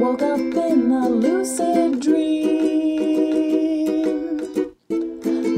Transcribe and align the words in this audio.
Woke 0.00 0.22
up 0.22 0.40
in 0.40 0.90
a 0.90 1.08
lucid 1.08 2.00
dream. 2.00 2.34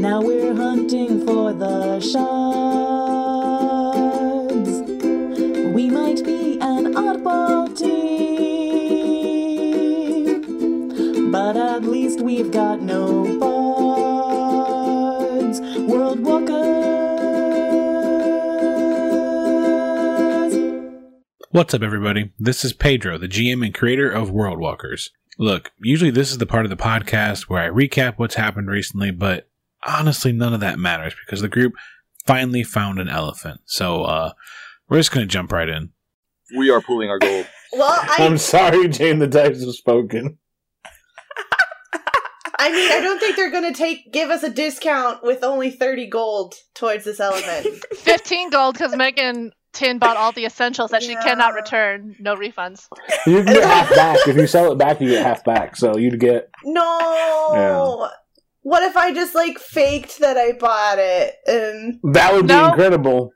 Now 0.00 0.20
we're 0.20 0.55
hunting 0.55 1.26
for 1.26 1.55
the 1.55 2.00
shards. 2.00 2.31
We 5.75 5.88
might 5.88 6.22
be 6.25 6.58
an 6.60 6.94
oddball 6.94 7.75
team, 7.76 8.12
but 11.32 11.57
at 11.57 11.84
least 11.84 12.21
we've 12.21 12.50
got 12.50 12.82
no 12.82 13.36
What's 21.57 21.73
up, 21.73 21.80
everybody? 21.80 22.32
This 22.38 22.66
is 22.66 22.75
Pedro, 22.75 23.16
the 23.16 23.27
GM 23.27 23.64
and 23.64 23.75
creator 23.75 24.11
of 24.11 24.30
World 24.30 24.58
Walkers. 24.58 25.11
Look, 25.39 25.72
usually 25.79 26.11
this 26.11 26.30
is 26.30 26.36
the 26.36 26.44
part 26.44 26.67
of 26.67 26.71
the 26.71 26.76
podcast 26.76 27.44
where 27.44 27.63
I 27.63 27.71
recap 27.71 28.18
what's 28.18 28.35
happened 28.35 28.68
recently, 28.68 29.11
but 29.11 29.49
honestly, 29.86 30.32
none 30.32 30.53
of 30.53 30.61
that 30.61 30.79
matters 30.79 31.14
because 31.25 31.40
the 31.40 31.49
group 31.49 31.72
finally 32.27 32.63
found 32.63 33.01
an 33.01 33.09
elephant. 33.09 33.63
So, 33.65 34.03
uh, 34.05 34.33
we're 34.91 34.99
just 34.99 35.13
gonna 35.13 35.25
jump 35.25 35.51
right 35.51 35.66
in. 35.66 35.93
We 36.55 36.69
are 36.69 36.83
pooling 36.83 37.09
our 37.09 37.19
gold. 37.19 37.47
Well, 37.73 38.01
I, 38.02 38.16
I'm 38.19 38.37
sorry, 38.37 38.87
Jane. 38.88 39.19
The 39.19 39.27
dice 39.27 39.65
have 39.65 39.75
spoken. 39.75 40.37
I 42.59 42.71
mean, 42.71 42.93
I 42.93 43.01
don't 43.01 43.19
think 43.19 43.35
they're 43.35 43.51
gonna 43.51 43.73
take 43.73 44.13
give 44.13 44.29
us 44.29 44.43
a 44.43 44.51
discount 44.51 45.23
with 45.23 45.43
only 45.43 45.71
thirty 45.71 46.07
gold 46.07 46.55
towards 46.75 47.05
this 47.05 47.19
elephant. 47.19 47.83
15 47.97 48.51
gold 48.51 48.75
because 48.75 48.95
Megan 48.95 49.52
Tin 49.77 49.98
bought 49.98 50.16
all 50.16 50.33
the 50.33 50.47
essentials 50.47 50.91
that 50.93 51.03
she 51.03 51.15
cannot 51.16 51.53
return. 51.55 52.16
No 52.19 52.35
refunds. 52.35 52.89
You 53.27 53.43
can 53.43 53.53
get 53.53 53.62
half 53.65 53.95
back 53.95 54.27
if 54.27 54.35
you 54.37 54.47
sell 54.47 54.73
it 54.73 54.79
back. 54.79 55.01
You 55.02 55.11
get 55.11 55.23
half 55.25 55.45
back, 55.45 55.77
so 55.77 55.97
you'd 55.99 56.19
get. 56.19 56.49
no. 56.65 58.10
What 58.63 58.82
if 58.82 58.97
I 58.97 59.13
just 59.15 59.35
like 59.35 59.59
faked 59.60 60.19
that 60.21 60.37
I 60.37 60.52
bought 60.52 60.99
it 60.99 61.35
and 61.47 62.01
That 62.15 62.32
would 62.32 62.47
be 62.49 62.54
No. 62.54 62.69
incredible. 62.71 63.32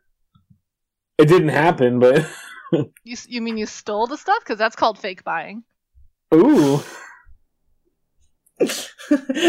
It 1.19 1.27
didn't 1.29 1.51
happen, 1.51 1.99
but 2.01 2.27
you, 3.05 3.17
you 3.29 3.41
mean 3.43 3.57
you 3.59 3.67
stole 3.67 4.07
the 4.09 4.17
stuff? 4.17 4.39
Because 4.43 4.59
that's 4.59 4.75
called 4.75 4.99
fake 4.99 5.23
buying. 5.23 5.63
ooh, 6.35 6.81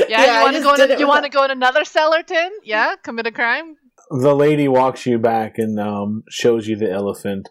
Yeah, 0.08 0.22
I 0.22 0.26
you 0.26 0.42
want 0.44 0.56
to 0.58 0.62
go 0.62 0.74
in? 0.76 0.92
it 0.92 1.00
You 1.00 1.08
want 1.08 1.24
to 1.24 1.30
go 1.30 1.44
in 1.46 1.52
another 1.52 1.84
cellar 1.86 2.24
tin? 2.24 2.52
Yeah, 2.64 2.96
commit 3.02 3.26
a 3.28 3.32
crime. 3.32 3.78
The 4.12 4.36
lady 4.36 4.68
walks 4.68 5.06
you 5.06 5.18
back 5.18 5.58
and 5.58 5.80
um, 5.80 6.24
shows 6.30 6.68
you 6.68 6.76
the 6.76 6.92
elephant. 6.92 7.48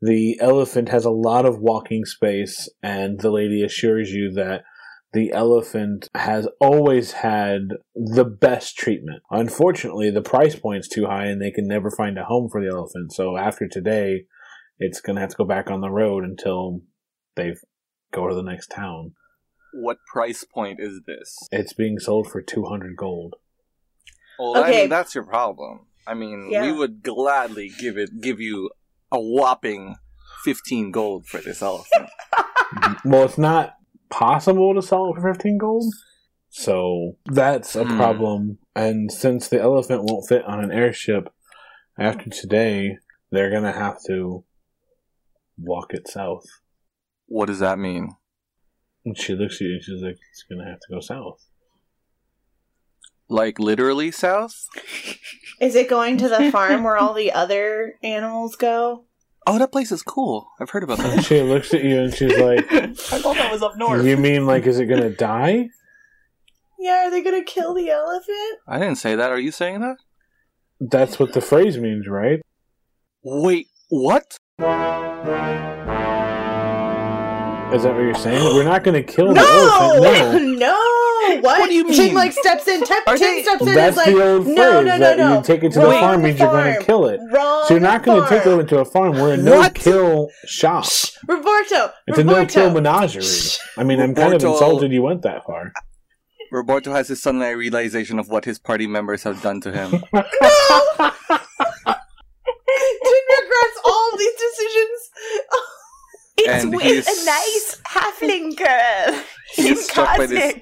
The 0.00 0.38
elephant 0.40 0.90
has 0.90 1.04
a 1.04 1.10
lot 1.10 1.44
of 1.46 1.58
walking 1.60 2.04
space, 2.04 2.68
and 2.82 3.18
the 3.20 3.30
lady 3.30 3.62
assures 3.64 4.10
you 4.10 4.30
that 4.34 4.62
the 5.12 5.32
elephant 5.32 6.08
has 6.14 6.48
always 6.60 7.12
had 7.12 7.68
the 7.94 8.24
best 8.24 8.76
treatment. 8.76 9.22
Unfortunately, 9.30 10.10
the 10.10 10.22
price 10.22 10.56
point's 10.56 10.88
too 10.88 11.06
high, 11.06 11.26
and 11.26 11.40
they 11.40 11.50
can 11.50 11.66
never 11.66 11.90
find 11.90 12.18
a 12.18 12.24
home 12.24 12.48
for 12.50 12.60
the 12.62 12.70
elephant. 12.70 13.12
So 13.12 13.36
after 13.36 13.66
today, 13.66 14.26
it's 14.78 15.00
going 15.00 15.16
to 15.16 15.20
have 15.20 15.30
to 15.30 15.36
go 15.36 15.44
back 15.44 15.70
on 15.70 15.80
the 15.80 15.90
road 15.90 16.24
until 16.24 16.80
they 17.36 17.54
go 18.12 18.28
to 18.28 18.34
the 18.34 18.42
next 18.42 18.68
town. 18.68 19.12
What 19.72 19.98
price 20.12 20.44
point 20.44 20.78
is 20.80 21.00
this? 21.06 21.36
It's 21.50 21.72
being 21.72 21.98
sold 21.98 22.30
for 22.30 22.42
200 22.42 22.96
gold. 22.96 23.34
Well, 24.38 24.56
I 24.56 24.68
Okay. 24.68 24.80
mean, 24.82 24.88
that's 24.88 25.14
your 25.14 25.24
problem. 25.24 25.86
I 26.06 26.14
mean, 26.14 26.48
Yeah. 26.50 26.62
we 26.62 26.72
would 26.72 27.02
gladly 27.02 27.70
give 27.78 27.96
it, 27.98 28.20
give 28.20 28.40
you 28.40 28.70
a 29.10 29.18
whopping 29.20 29.96
fifteen 30.44 30.90
gold 30.90 31.26
for 31.26 31.40
this 31.40 31.62
elephant. 31.62 32.08
Well, 33.04 33.24
it's 33.24 33.38
not 33.38 33.74
possible 34.10 34.74
to 34.74 34.82
sell 34.82 35.10
it 35.10 35.14
for 35.20 35.32
15 35.32 35.58
gold. 35.58 35.84
So 36.50 37.16
that's 37.26 37.76
a 37.76 37.84
Hmm. 37.84 37.96
problem. 37.96 38.58
And 38.74 39.12
since 39.12 39.48
the 39.48 39.60
elephant 39.60 40.02
won't 40.04 40.26
fit 40.28 40.44
on 40.44 40.62
an 40.62 40.72
airship 40.72 41.28
after 41.98 42.30
today, 42.30 42.98
they're 43.30 43.50
going 43.50 43.62
to 43.62 43.72
have 43.72 43.98
to 44.08 44.44
walk 45.58 45.94
it 45.94 46.08
south. 46.08 46.44
what 47.26 47.46
does 47.46 47.60
that 47.60 47.78
mean? 47.78 48.08
And 49.04 49.16
she 49.16 49.34
looks 49.34 49.56
at 49.56 49.60
you 49.62 49.74
and 49.74 49.82
she's 49.82 50.02
like, 50.02 50.18
it's 50.32 50.42
going 50.48 50.58
to 50.64 50.70
have 50.70 50.80
to 50.80 50.94
go 50.94 51.00
south. 51.00 51.38
Like 53.28 53.58
literally 53.58 54.10
south? 54.10 54.68
Is 55.60 55.74
it 55.74 55.88
going 55.88 56.18
to 56.18 56.28
the 56.28 56.50
farm 56.52 56.84
where 56.84 56.96
all 56.96 57.14
the 57.22 57.32
other 57.32 57.94
animals 58.02 58.56
go? 58.56 59.04
Oh, 59.46 59.58
that 59.58 59.72
place 59.72 59.92
is 59.92 60.02
cool. 60.02 60.48
I've 60.60 60.70
heard 60.70 60.82
about 60.84 60.98
that. 60.98 61.24
she 61.24 61.40
looks 61.42 61.72
at 61.74 61.84
you 61.84 61.98
and 62.00 62.14
she's 62.14 62.38
like, 62.38 62.70
I 62.72 62.86
thought 62.94 63.36
that 63.36 63.52
was 63.52 63.62
up 63.62 63.76
north. 63.76 64.04
you 64.04 64.16
mean 64.16 64.46
like, 64.46 64.66
is 64.66 64.78
it 64.78 64.86
going 64.86 65.02
to 65.02 65.10
die? 65.14 65.68
Yeah, 66.78 67.06
are 67.06 67.10
they 67.10 67.22
gonna 67.22 67.42
kill 67.44 67.72
the 67.72 67.88
elephant? 67.88 68.58
I 68.68 68.78
didn't 68.78 68.96
say 68.96 69.14
that. 69.14 69.30
Are 69.30 69.38
you 69.38 69.50
saying 69.52 69.80
that? 69.80 69.96
That's 70.80 71.18
what 71.18 71.32
the 71.32 71.40
phrase 71.40 71.78
means, 71.78 72.06
right? 72.08 72.42
Wait, 73.22 73.68
what? 73.88 74.36
Is 77.72 77.82
that 77.82 77.94
what 77.94 78.02
you're 78.02 78.14
saying? 78.14 78.42
We're 78.54 78.64
not 78.64 78.84
going 78.84 78.94
to 78.94 79.12
kill 79.12 79.28
the 79.28 79.34
No, 79.34 79.42
elephant. 79.96 80.58
No. 80.58 80.66
no. 80.66 80.93
What? 81.40 81.60
What 81.60 81.68
do 81.68 81.74
you 81.74 81.84
Tin 81.84 81.96
mean? 82.06 82.14
like 82.14 82.32
steps 82.32 82.68
in. 82.68 82.84
Tep- 82.84 82.98
Are 83.06 83.16
Tin 83.16 83.36
they- 83.36 83.42
steps 83.42 83.62
in. 83.62 83.74
That's 83.74 83.92
is 83.92 83.96
like, 83.96 84.08
old 84.14 84.46
no, 84.46 84.54
phrase 84.82 84.86
no, 84.86 84.96
no, 84.98 85.16
no. 85.16 85.36
you 85.38 85.42
take 85.44 85.62
it 85.64 85.72
to 85.72 85.80
the 85.80 85.86
Wrong 85.86 86.00
farm 86.00 86.22
means 86.22 86.38
you're 86.38 86.50
going 86.50 86.74
to 86.78 86.84
kill 86.84 87.06
it. 87.06 87.20
Wrong. 87.32 87.64
So 87.66 87.74
you're 87.74 87.80
not 87.80 88.02
going 88.02 88.22
to 88.22 88.28
take 88.28 88.42
farm. 88.44 88.60
it 88.60 88.68
to 88.68 88.78
a 88.78 88.84
farm. 88.84 89.12
We're 89.12 89.34
a 89.34 89.36
no 89.36 89.56
What? 89.58 89.74
kill 89.74 90.30
shop. 90.46 90.84
Shh, 90.84 91.10
Roberto. 91.26 91.90
It's 92.06 92.18
a 92.18 92.24
no 92.24 92.44
kill 92.46 92.70
menagerie. 92.70 93.24
I 93.76 93.84
mean, 93.84 94.00
I'm 94.00 94.14
kind 94.14 94.34
of 94.34 94.42
insulted 94.44 94.92
you 94.92 95.02
went 95.02 95.22
that 95.22 95.44
far. 95.44 95.72
Roberto 96.52 96.92
has 96.92 97.08
his 97.08 97.20
sudden 97.22 97.40
realization 97.40 98.18
of 98.20 98.28
what 98.28 98.44
his 98.44 98.58
party 98.60 98.86
members 98.86 99.22
have 99.24 99.42
done 99.42 99.60
to 99.62 99.72
him. 99.72 100.02
No. 100.12 100.22
Tin 103.04 103.22
regrets 103.38 103.80
all 103.84 104.10
these 104.16 104.34
decisions. 104.34 105.10
It's 106.36 106.64
And 106.64 106.74
with 106.74 107.06
a 107.06 107.24
nice 107.24 107.80
halfling 107.88 108.56
girl. 108.56 109.22
He 109.54 109.68
is 109.68 109.84
struck 109.86 110.16
by 110.16 110.26
this 110.26 110.54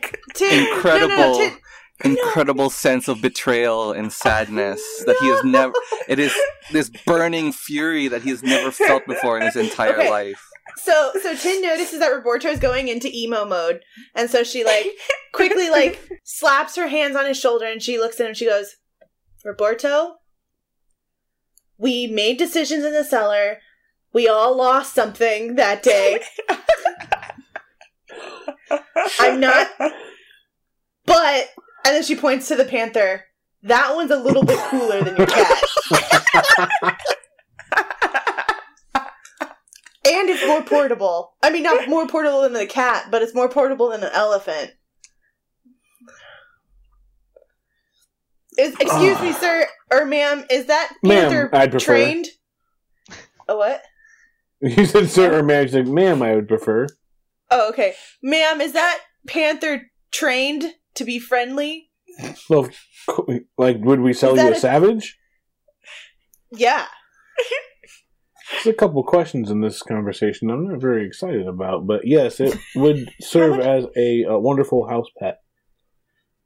incredible, 0.51 1.09
No, 1.17 1.39
no, 1.39 1.49
no, 1.49 1.57
incredible 2.05 2.71
sense 2.71 3.09
of 3.09 3.21
betrayal 3.23 3.93
and 3.93 4.13
sadness 4.13 4.81
that 5.07 5.17
he 5.19 5.29
has 5.29 5.43
never. 5.45 5.73
It 6.09 6.19
is 6.19 6.35
this 6.71 6.91
burning 6.91 7.53
fury 7.53 8.09
that 8.09 8.23
he 8.23 8.31
has 8.31 8.43
never 8.43 8.71
felt 8.71 9.07
before 9.07 9.39
in 9.39 9.45
his 9.45 9.57
entire 9.57 9.99
Okay. 9.99 10.11
life. 10.11 10.43
So 10.77 11.13
so 11.23 11.37
Tin 11.37 11.61
notices 11.63 11.99
that 11.99 12.09
Roberto 12.09 12.49
is 12.49 12.59
going 12.59 12.89
into 12.89 13.09
emo 13.15 13.45
mode, 13.45 13.83
and 14.15 14.31
so 14.31 14.43
she 14.43 14.65
like 14.65 14.87
quickly 15.33 15.69
like 15.71 16.01
slaps 16.25 16.77
her 16.77 16.89
hands 16.89 17.15
on 17.15 17.27
his 17.27 17.39
shoulder, 17.39 17.67
and 17.67 17.83
she 17.83 17.99
looks 17.99 18.19
at 18.21 18.27
him. 18.27 18.35
She 18.35 18.47
goes, 18.47 18.77
"Roberto, 19.45 20.15
we 21.77 22.07
made 22.07 22.39
decisions 22.39 22.85
in 22.85 22.93
the 22.93 23.05
cellar. 23.05 23.59
We 24.15 24.29
all 24.29 24.57
lost 24.57 24.95
something 24.95 25.57
that 25.57 25.83
day. 25.83 26.23
I'm 29.21 29.41
not, 29.41 29.69
but." 31.05 31.49
And 31.85 31.97
then 31.97 32.05
she 32.05 32.15
points 32.15 32.47
to 32.47 32.55
the 32.55 32.65
panther. 32.65 33.25
That 33.65 33.97
one's 33.97 34.13
a 34.13 34.17
little 34.17 34.45
bit 34.45 34.59
cooler 34.69 35.03
than 35.03 35.17
your 35.17 35.27
cat. 35.27 35.63
And 40.05 40.29
it's 40.29 40.47
more 40.47 40.63
portable. 40.63 41.35
I 41.43 41.51
mean, 41.51 41.65
not 41.65 41.89
more 41.89 42.07
portable 42.07 42.43
than 42.43 42.53
the 42.53 42.67
cat, 42.67 43.09
but 43.11 43.23
it's 43.23 43.35
more 43.35 43.49
portable 43.49 43.91
than 43.91 44.05
an 44.05 44.11
elephant. 44.13 44.73
Is, 48.59 48.77
excuse 48.79 49.21
me, 49.21 49.33
sir 49.33 49.67
or 49.91 50.05
ma'am, 50.05 50.45
is 50.51 50.67
that 50.67 50.93
panther 51.05 51.51
trained? 51.79 52.27
A 53.49 53.57
what? 53.57 53.83
You 54.61 54.87
said 54.87 55.09
sir 55.09 55.39
or 55.39 55.43
ma'am. 55.43 55.67
She's 55.67 55.75
like, 55.75 55.87
ma'am, 55.87 56.23
I 56.23 56.35
would 56.35 56.47
prefer. 56.47 56.87
Oh, 57.55 57.69
okay. 57.69 57.95
Ma'am, 58.23 58.63
is 58.63 58.73
that 58.73 59.01
panther 59.27 59.91
trained 60.11 60.73
to 60.95 61.05
be 61.05 61.19
friendly? 61.19 61.91
Well, 62.49 62.69
like, 63.59 63.77
would 63.81 64.01
we 64.01 64.15
sell 64.15 64.37
you 64.37 64.49
a 64.49 64.53
a- 64.53 64.59
savage? 64.59 65.19
Yeah. 66.51 66.87
There's 68.51 68.75
a 68.75 68.79
couple 68.79 69.03
questions 69.05 69.51
in 69.51 69.61
this 69.61 69.83
conversation 69.83 70.51
I'm 70.51 70.69
not 70.69 70.81
very 70.81 71.07
excited 71.07 71.47
about, 71.47 71.87
but 71.87 72.07
yes, 72.07 72.41
it 72.41 72.59
would 72.75 73.11
serve 73.21 73.61
as 73.61 73.87
a, 73.97 74.23
a 74.23 74.39
wonderful 74.39 74.89
house 74.89 75.07
pet. 75.19 75.39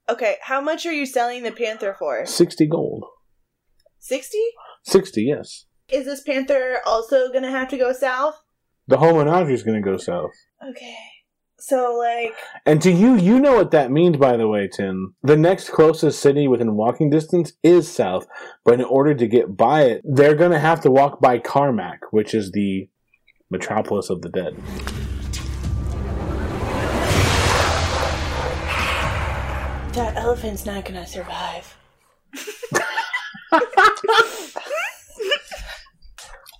Okay, 0.08 0.36
how 0.42 0.60
much 0.60 0.86
are 0.86 0.92
you 0.92 1.06
selling 1.06 1.42
the 1.42 1.50
panther 1.50 1.94
for? 1.98 2.26
60 2.26 2.66
gold. 2.66 3.04
60? 3.98 4.38
60, 4.84 5.22
yes. 5.22 5.66
Is 5.88 6.04
this 6.04 6.22
panther 6.22 6.78
also 6.86 7.32
gonna 7.32 7.50
have 7.50 7.68
to 7.68 7.78
go 7.78 7.92
south? 7.92 8.40
The 8.88 8.98
whole 8.98 9.20
is 9.50 9.64
going 9.64 9.82
to 9.82 9.90
go 9.90 9.96
south. 9.96 10.30
Okay. 10.62 10.96
So 11.58 11.96
like 11.96 12.34
And 12.66 12.82
to 12.82 12.90
you, 12.90 13.16
you 13.16 13.40
know 13.40 13.54
what 13.56 13.70
that 13.70 13.90
means 13.90 14.16
by 14.18 14.36
the 14.36 14.46
way, 14.46 14.68
Tin. 14.68 15.14
The 15.22 15.36
next 15.36 15.70
closest 15.70 16.20
city 16.20 16.46
within 16.48 16.76
walking 16.76 17.10
distance 17.10 17.54
is 17.62 17.90
south, 17.90 18.26
but 18.64 18.74
in 18.74 18.84
order 18.84 19.14
to 19.14 19.26
get 19.26 19.56
by 19.56 19.82
it, 19.84 20.02
they're 20.04 20.34
going 20.34 20.50
to 20.50 20.58
have 20.58 20.80
to 20.82 20.90
walk 20.90 21.20
by 21.20 21.38
Carmack, 21.38 22.00
which 22.10 22.34
is 22.34 22.52
the 22.52 22.88
metropolis 23.50 24.10
of 24.10 24.22
the 24.22 24.28
dead. 24.28 24.56
That 29.94 30.14
elephant's 30.16 30.66
not 30.66 30.84
going 30.84 31.02
to 31.02 31.06
survive. 31.06 31.74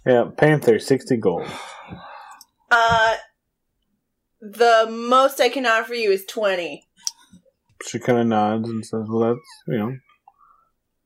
yeah, 0.07 0.31
Panther 0.37 0.79
60 0.79 1.17
gold. 1.19 1.47
Uh 2.71 3.17
the 4.53 4.87
most 4.91 5.41
I 5.41 5.49
can 5.49 5.67
offer 5.67 5.95
you 5.95 6.11
is 6.11 6.25
20. 6.27 6.87
She 7.87 7.99
kind 7.99 8.19
of 8.19 8.27
nods 8.27 8.69
and 8.69 8.85
says, 8.85 9.07
well, 9.09 9.35
that's, 9.35 9.49
you 9.69 9.79
know, 9.79 9.97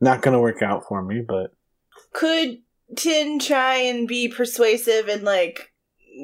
not 0.01 0.23
going 0.23 0.35
to 0.35 0.41
work 0.41 0.63
out 0.63 0.85
for 0.89 1.03
me, 1.03 1.23
but 1.27 1.53
Could 2.13 2.59
Tin 2.97 3.39
try 3.39 3.77
and 3.77 4.09
be 4.09 4.29
persuasive 4.29 5.09
and 5.09 5.23
like 5.23 5.71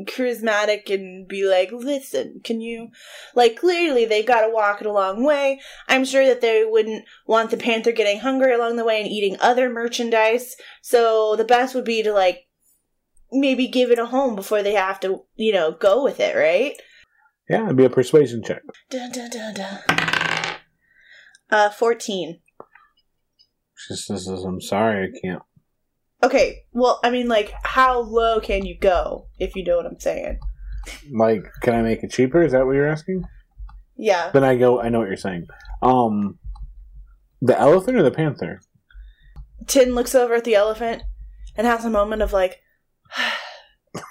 charismatic 0.05 0.93
and 0.93 1.29
be 1.29 1.45
like, 1.49 1.71
listen, 1.73 2.41
can 2.43 2.61
you 2.61 2.89
like 3.35 3.57
clearly 3.57 4.05
they've 4.05 4.27
gotta 4.27 4.53
walk 4.53 4.81
it 4.81 4.87
a 4.87 4.93
long 4.93 5.25
way. 5.25 5.61
I'm 5.89 6.05
sure 6.05 6.27
that 6.27 6.41
they 6.41 6.65
wouldn't 6.65 7.05
want 7.27 7.51
the 7.51 7.57
panther 7.57 7.93
getting 7.93 8.19
hungry 8.19 8.53
along 8.53 8.77
the 8.77 8.85
way 8.85 9.01
and 9.01 9.09
eating 9.09 9.37
other 9.41 9.71
merchandise. 9.71 10.57
So 10.83 11.37
the 11.37 11.45
best 11.45 11.75
would 11.75 11.85
be 11.85 12.03
to 12.03 12.13
like 12.13 12.47
maybe 13.33 13.69
give 13.69 13.91
it 13.91 13.99
a 13.99 14.07
home 14.07 14.35
before 14.37 14.63
they 14.63 14.75
have 14.75 15.01
to, 15.01 15.23
you 15.37 15.53
know, 15.53 15.73
go 15.73 16.03
with 16.03 16.21
it, 16.21 16.37
right? 16.37 16.77
Yeah, 17.49 17.65
it'd 17.65 17.77
be 17.77 17.85
a 17.85 17.91
persuasion 17.91 18.43
check. 18.43 18.63
Dun, 18.91 19.13
dun, 19.13 19.31
dun, 19.31 19.55
dun. 19.55 19.79
Uh, 21.51 21.71
14. 21.71 22.41
She 23.77 23.95
says, 23.95 24.27
I'm 24.27 24.61
sorry, 24.61 25.05
I 25.05 25.21
can't. 25.21 25.43
Okay, 26.23 26.65
well, 26.73 26.99
I 27.05 27.11
mean, 27.11 27.29
like, 27.29 27.53
how 27.63 28.01
low 28.01 28.41
can 28.41 28.65
you 28.65 28.77
go, 28.77 29.29
if 29.39 29.55
you 29.55 29.63
know 29.63 29.77
what 29.77 29.87
I'm 29.87 30.01
saying? 30.01 30.41
Like, 31.13 31.45
can 31.61 31.75
I 31.75 31.83
make 31.83 32.03
it 32.03 32.11
cheaper? 32.11 32.43
Is 32.43 32.53
that 32.53 32.67
what 32.67 32.73
you're 32.73 32.89
asking? 32.89 33.25
Yeah. 33.97 34.31
Then 34.31 34.45
I 34.45 34.57
go, 34.57 34.81
I 34.81 34.89
know 34.89 35.01
what 35.01 35.09
you're 35.09 35.17
saying. 35.17 35.47
Um, 35.83 36.39
the 37.41 37.59
elephant 37.59 37.97
or 37.97 38.03
the 38.03 38.11
panther? 38.11 38.61
Tin 39.67 39.95
looks 39.95 40.15
over 40.15 40.35
at 40.35 40.45
the 40.45 40.55
elephant 40.55 41.03
and 41.55 41.67
has 41.67 41.85
a 41.85 41.91
moment 41.91 42.23
of 42.23 42.33
like, 42.33 42.61
and 43.95 44.03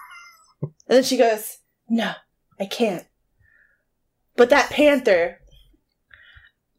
then 0.87 1.03
she 1.03 1.17
goes, 1.17 1.57
No, 1.89 2.13
I 2.59 2.65
can't. 2.65 3.05
But 4.37 4.49
that 4.49 4.69
panther, 4.69 5.39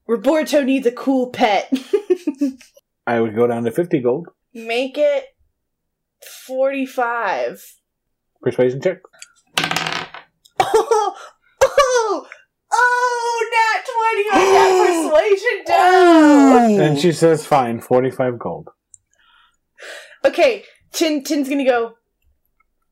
Roberto 0.07 0.63
needs 0.63 0.87
a 0.87 0.93
cool 0.93 1.31
pet. 1.31 1.73
I 3.07 3.21
would 3.21 3.35
go 3.35 3.47
down 3.47 3.65
to 3.65 3.71
50 3.71 4.01
gold. 4.01 4.29
Make 4.53 4.99
it 4.99 5.25
45. 6.47 7.65
Persuasion 8.43 8.81
check. 8.81 8.99
Oh, 10.59 11.15
oh, 11.63 12.27
oh, 12.73 13.51
nat 13.53 13.85
20 14.31 14.31
on 14.31 14.53
that 14.53 15.13
persuasion 15.17 15.65
dough. 15.67 16.85
And 16.85 16.99
she 16.99 17.13
says, 17.13 17.47
fine, 17.47 17.81
45 17.81 18.39
gold. 18.39 18.69
Okay, 20.25 20.65
Tin 20.93 21.23
Tin's 21.23 21.49
gonna 21.49 21.65
go. 21.65 21.95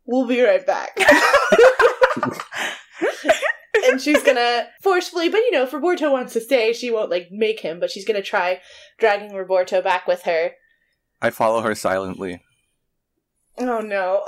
We'll 0.07 0.27
be 0.27 0.41
right 0.41 0.65
back. 0.65 0.97
and 3.95 4.03
she's 4.03 4.23
gonna 4.23 4.67
forcefully, 4.83 5.29
but 5.29 5.39
you 5.39 5.53
know, 5.53 5.63
if 5.63 5.73
Roberto 5.73 6.13
wants 6.13 6.33
to 6.35 6.41
stay, 6.41 6.73
she 6.73 6.91
won't 6.91 7.11
like 7.11 7.29
make 7.31 7.61
him, 7.61 7.81
but 7.81 7.91
she's 7.91 8.05
gonna 8.05 8.23
try 8.23 8.61
dragging 8.99 9.35
Roberto 9.35 9.81
back 9.81 10.07
with 10.07 10.23
her. 10.23 10.53
I 11.23 11.31
follow 11.31 11.63
her 11.63 11.75
silently. 11.75 12.43
Oh 13.59 13.81
no. 13.81 14.25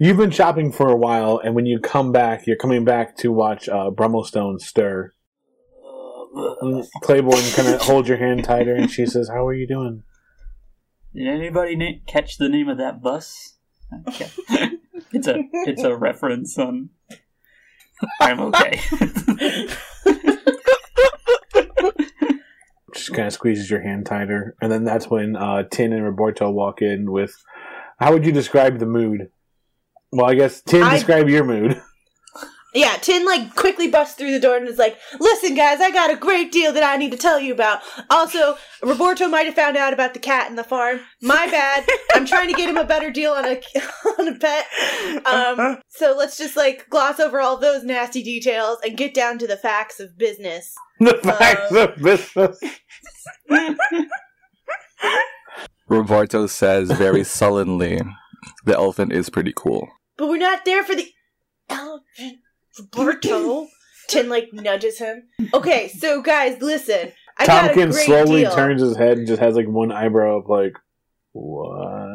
You've 0.00 0.16
been 0.16 0.30
shopping 0.30 0.72
for 0.72 0.88
a 0.88 0.96
while, 0.96 1.38
and 1.38 1.54
when 1.54 1.66
you 1.66 1.78
come 1.78 2.10
back, 2.10 2.46
you're 2.46 2.56
coming 2.56 2.84
back 2.84 3.16
to 3.18 3.30
watch 3.30 3.68
uh, 3.68 3.90
Brummelstone 3.90 4.58
stir. 4.60 5.12
And 6.62 6.86
Claiborne 7.02 7.42
kind 7.54 7.68
of 7.68 7.82
holds 7.82 8.08
your 8.08 8.16
hand 8.16 8.44
tighter, 8.44 8.74
and 8.74 8.90
she 8.90 9.04
says, 9.04 9.28
"How 9.28 9.46
are 9.46 9.52
you 9.52 9.68
doing?" 9.68 10.02
Did 11.14 11.28
anybody 11.28 11.76
na- 11.76 12.00
catch 12.06 12.38
the 12.38 12.48
name 12.48 12.68
of 12.68 12.78
that 12.78 13.02
bus? 13.02 13.58
Okay. 14.08 14.30
it's 15.12 15.26
a 15.26 15.44
it's 15.52 15.82
a 15.82 15.94
reference 15.94 16.56
on. 16.56 16.88
I'm 18.20 18.40
okay. 18.40 18.80
Just 22.94 23.14
kind 23.14 23.26
of 23.26 23.32
squeezes 23.32 23.70
your 23.70 23.80
hand 23.80 24.04
tighter, 24.06 24.54
and 24.60 24.70
then 24.70 24.84
that's 24.84 25.08
when 25.08 25.34
uh, 25.34 25.62
Tin 25.70 25.92
and 25.92 26.04
Roberto 26.04 26.50
walk 26.50 26.82
in 26.82 27.10
with. 27.10 27.34
How 27.98 28.12
would 28.12 28.26
you 28.26 28.32
describe 28.32 28.78
the 28.78 28.86
mood? 28.86 29.30
Well, 30.10 30.26
I 30.26 30.34
guess 30.34 30.60
Tin 30.60 30.82
I- 30.82 30.94
describe 30.94 31.28
your 31.28 31.44
mood. 31.44 31.80
yeah, 32.74 32.96
Tin 33.00 33.24
like 33.24 33.54
quickly 33.54 33.88
busts 33.88 34.14
through 34.14 34.30
the 34.32 34.40
door 34.40 34.56
and 34.56 34.66
is 34.68 34.78
like, 34.78 34.98
"Listen, 35.20 35.54
guys, 35.54 35.80
I 35.80 35.90
got 35.90 36.10
a 36.10 36.16
great 36.16 36.50
deal 36.52 36.72
that 36.72 36.82
I 36.82 36.96
need 36.96 37.10
to 37.12 37.18
tell 37.18 37.38
you 37.40 37.52
about. 37.52 37.80
Also, 38.10 38.56
Roberto 38.82 39.28
might 39.28 39.46
have 39.46 39.54
found 39.54 39.76
out 39.76 39.92
about 39.92 40.14
the 40.14 40.20
cat 40.20 40.48
in 40.48 40.56
the 40.56 40.64
farm. 40.64 41.00
My 41.20 41.46
bad. 41.46 41.86
I'm 42.14 42.24
trying 42.26 42.48
to 42.48 42.54
get 42.54 42.68
him 42.68 42.76
a 42.76 42.84
better 42.84 43.10
deal 43.10 43.32
on 43.32 43.44
a 43.44 43.60
on 44.18 44.28
a 44.28 44.34
pet. 44.38 44.66
Um, 45.26 45.78
so 45.88 46.14
let's 46.16 46.38
just 46.38 46.56
like 46.56 46.88
gloss 46.88 47.20
over 47.20 47.40
all 47.40 47.56
those 47.58 47.84
nasty 47.84 48.22
details 48.22 48.78
and 48.84 48.96
get 48.96 49.12
down 49.14 49.38
to 49.38 49.46
the 49.46 49.56
facts 49.56 50.00
of 50.00 50.16
business." 50.18 50.74
the 51.00 51.14
facts 51.22 51.72
Uh, 51.72 51.88
of 51.88 51.96
business. 51.96 52.58
Roberto 55.88 56.46
says 56.46 56.90
very 56.92 57.24
sullenly, 57.24 58.00
"The 58.64 58.74
elephant 58.74 59.12
is 59.12 59.28
pretty 59.28 59.52
cool." 59.54 59.88
But 60.16 60.28
we're 60.28 60.38
not 60.38 60.64
there 60.64 60.82
for 60.84 60.94
the 60.94 61.08
elephant, 61.68 62.38
Roberto. 62.78 63.68
Tin 64.08 64.28
like 64.28 64.52
nudges 64.52 64.98
him. 64.98 65.22
Okay, 65.54 65.88
so 65.88 66.20
guys, 66.22 66.60
listen. 66.60 67.12
I 67.38 67.46
got 67.46 67.64
a 67.64 67.68
Tompkins 67.68 67.94
great 67.94 68.06
slowly 68.06 68.40
deal. 68.42 68.54
turns 68.54 68.82
his 68.82 68.96
head 68.96 69.16
and 69.16 69.26
just 69.26 69.40
has 69.40 69.54
like 69.54 69.66
one 69.66 69.90
eyebrow 69.92 70.40
up, 70.40 70.48
like, 70.48 70.74
what? 71.32 72.10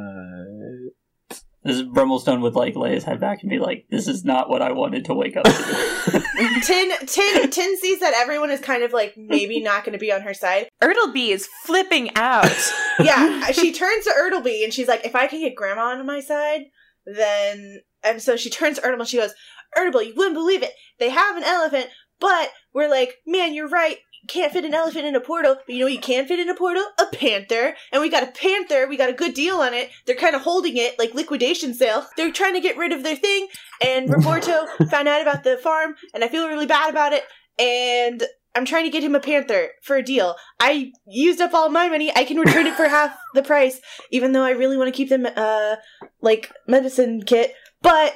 this 1.68 1.78
is 1.78 1.84
Brummelstone 1.84 2.42
would 2.42 2.56
like 2.56 2.78
lay 2.78 2.94
his 2.94 3.04
head 3.04 3.20
back 3.20 3.42
and 3.42 3.50
be 3.50 3.60
like, 3.60 3.88
"This 3.90 4.08
is 4.08 4.24
not 4.24 4.50
what 4.50 4.62
I 4.62 4.72
wanted 4.72 5.04
to 5.06 5.14
wake 5.14 5.36
up 5.36 5.44
to." 5.44 5.52
Tin, 6.64 6.92
Tin, 7.06 7.50
Tin 7.50 7.78
sees 7.78 8.00
that 8.00 8.14
everyone 8.16 8.52
is 8.52 8.62
kind 8.62 8.84
of 8.84 8.94
like 8.94 9.18
maybe 9.18 9.60
not 9.60 9.84
going 9.84 9.92
to 9.92 10.00
be 10.00 10.12
on 10.12 10.22
her 10.22 10.34
side. 10.34 10.70
Ertleby 10.82 11.30
is 11.30 11.48
flipping 11.66 12.10
out. 12.16 12.52
Yeah, 13.00 13.52
she 13.52 13.72
turns 13.72 14.06
to 14.06 14.12
Ertleby 14.12 14.64
and 14.64 14.74
she's 14.74 14.88
like, 14.88 15.06
"If 15.06 15.14
I 15.16 15.28
can 15.28 15.40
get 15.40 15.54
Grandma 15.56 15.92
on 15.92 16.04
my 16.08 16.20
side, 16.20 16.66
then." 17.08 17.82
And 18.04 18.22
so 18.22 18.38
she 18.38 18.50
turns 18.50 18.78
to 18.78 18.84
Ertleby 18.84 19.00
and 19.00 19.08
she 19.08 19.18
goes, 19.18 19.34
"Ertleby, 19.78 20.08
you 20.08 20.14
wouldn't 20.16 20.36
believe 20.36 20.62
it. 20.62 20.74
They 21.00 21.10
have 21.10 21.36
an 21.36 21.44
elephant, 21.44 21.90
but 22.20 22.52
we're 22.74 22.90
like, 22.90 23.16
man, 23.26 23.54
you're 23.54 23.70
right. 23.70 23.98
Can't 24.28 24.52
fit 24.52 24.66
an 24.66 24.74
elephant 24.74 25.06
in 25.06 25.16
a 25.16 25.22
portal, 25.22 25.56
but 25.56 25.74
you 25.74 25.80
know 25.80 25.86
what 25.86 25.94
you 25.94 26.00
can 26.00 26.28
fit 26.28 26.40
in 26.40 26.50
a 26.50 26.56
portal? 26.56 26.84
A 27.00 27.16
panther. 27.16 27.76
And 27.92 28.02
we 28.02 28.10
got 28.10 28.24
a 28.24 28.32
panther. 28.32 28.88
We 28.88 28.98
got 28.98 29.10
a 29.10 29.14
good 29.14 29.34
deal 29.34 29.58
on 29.58 29.74
it. 29.74 29.90
They're 30.06 30.16
kind 30.16 30.36
of 30.36 30.42
holding 30.42 30.76
it 30.76 31.00
like 31.00 31.14
liquidation 31.14 31.74
sale. 31.74 32.06
They're 32.18 32.32
trying 32.32 32.56
to 32.56 32.60
get 32.60 32.78
rid 32.78 32.92
of 32.92 33.04
their 33.04 33.16
thing. 33.16 33.48
And 33.82 34.10
Roberto 34.14 34.66
found 34.90 35.08
out 35.08 35.22
about 35.22 35.44
the 35.44 35.58
farm, 35.58 35.96
and 36.14 36.24
I 36.24 36.28
feel 36.28 36.48
really 36.48 36.66
bad 36.66 36.90
about 36.90 37.14
it. 37.14 37.24
And 37.60 38.24
I'm 38.58 38.66
trying 38.66 38.86
to 38.86 38.90
get 38.90 39.04
him 39.04 39.14
a 39.14 39.20
panther 39.20 39.70
for 39.84 39.98
a 39.98 40.02
deal. 40.02 40.36
I 40.60 40.92
used 41.06 41.40
up 41.40 41.54
all 41.54 41.70
my 41.70 41.90
money. 41.90 42.12
I 42.16 42.24
can 42.24 42.40
return 42.40 42.66
it 42.66 42.74
for 42.74 42.88
half 42.90 43.16
the 43.36 43.44
price, 43.44 43.80
even 44.10 44.32
though 44.32 44.44
I 44.44 44.50
really 44.50 44.78
want 44.78 44.88
to 44.88 44.98
keep 44.98 45.10
them 45.10 45.28
uh 45.36 45.76
like 46.22 46.52
medicine 46.68 47.22
kit. 47.22 47.54
But 47.84 48.16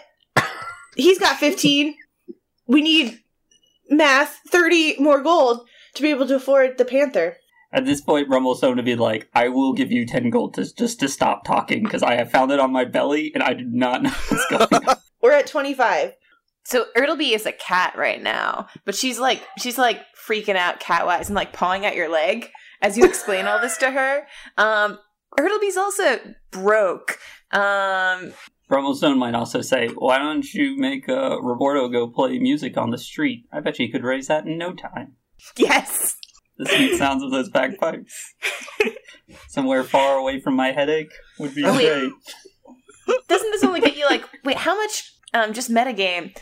he's 0.96 1.20
got 1.20 1.38
15. 1.38 1.96
We 2.66 2.82
need 2.82 3.20
math 3.88 4.40
30 4.50 4.96
more 5.00 5.22
gold 5.22 5.68
to 5.94 6.02
be 6.02 6.10
able 6.10 6.28
to 6.28 6.36
afford 6.38 6.80
the 6.80 6.86
panther. 6.86 7.38
At 7.72 7.86
this 7.86 8.02
point, 8.02 8.28
Brummelstone 8.28 8.76
would 8.76 8.84
be 8.84 8.96
like, 8.96 9.30
"I 9.36 9.48
will 9.50 9.74
give 9.74 9.92
you 9.92 10.08
ten 10.08 10.32
gold 10.32 10.56
to, 10.56 10.74
just 10.74 11.00
to 11.02 11.08
stop 11.08 11.46
talking 11.46 11.84
because 11.84 12.02
I 12.02 12.16
have 12.16 12.32
found 12.32 12.52
it 12.52 12.60
on 12.60 12.74
my 12.74 12.84
belly 12.84 13.32
and 13.36 13.44
I 13.44 13.54
do 13.54 13.66
not 13.66 14.02
know 14.02 14.10
what's 14.10 14.48
going 14.48 14.88
on." 14.88 14.96
We're 15.22 15.34
at 15.34 15.46
25. 15.46 16.14
So 16.64 16.86
Ertleby 16.96 17.34
is 17.34 17.46
a 17.46 17.52
cat 17.52 17.96
right 17.98 18.22
now, 18.22 18.68
but 18.86 18.96
she's 18.96 19.20
like 19.20 19.42
she's 19.60 19.78
like 19.78 20.02
freaking 20.28 20.56
out 20.56 20.80
cat 20.80 21.06
wise 21.06 21.28
and 21.30 21.36
like 21.36 21.54
pawing 21.54 21.86
at 21.86 21.96
your 21.96 22.10
leg 22.10 22.50
as 22.82 22.98
you 22.98 23.06
explain 23.06 23.48
all 23.48 23.60
this 23.60 23.78
to 23.78 23.92
her. 23.98 24.28
Um 24.58 25.00
Ertleby's 25.40 25.78
also 25.78 26.20
broke. 26.52 27.18
Um 27.52 28.34
Brummelstone 28.70 29.18
might 29.18 29.36
also 29.36 29.60
say, 29.60 29.90
"Why 29.90 30.18
don't 30.18 30.54
you 30.54 30.78
make 30.78 31.10
uh, 31.10 31.42
Roberto 31.42 31.90
go 31.90 32.08
play 32.08 32.40
music 32.40 32.78
on 32.78 32.92
the 32.92 32.98
street? 32.98 33.44
I 33.52 33.60
bet 33.60 33.80
you 33.80 33.92
could 33.92 34.06
raise 34.06 34.28
that 34.28 34.46
in 34.46 34.58
no 34.58 34.74
time." 34.74 35.16
yes. 35.58 36.16
The 36.58 36.68
sweet 36.68 36.98
sounds 36.98 37.22
of 37.24 37.32
those 37.32 37.50
bagpipes, 37.50 38.34
somewhere 39.50 39.84
far 39.84 40.18
away 40.18 40.40
from 40.40 40.56
my 40.56 40.72
headache, 40.72 41.12
would 41.40 41.54
be 41.56 41.66
Oh, 41.66 41.74
great. 41.74 42.12
Doesn't 43.28 43.52
this 43.52 43.64
only 43.64 43.82
get 43.82 43.98
you 43.98 44.06
like 44.06 44.24
wait, 44.46 44.58
how 44.58 44.76
much 44.78 45.11
um 45.34 45.54
just 45.54 45.70
metagame 45.70 46.36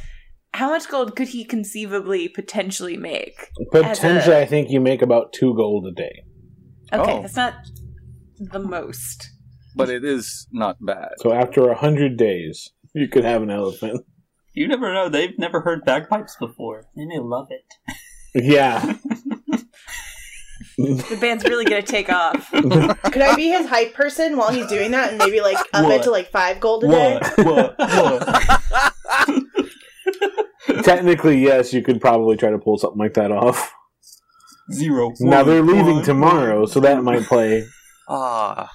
how 0.54 0.70
much 0.70 0.90
gold 0.90 1.16
could 1.16 1.28
he 1.28 1.46
conceivably 1.46 2.28
potentially 2.28 2.98
make? 2.98 3.50
Potentially, 3.72 4.14
As 4.14 4.28
I 4.30 4.46
think 4.46 4.72
you 4.72 4.80
make 4.80 5.02
about 5.04 5.32
two 5.32 5.54
gold 5.56 5.86
a 5.86 5.92
day. 5.92 6.24
Okay, 6.92 7.18
Oh. 7.18 7.22
that's 7.22 7.36
not 7.36 7.54
the 8.40 8.60
most. 8.60 9.30
But 9.76 9.90
it 9.90 10.04
is 10.04 10.48
not 10.52 10.78
bad. 10.82 11.10
So 11.20 11.32
after 11.32 11.70
a 11.70 11.76
hundred 11.76 12.18
days, 12.18 12.72
you 12.96 13.08
could 13.08 13.24
have 13.24 13.44
an 13.44 13.52
elephant. 13.52 14.04
You 14.56 14.68
never 14.68 14.92
know; 14.92 15.08
they've 15.08 15.38
never 15.38 15.62
heard 15.62 15.86
bagpipes 15.86 16.36
before. 16.40 16.86
They 16.96 17.06
may 17.06 17.20
love 17.20 17.48
it. 17.52 18.44
Yeah. 18.44 18.96
The 20.80 21.18
band's 21.20 21.44
really 21.44 21.66
gonna 21.66 21.82
take 21.82 22.10
off. 22.10 22.50
Could 22.52 23.22
I 23.22 23.36
be 23.36 23.50
his 23.50 23.68
hype 23.68 23.94
person 23.94 24.38
while 24.38 24.52
he's 24.52 24.68
doing 24.68 24.92
that 24.92 25.10
and 25.10 25.18
maybe 25.18 25.42
like 25.42 25.58
up 25.74 25.84
What? 25.84 26.00
it 26.00 26.04
to 26.04 26.12
like 26.12 26.32
five 26.32 26.60
gold 26.60 26.86
a 26.86 26.88
day? 26.88 27.20
What? 27.38 27.76
What? 27.78 27.78
What? 27.78 29.44
Technically, 30.84 31.40
yes, 31.40 31.74
you 31.74 31.82
could 31.82 32.00
probably 32.00 32.38
try 32.38 32.52
to 32.52 32.60
pull 32.60 32.78
something 32.78 33.00
like 33.00 33.16
that 33.16 33.32
off. 33.32 33.74
Zero. 34.72 35.12
now 35.20 35.44
they're 35.44 35.64
leaving 35.64 35.96
one, 35.96 36.04
tomorrow, 36.06 36.66
so 36.66 36.80
that 36.80 37.04
might 37.04 37.24
play. 37.24 37.66
Ah, 38.08 38.70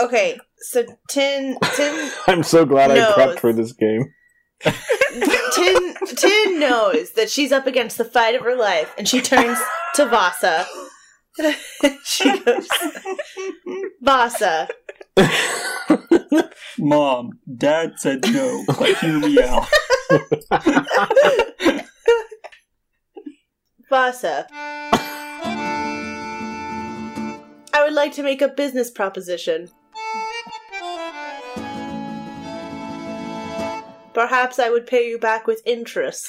Okay, 0.00 0.38
so 0.58 0.84
Tin 1.08 1.58
Tin 1.74 2.10
I'm 2.28 2.42
so 2.44 2.64
glad 2.64 2.90
I 2.90 2.98
prepped 3.12 3.40
for 3.40 3.52
this 3.52 3.72
game. 3.72 4.12
Tin 4.60 5.94
Tin 6.16 6.58
knows 6.60 7.12
that 7.12 7.30
she's 7.30 7.52
up 7.52 7.66
against 7.66 7.98
the 7.98 8.04
fight 8.04 8.34
of 8.34 8.42
her 8.42 8.56
life, 8.56 8.92
and 8.98 9.08
she 9.08 9.20
turns 9.20 9.58
to 9.94 10.06
Vasa. 10.06 10.66
she 12.04 12.38
goes, 12.40 12.68
Vasa, 14.02 14.68
Mom, 16.78 17.38
Dad 17.56 17.94
said 17.96 18.24
no, 18.32 18.64
but 18.66 18.96
hear 18.98 19.18
me 19.18 19.40
out. 19.42 19.68
Vasa. 23.88 24.46
I 27.72 27.84
would 27.84 27.92
like 27.94 28.12
to 28.14 28.22
make 28.22 28.42
a 28.42 28.48
business 28.48 28.90
proposition. 28.90 29.70
Perhaps 34.18 34.58
I 34.58 34.68
would 34.68 34.84
pay 34.84 35.08
you 35.08 35.16
back 35.16 35.46
with 35.46 35.62
interest. 35.64 36.28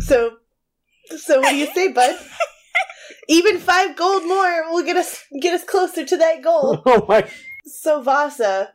so, 0.00 0.38
so 1.16 1.38
what 1.38 1.50
do 1.50 1.56
you 1.56 1.72
say, 1.72 1.92
bud? 1.92 2.16
Even 3.28 3.58
five 3.58 3.94
gold 3.94 4.26
more 4.26 4.68
will 4.68 4.82
get 4.82 4.96
us 4.96 5.22
get 5.40 5.54
us 5.54 5.62
closer 5.62 6.04
to 6.04 6.16
that 6.16 6.42
goal. 6.42 6.82
oh 6.86 7.06
my! 7.08 7.30
So 7.66 8.02
Vasa, 8.02 8.72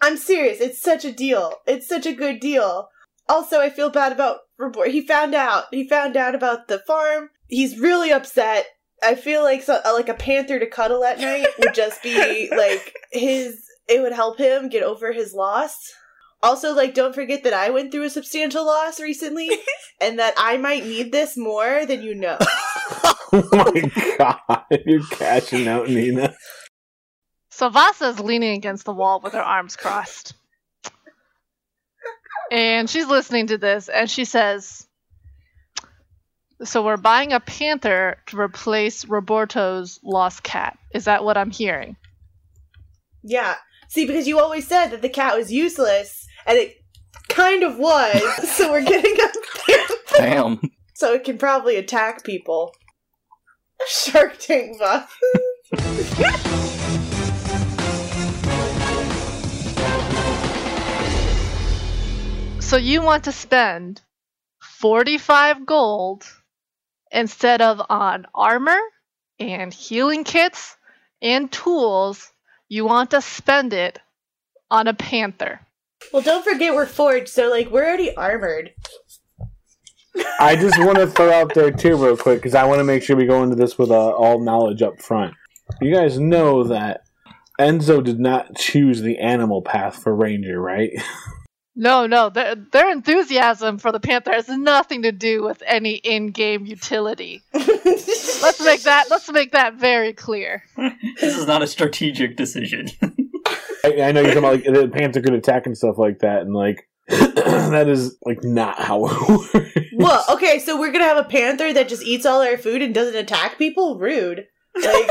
I'm 0.00 0.16
serious. 0.16 0.62
It's 0.62 0.80
such 0.80 1.04
a 1.04 1.12
deal. 1.12 1.52
It's 1.66 1.86
such 1.86 2.06
a 2.06 2.14
good 2.14 2.40
deal. 2.40 2.88
Also, 3.28 3.60
I 3.60 3.68
feel 3.68 3.90
bad 3.90 4.12
about 4.12 4.38
Rebor. 4.58 4.88
He 4.88 5.06
found 5.06 5.34
out. 5.34 5.64
He 5.72 5.86
found 5.86 6.16
out 6.16 6.34
about 6.34 6.68
the 6.68 6.78
farm. 6.78 7.28
He's 7.48 7.78
really 7.78 8.10
upset. 8.10 8.64
I 9.02 9.14
feel 9.14 9.42
like 9.42 9.62
so, 9.62 9.80
uh, 9.84 9.92
like 9.94 10.08
a 10.08 10.14
panther 10.14 10.58
to 10.58 10.66
cuddle 10.66 11.04
at 11.04 11.18
night 11.18 11.46
would 11.58 11.74
just 11.74 12.02
be 12.02 12.48
like 12.56 12.94
his. 13.12 13.64
It 13.88 14.02
would 14.02 14.12
help 14.12 14.38
him 14.38 14.68
get 14.68 14.82
over 14.82 15.12
his 15.12 15.32
loss. 15.32 15.92
Also, 16.42 16.74
like, 16.74 16.94
don't 16.94 17.14
forget 17.14 17.42
that 17.44 17.54
I 17.54 17.70
went 17.70 17.90
through 17.90 18.04
a 18.04 18.10
substantial 18.10 18.64
loss 18.66 19.00
recently, 19.00 19.50
and 20.00 20.18
that 20.18 20.34
I 20.36 20.56
might 20.56 20.84
need 20.84 21.10
this 21.10 21.36
more 21.36 21.86
than 21.86 22.02
you 22.02 22.14
know. 22.14 22.38
Oh 23.30 23.46
my 23.52 24.16
god! 24.16 24.64
You're 24.86 25.04
cashing 25.04 25.68
out, 25.68 25.86
Nina. 25.86 26.34
So 27.50 27.68
Vasa's 27.68 28.20
leaning 28.20 28.56
against 28.56 28.86
the 28.86 28.94
wall 28.94 29.20
with 29.20 29.34
her 29.34 29.42
arms 29.42 29.76
crossed. 29.76 30.32
And 32.50 32.88
she's 32.88 33.06
listening 33.06 33.48
to 33.48 33.58
this 33.58 33.88
and 33.88 34.10
she 34.10 34.24
says, 34.24 34.87
So 36.64 36.84
we're 36.84 36.96
buying 36.96 37.32
a 37.32 37.40
panther 37.40 38.18
to 38.26 38.38
replace 38.38 39.04
Roberto's 39.04 40.00
lost 40.02 40.42
cat. 40.42 40.76
Is 40.92 41.04
that 41.04 41.22
what 41.22 41.36
I'm 41.36 41.50
hearing? 41.50 41.96
Yeah. 43.22 43.54
See, 43.88 44.06
because 44.06 44.26
you 44.26 44.40
always 44.40 44.66
said 44.66 44.88
that 44.88 45.02
the 45.02 45.08
cat 45.08 45.36
was 45.36 45.52
useless, 45.52 46.26
and 46.46 46.58
it 46.58 46.76
kind 47.28 47.62
of 47.62 47.78
was. 47.78 48.20
so 48.56 48.72
we're 48.72 48.82
getting 48.82 49.14
a 49.14 49.28
panther 49.66 49.94
damn. 50.16 50.60
so 50.94 51.14
it 51.14 51.24
can 51.24 51.38
probably 51.38 51.76
attack 51.76 52.24
people. 52.24 52.74
Shark 53.86 54.38
Tank 54.38 54.78
buff. 54.78 55.16
So 62.60 62.76
you 62.76 63.00
want 63.00 63.24
to 63.24 63.32
spend 63.32 64.02
45 64.60 65.64
gold 65.64 66.26
instead 67.12 67.62
of 67.62 67.80
on 67.88 68.26
armor 68.34 68.80
and 69.38 69.72
healing 69.72 70.24
kits 70.24 70.76
and 71.22 71.50
tools. 71.50 72.32
You 72.68 72.84
want 72.84 73.10
to 73.10 73.22
spend 73.22 73.72
it 73.72 73.98
on 74.70 74.88
a 74.88 74.94
panther. 74.94 75.60
Well, 76.12 76.22
don't 76.22 76.44
forget 76.44 76.74
we're 76.74 76.86
forged, 76.86 77.28
so 77.28 77.50
like 77.50 77.70
we're 77.70 77.84
already 77.86 78.14
armored. 78.16 78.72
I 80.40 80.56
just 80.56 80.78
want 80.78 80.98
to 80.98 81.06
throw 81.06 81.32
out 81.32 81.54
there 81.54 81.70
too, 81.70 81.96
real 81.96 82.16
quick, 82.16 82.38
because 82.38 82.54
I 82.54 82.64
want 82.64 82.80
to 82.80 82.84
make 82.84 83.02
sure 83.02 83.16
we 83.16 83.26
go 83.26 83.42
into 83.42 83.56
this 83.56 83.78
with 83.78 83.90
uh, 83.90 84.10
all 84.10 84.40
knowledge 84.40 84.82
up 84.82 85.00
front. 85.00 85.34
You 85.80 85.94
guys 85.94 86.18
know 86.18 86.64
that 86.64 87.02
Enzo 87.58 88.02
did 88.02 88.18
not 88.18 88.56
choose 88.56 89.00
the 89.00 89.18
animal 89.18 89.62
path 89.62 90.02
for 90.02 90.14
Ranger, 90.14 90.60
right? 90.60 90.90
No, 91.80 92.08
no, 92.08 92.28
their, 92.28 92.56
their 92.56 92.90
enthusiasm 92.90 93.78
for 93.78 93.92
the 93.92 94.00
panther 94.00 94.32
has 94.32 94.48
nothing 94.48 95.02
to 95.02 95.12
do 95.12 95.44
with 95.44 95.62
any 95.64 95.92
in-game 95.92 96.66
utility. 96.66 97.40
Let's 97.54 98.60
make 98.60 98.82
that 98.82 99.06
let's 99.10 99.30
make 99.30 99.52
that 99.52 99.74
very 99.74 100.12
clear. 100.12 100.64
This 101.20 101.36
is 101.36 101.46
not 101.46 101.62
a 101.62 101.68
strategic 101.68 102.36
decision. 102.36 102.88
I, 103.84 104.02
I 104.02 104.12
know 104.12 104.22
you're 104.22 104.34
talking 104.34 104.38
about 104.38 104.54
like 104.54 104.64
the 104.64 104.88
panther 104.88 105.20
could 105.20 105.34
attack 105.34 105.66
and 105.66 105.78
stuff 105.78 105.98
like 105.98 106.18
that, 106.18 106.42
and 106.42 106.52
like 106.52 106.88
that 107.08 107.88
is 107.88 108.16
like 108.24 108.42
not 108.42 108.80
how 108.80 109.06
it 109.06 109.28
works. 109.54 109.78
Well, 109.94 110.24
okay, 110.30 110.58
so 110.58 110.78
we're 110.78 110.90
gonna 110.90 111.04
have 111.04 111.24
a 111.24 111.28
panther 111.28 111.72
that 111.72 111.88
just 111.88 112.02
eats 112.02 112.26
all 112.26 112.42
our 112.42 112.58
food 112.58 112.82
and 112.82 112.92
doesn't 112.92 113.16
attack 113.16 113.56
people? 113.56 113.98
Rude. 113.98 114.46
Like, 114.74 115.10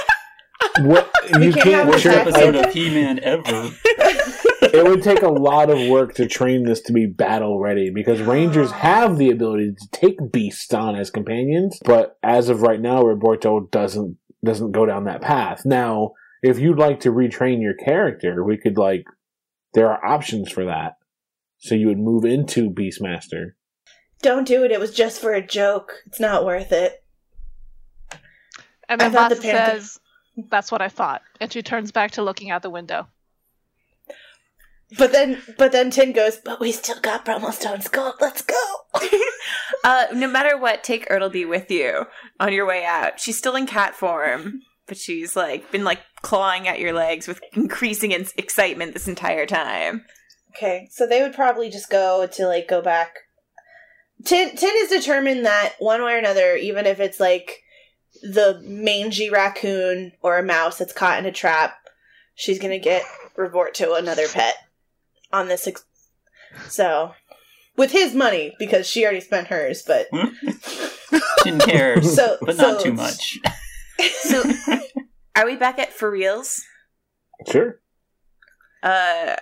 What 0.82 1.12
you 1.40 1.52
can't 1.52 1.56
can't. 1.56 1.66
have 1.68 1.88
Worst 1.88 2.06
episode 2.06 2.56
of 2.56 2.74
He-Man 2.74 3.20
ever. 3.24 3.72
it 4.62 4.84
would 4.88 5.02
take 5.04 5.22
a 5.22 5.30
lot 5.30 5.70
of 5.70 5.88
work 5.90 6.14
to 6.16 6.28
train 6.28 6.64
this 6.64 6.82
to 6.82 6.94
be 6.94 7.06
battle 7.06 7.60
ready 7.60 7.90
because 7.90 8.22
rangers 8.22 8.72
have 8.88 9.18
the 9.18 9.30
ability 9.30 9.74
to 9.74 9.88
take 9.92 10.32
beasts 10.32 10.74
on 10.74 10.96
as 10.96 11.10
companions 11.10 11.80
but 11.86 12.18
as 12.24 12.50
of 12.50 12.62
right 12.62 12.82
now 12.82 13.02
roberto 13.04 13.62
doesn't 13.72 14.18
doesn't 14.44 14.72
go 14.72 14.86
down 14.86 15.06
that 15.06 15.22
path 15.22 15.62
now 15.66 16.12
if 16.44 16.60
you'd 16.60 16.78
like 16.78 17.00
to 17.00 17.12
retrain 17.12 17.62
your 17.62 17.74
character 17.76 18.44
we 18.44 18.58
could 18.58 18.78
like 18.78 19.06
there 19.74 19.90
are 19.90 20.04
options 20.06 20.52
for 20.52 20.66
that 20.66 20.94
so 21.60 21.74
you 21.76 21.88
would 21.88 22.00
move 22.00 22.26
into 22.26 22.70
beastmaster 22.70 23.52
don't 24.22 24.48
do 24.48 24.64
it. 24.64 24.72
It 24.72 24.80
was 24.80 24.94
just 24.96 25.22
for 25.22 25.32
a 25.34 25.46
joke. 25.46 25.94
It's 26.08 26.20
not 26.20 26.44
worth 26.44 26.72
it. 26.72 27.04
And 28.90 29.00
I 29.02 29.10
then 29.10 29.12
thought 29.12 29.30
the 29.30 29.36
Vasa 29.36 29.48
panther- 29.48 29.80
says, 29.80 30.00
"That's 30.38 30.72
what 30.72 30.82
I 30.82 30.90
thought," 30.90 31.22
and 31.42 31.52
she 31.52 31.62
turns 31.62 31.92
back 31.92 32.12
to 32.12 32.24
looking 32.24 32.52
out 32.52 32.62
the 32.62 32.70
window. 32.70 33.08
But 34.98 35.12
then, 35.12 35.42
but 35.58 35.74
then 35.74 35.92
Tin 35.92 36.14
goes. 36.14 36.38
But 36.38 36.60
we 36.60 36.72
still 36.72 37.00
got 37.02 37.26
Brummelstone's 37.26 37.88
gold. 37.90 38.16
Let's 38.22 38.42
go. 38.42 38.56
Uh, 39.84 40.06
no 40.14 40.28
matter 40.28 40.58
what, 40.58 40.84
take 40.84 41.08
Ertleby 41.08 41.48
with 41.48 41.72
you 41.72 42.06
on 42.40 42.52
your 42.52 42.66
way 42.66 42.84
out. 42.84 43.20
She's 43.20 43.38
still 43.38 43.56
in 43.56 43.68
cat 43.68 43.96
form, 43.96 44.62
but 44.86 44.98
she's 44.98 45.36
like 45.36 45.72
been 45.72 45.84
like 45.84 46.02
clawing 46.22 46.68
at 46.68 46.80
your 46.80 46.94
legs 46.94 47.28
with 47.28 47.40
increasing 47.54 48.12
in- 48.12 48.28
excitement 48.38 48.94
this 48.94 49.08
entire 49.08 49.46
time. 49.46 50.04
Okay, 50.50 50.90
so 50.92 51.06
they 51.06 51.22
would 51.22 51.34
probably 51.34 51.70
just 51.70 51.90
go 51.90 52.28
to 52.28 52.48
like 52.48 52.68
go 52.68 52.82
back. 52.82 53.14
Tin 54.26 54.56
Tin 54.56 54.74
is 54.78 54.90
determined 54.90 55.46
that 55.46 55.76
one 55.80 56.04
way 56.04 56.16
or 56.16 56.18
another, 56.18 56.56
even 56.56 56.86
if 56.86 57.00
it's 57.00 57.20
like 57.20 57.62
the 58.22 58.62
mangy 58.64 59.30
raccoon 59.30 60.14
or 60.22 60.38
a 60.38 60.44
mouse 60.44 60.78
that's 60.78 60.94
caught 60.94 61.20
in 61.20 61.26
a 61.26 61.32
trap, 61.32 61.78
she's 62.36 62.60
gonna 62.60 62.80
get 62.80 63.04
revort 63.38 63.74
to 63.74 63.94
another 63.94 64.28
pet 64.28 64.56
on 65.32 65.48
this. 65.48 65.68
Ex- 65.68 65.86
so, 66.68 67.14
with 67.76 67.92
his 67.92 68.14
money 68.16 68.56
because 68.60 68.88
she 68.88 69.04
already 69.04 69.22
spent 69.22 69.48
hers, 69.48 69.84
but 69.86 70.08
Didn't 71.44 71.62
care, 71.62 72.02
so 72.02 72.38
but 72.42 72.58
so 72.58 72.72
not 72.74 72.82
too 72.82 72.94
much. 72.94 73.40
So, 74.00 74.44
are 75.36 75.48
we 75.48 75.56
back 75.56 75.80
at 75.80 75.92
for 75.92 76.12
reals? 76.12 76.62
sure 77.50 77.80
Uh, 78.84 79.36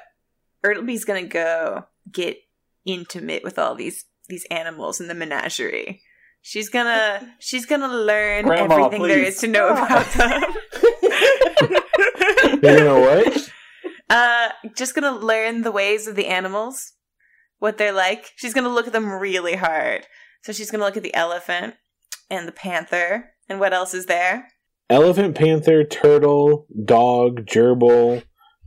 Ertleby's 0.66 1.04
gonna 1.04 1.28
go 1.28 1.86
get 2.10 2.38
intimate 2.86 3.44
with 3.44 3.60
all 3.60 3.76
these 3.76 4.06
these 4.30 4.46
animals 4.50 5.02
in 5.02 5.08
the 5.10 5.14
menagerie. 5.14 6.02
She's 6.48 6.70
gonna 6.70 7.36
she's 7.40 7.66
gonna 7.66 7.88
learn 7.88 8.46
Grandma, 8.46 8.76
everything 8.76 9.02
there 9.08 9.18
please. 9.24 9.34
is 9.36 9.40
to 9.42 9.48
know 9.48 9.70
about 9.70 10.06
them. 10.14 10.44
you 12.62 12.62
know 12.62 13.00
what 13.00 13.52
Uh, 14.12 14.50
just 14.78 14.94
gonna 14.94 15.12
learn 15.18 15.64
the 15.64 15.72
ways 15.72 16.06
of 16.08 16.16
the 16.16 16.28
animals, 16.28 16.94
what 17.58 17.80
they're 17.80 17.92
like. 17.92 18.32
She's 18.36 18.54
gonna 18.54 18.70
look 18.70 18.86
at 18.86 18.94
them 18.94 19.12
really 19.12 19.56
hard. 19.56 20.06
So 20.44 20.54
she's 20.54 20.70
gonna 20.70 20.84
look 20.84 20.98
at 20.98 21.02
the 21.04 21.16
elephant 21.16 21.74
and 22.30 22.48
the 22.48 22.52
panther 22.52 23.32
and 23.50 23.60
what 23.60 23.74
else 23.74 23.94
is 23.96 24.06
there? 24.06 24.50
elephant 24.88 25.34
panther 25.36 25.84
turtle 25.84 26.68
dog 26.86 27.48
gerbil 27.48 28.22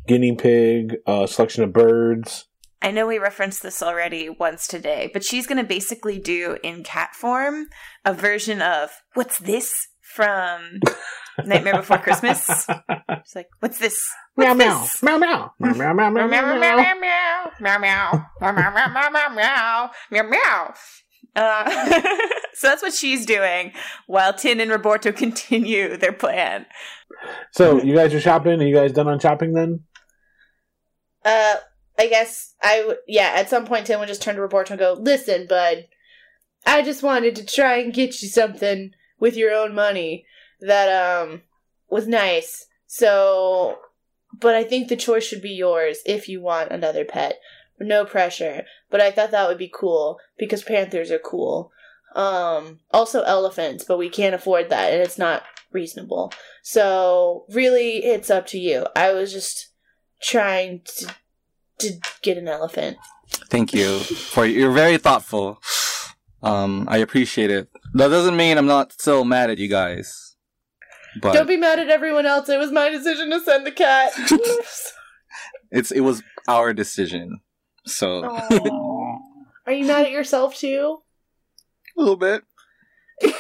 guinea 0.09 0.35
pig 0.35 0.97
a 1.07 1.29
selection 1.29 1.63
of 1.63 1.73
birds 1.73 2.49
I 2.81 2.91
know 2.93 3.07
we 3.07 3.19
referenced 3.19 3.63
this 3.63 3.83
already 3.83 4.29
once 4.29 4.67
today, 4.69 5.11
but 5.13 5.25
she's 5.25 5.47
going 5.47 5.59
to 5.59 5.65
basically 5.65 6.19
do 6.19 6.59
in 6.63 6.85
cat 6.85 7.15
form 7.15 7.67
a 8.05 8.15
version 8.15 8.63
of 8.63 8.91
what's 9.15 9.39
this 9.39 9.75
from 10.01 10.81
Nightmare 11.45 11.77
Before 11.77 11.99
Christmas. 11.99 12.47
She's 12.47 13.35
like, 13.35 13.49
what's 13.61 13.79
this? 13.79 14.01
Meow 14.37 14.55
What's 14.55 14.59
meow. 14.59 14.81
this? 14.81 15.03
Meow 15.03 15.19
meow. 15.19 15.53
Meow 15.59 15.93
meow 15.93 15.93
meow 15.93 16.11
Meow 16.11 16.27
meow 16.29 16.59
meow 16.59 16.77
meow 16.77 16.95
meow. 17.01 17.53
meow 17.61 17.79
meow 17.79 18.29
meow 18.41 18.53
meow 18.53 18.71
meow 18.71 18.91
meow 18.91 19.11
meow 19.11 19.11
meow 19.11 19.35
meow 19.35 19.91
meow 20.11 20.23
meow. 20.23 20.75
Uh, 21.37 22.01
so 22.55 22.67
that's 22.69 22.83
what 22.83 22.95
she's 22.95 23.25
doing, 23.27 23.73
while 24.07 24.33
Tin 24.33 24.61
and 24.61 24.71
Roberto 24.71 25.13
continue 25.13 25.97
their 25.97 26.13
plan. 26.13 26.67
So 27.53 27.83
you 27.83 27.95
guys 27.95 28.15
are 28.15 28.21
shopping. 28.21 28.61
Are 28.61 28.67
you 28.67 28.75
guys 28.75 28.93
done 28.93 29.09
on 29.09 29.21
shopping 29.21 29.53
then? 29.53 29.81
Uh, 31.25 31.57
I 31.99 32.07
guess 32.07 32.55
I 32.63 32.85
would. 32.87 32.99
Yeah, 33.07 33.33
at 33.35 33.51
some 33.51 33.67
point, 33.67 33.87
Tin 33.87 33.99
would 33.99 34.09
just 34.09 34.23
turn 34.23 34.37
to 34.37 34.41
Roberto 34.41 34.75
and 34.75 34.79
go, 34.79 34.93
"Listen, 34.93 35.47
bud, 35.47 35.89
I 36.65 36.83
just 36.83 37.03
wanted 37.03 37.35
to 37.37 37.45
try 37.45 37.79
and 37.79 37.93
get 37.93 38.23
you 38.23 38.29
something 38.29 38.93
with 39.19 39.37
your 39.37 39.53
own 39.53 39.75
money 39.75 40.25
that 40.61 40.89
um 40.89 41.43
was 41.89 42.07
nice. 42.07 42.67
So, 42.87 43.79
but 44.39 44.55
I 44.55 44.65
think 44.65 44.89
the 44.89 44.97
choice 44.97 45.25
should 45.25 45.43
be 45.43 45.51
yours 45.51 45.99
if 46.07 46.29
you 46.29 46.41
want 46.41 46.71
another 46.71 47.05
pet. 47.05 47.41
No 47.81 48.05
pressure. 48.05 48.65
But 48.91 49.01
I 49.01 49.11
thought 49.11 49.31
that 49.31 49.49
would 49.49 49.59
be 49.59 49.73
cool 49.73 50.19
because 50.39 50.63
panthers 50.63 51.11
are 51.11 51.19
cool. 51.19 51.71
Um, 52.15 52.81
also 52.91 53.23
elephants, 53.23 53.85
but 53.85 53.99
we 53.99 54.09
can't 54.09 54.35
afford 54.35 54.71
that, 54.71 54.93
and 54.93 55.03
it's 55.03 55.19
not 55.19 55.43
reasonable. 55.73 56.33
So 56.63 57.45
really, 57.51 57.99
it's 58.05 58.31
up 58.31 58.47
to 58.49 58.59
you. 58.59 58.87
I 58.97 59.13
was 59.13 59.33
just 59.33 59.69
trying 60.21 60.81
to 60.97 61.15
to 61.79 61.99
get 62.23 62.39
an 62.39 62.49
elephant. 62.49 62.99
Thank 63.51 63.73
you 63.75 63.99
for 64.01 64.47
you're 64.47 64.73
very 64.73 64.99
thoughtful. 64.99 65.61
Um, 66.43 66.87
I 66.89 66.99
appreciate 66.99 67.51
it. 67.51 67.69
That 67.95 68.09
doesn't 68.09 68.37
mean 68.37 68.59
I'm 68.59 68.67
not 68.67 68.93
still 68.93 69.25
mad 69.25 69.51
at 69.51 69.59
you 69.59 69.69
guys. 69.69 70.37
But 71.21 71.33
Don't 71.33 71.49
be 71.49 71.57
mad 71.57 71.79
at 71.79 71.89
everyone 71.89 72.27
else. 72.27 72.49
It 72.49 72.59
was 72.59 72.71
my 72.71 72.89
decision 72.91 73.31
to 73.31 73.41
send 73.41 73.67
the 73.67 73.73
cat. 73.73 74.13
it's 75.71 75.91
it 75.91 76.01
was 76.01 76.23
our 76.47 76.73
decision. 76.73 77.41
So 77.87 78.25
Are 79.67 79.73
you 79.73 79.87
mad 79.87 80.07
at 80.07 80.13
yourself 80.13 80.57
too? 80.57 80.99
a 81.97 82.01
little 82.01 82.17
bit. 82.17 82.45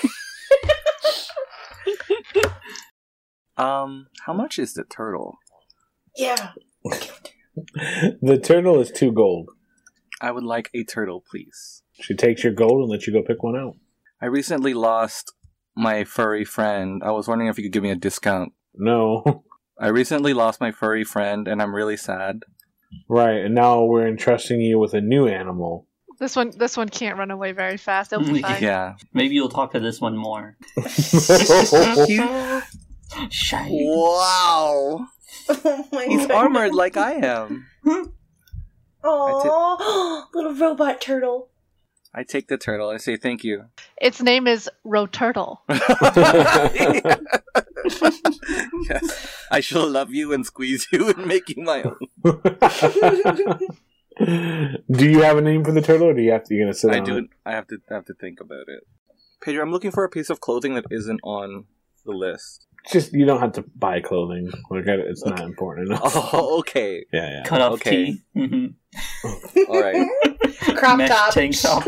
um, 3.57 4.09
how 4.27 4.33
much 4.33 4.59
is 4.59 4.75
the 4.75 4.85
turtle? 4.85 5.39
Yeah. 6.17 6.51
The 8.21 8.39
turtle 8.43 8.81
is 8.81 8.91
two 8.91 9.13
gold. 9.13 9.51
I 10.21 10.31
would 10.33 10.45
like 10.45 10.71
a 10.75 10.85
turtle, 10.85 11.23
please. 11.31 11.83
She 12.01 12.15
takes 12.15 12.43
your 12.45 12.53
gold 12.53 12.83
and 12.83 12.91
lets 12.91 13.07
you 13.07 13.13
go 13.13 13.23
pick 13.23 13.43
one 13.43 13.57
out. 13.57 13.77
I 14.21 14.27
recently 14.27 14.75
lost 14.75 15.33
my 15.77 16.05
furry 16.05 16.45
friend. 16.45 17.03
I 17.05 17.13
was 17.13 17.29
wondering 17.29 17.49
if 17.51 17.57
you 17.59 17.65
could 17.65 17.73
give 17.73 17.83
me 17.83 17.91
a 17.91 17.97
discount. 17.97 18.53
No. 18.75 19.45
I 19.81 19.89
recently 19.89 20.33
lost 20.35 20.61
my 20.61 20.73
furry 20.73 21.05
friend 21.05 21.47
and 21.47 21.63
I'm 21.63 21.75
really 21.75 21.97
sad. 21.97 22.43
Right, 23.09 23.45
and 23.45 23.55
now 23.55 23.85
we're 23.85 24.09
entrusting 24.09 24.61
you 24.61 24.79
with 24.79 24.95
a 24.95 25.01
new 25.01 25.29
animal. 25.29 25.87
This 26.19 26.35
one, 26.35 26.51
this 26.57 26.77
one 26.77 26.89
can't 26.89 27.17
run 27.17 27.31
away 27.31 27.53
very 27.53 27.77
fast. 27.77 28.13
It'll 28.13 28.25
be 28.25 28.43
fine. 28.43 28.61
Yeah. 28.63 28.95
Maybe 29.13 29.35
you'll 29.37 29.51
talk 29.51 29.73
to 29.73 29.81
this 29.81 30.01
one 30.01 30.17
more. 30.17 30.57
Shy. 33.31 33.69
Wow. 33.71 35.07
Oh 35.49 35.87
my 35.93 36.05
He's 36.07 36.27
God. 36.27 36.37
armored 36.37 36.75
like 36.75 36.97
I 36.97 37.13
am. 37.13 37.67
Aw, 39.05 40.27
little 40.35 40.55
robot 40.55 41.01
turtle. 41.01 41.49
I 42.15 42.25
take 42.25 42.49
the 42.49 42.57
turtle. 42.57 42.89
I 42.89 42.97
say 42.97 43.17
thank 43.17 43.45
you. 43.45 43.67
Its 44.01 44.23
name 44.23 44.47
is 44.47 44.69
Roturtle. 44.85 45.59
yes. 48.89 49.29
I 49.51 49.61
shall 49.61 49.89
love 49.89 50.13
you 50.13 50.33
and 50.33 50.45
squeeze 50.45 50.87
you 50.91 51.11
and 51.11 51.27
make 51.27 51.49
you 51.51 51.63
my 51.63 51.83
own. 51.83 51.99
do 54.91 55.09
you 55.09 55.23
have 55.23 55.37
a 55.37 55.43
name 55.43 55.65
for 55.65 55.73
the 55.73 55.83
turtle, 55.83 56.09
or 56.09 56.15
do 56.15 56.23
you 56.23 56.33
have 56.33 56.45
to? 56.45 56.55
You 56.55 56.63
gonna 56.63 56.75
sit 56.75 56.93
I 56.93 56.99
on 56.99 57.05
do. 57.05 57.17
it? 57.19 57.25
I 57.45 57.53
have 57.53 57.67
to. 57.69 57.79
I 57.91 57.95
have 57.95 58.07
to 58.07 58.15
think 58.15 58.41
about 58.41 58.69
it. 58.69 58.85
Pedro, 59.41 59.63
I'm 59.63 59.71
looking 59.71 59.91
for 59.91 60.05
a 60.05 60.09
piece 60.09 60.31
of 60.31 60.41
clothing 60.41 60.75
that 60.75 60.87
isn't 60.91 61.21
on 61.23 61.65
the 62.05 62.13
list. 62.13 62.67
Just 62.91 63.13
you 63.13 63.27
don't 63.27 63.41
have 63.41 63.53
to 63.53 63.65
buy 63.77 64.01
clothing. 64.01 64.51
Like 64.71 64.89
I- 64.89 64.95
it's 65.09 65.25
not 65.25 65.41
important 65.41 65.89
enough. 65.91 66.01
Oh, 66.33 66.59
okay. 66.61 67.05
Yeah, 67.13 67.29
yeah. 67.31 67.43
Cut 67.45 67.61
off 67.61 67.73
Okay. 67.75 68.13
tee. 68.13 68.23
hmm 68.35 68.67
All 69.69 69.81
right. 69.83 70.07
Crop 70.77 70.99
Mesh 70.99 71.09
top. 71.11 71.33
tank 71.35 71.61
top. 71.61 71.85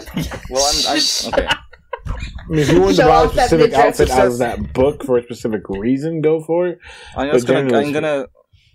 Well, 0.50 0.64
I'm. 0.64 0.96
I, 0.96 1.00
okay. 1.28 1.46
I 1.48 2.52
mean, 2.52 2.58
if 2.60 2.70
you 2.72 2.80
want 2.80 2.96
to 2.96 3.04
buy 3.04 3.24
a 3.24 3.28
specific 3.28 3.70
midriff 3.70 3.84
outfit 3.86 4.10
out 4.10 4.26
of 4.26 4.38
that 4.38 4.72
book 4.72 5.04
for 5.04 5.18
a 5.18 5.22
specific 5.22 5.62
reason, 5.68 6.20
go 6.20 6.40
for 6.42 6.66
it. 6.68 6.78
I'm 7.16 7.30
just 7.32 7.46
gonna. 7.46 7.76
I'm 7.76 7.92
gonna. 7.92 8.26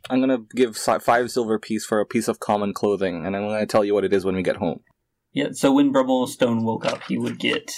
I'm 0.10 0.20
gonna 0.20 0.40
give 0.56 0.78
five 0.78 1.32
silver 1.32 1.60
piece 1.60 1.86
for 1.86 2.00
a 2.00 2.06
piece 2.06 2.28
of 2.28 2.40
common 2.40 2.74
clothing, 2.74 3.26
and 3.26 3.36
I'm 3.36 3.44
gonna 3.44 3.66
tell 3.66 3.84
you 3.84 3.94
what 3.94 4.04
it 4.06 4.14
is 4.14 4.24
when 4.24 4.36
we 4.36 4.44
get 4.44 4.58
home. 4.58 4.82
Yeah, 5.34 5.50
so 5.52 5.74
when 5.74 5.92
Brummelstone 5.92 6.64
woke 6.64 6.86
up, 6.86 7.04
he 7.10 7.18
would 7.18 7.40
get, 7.40 7.72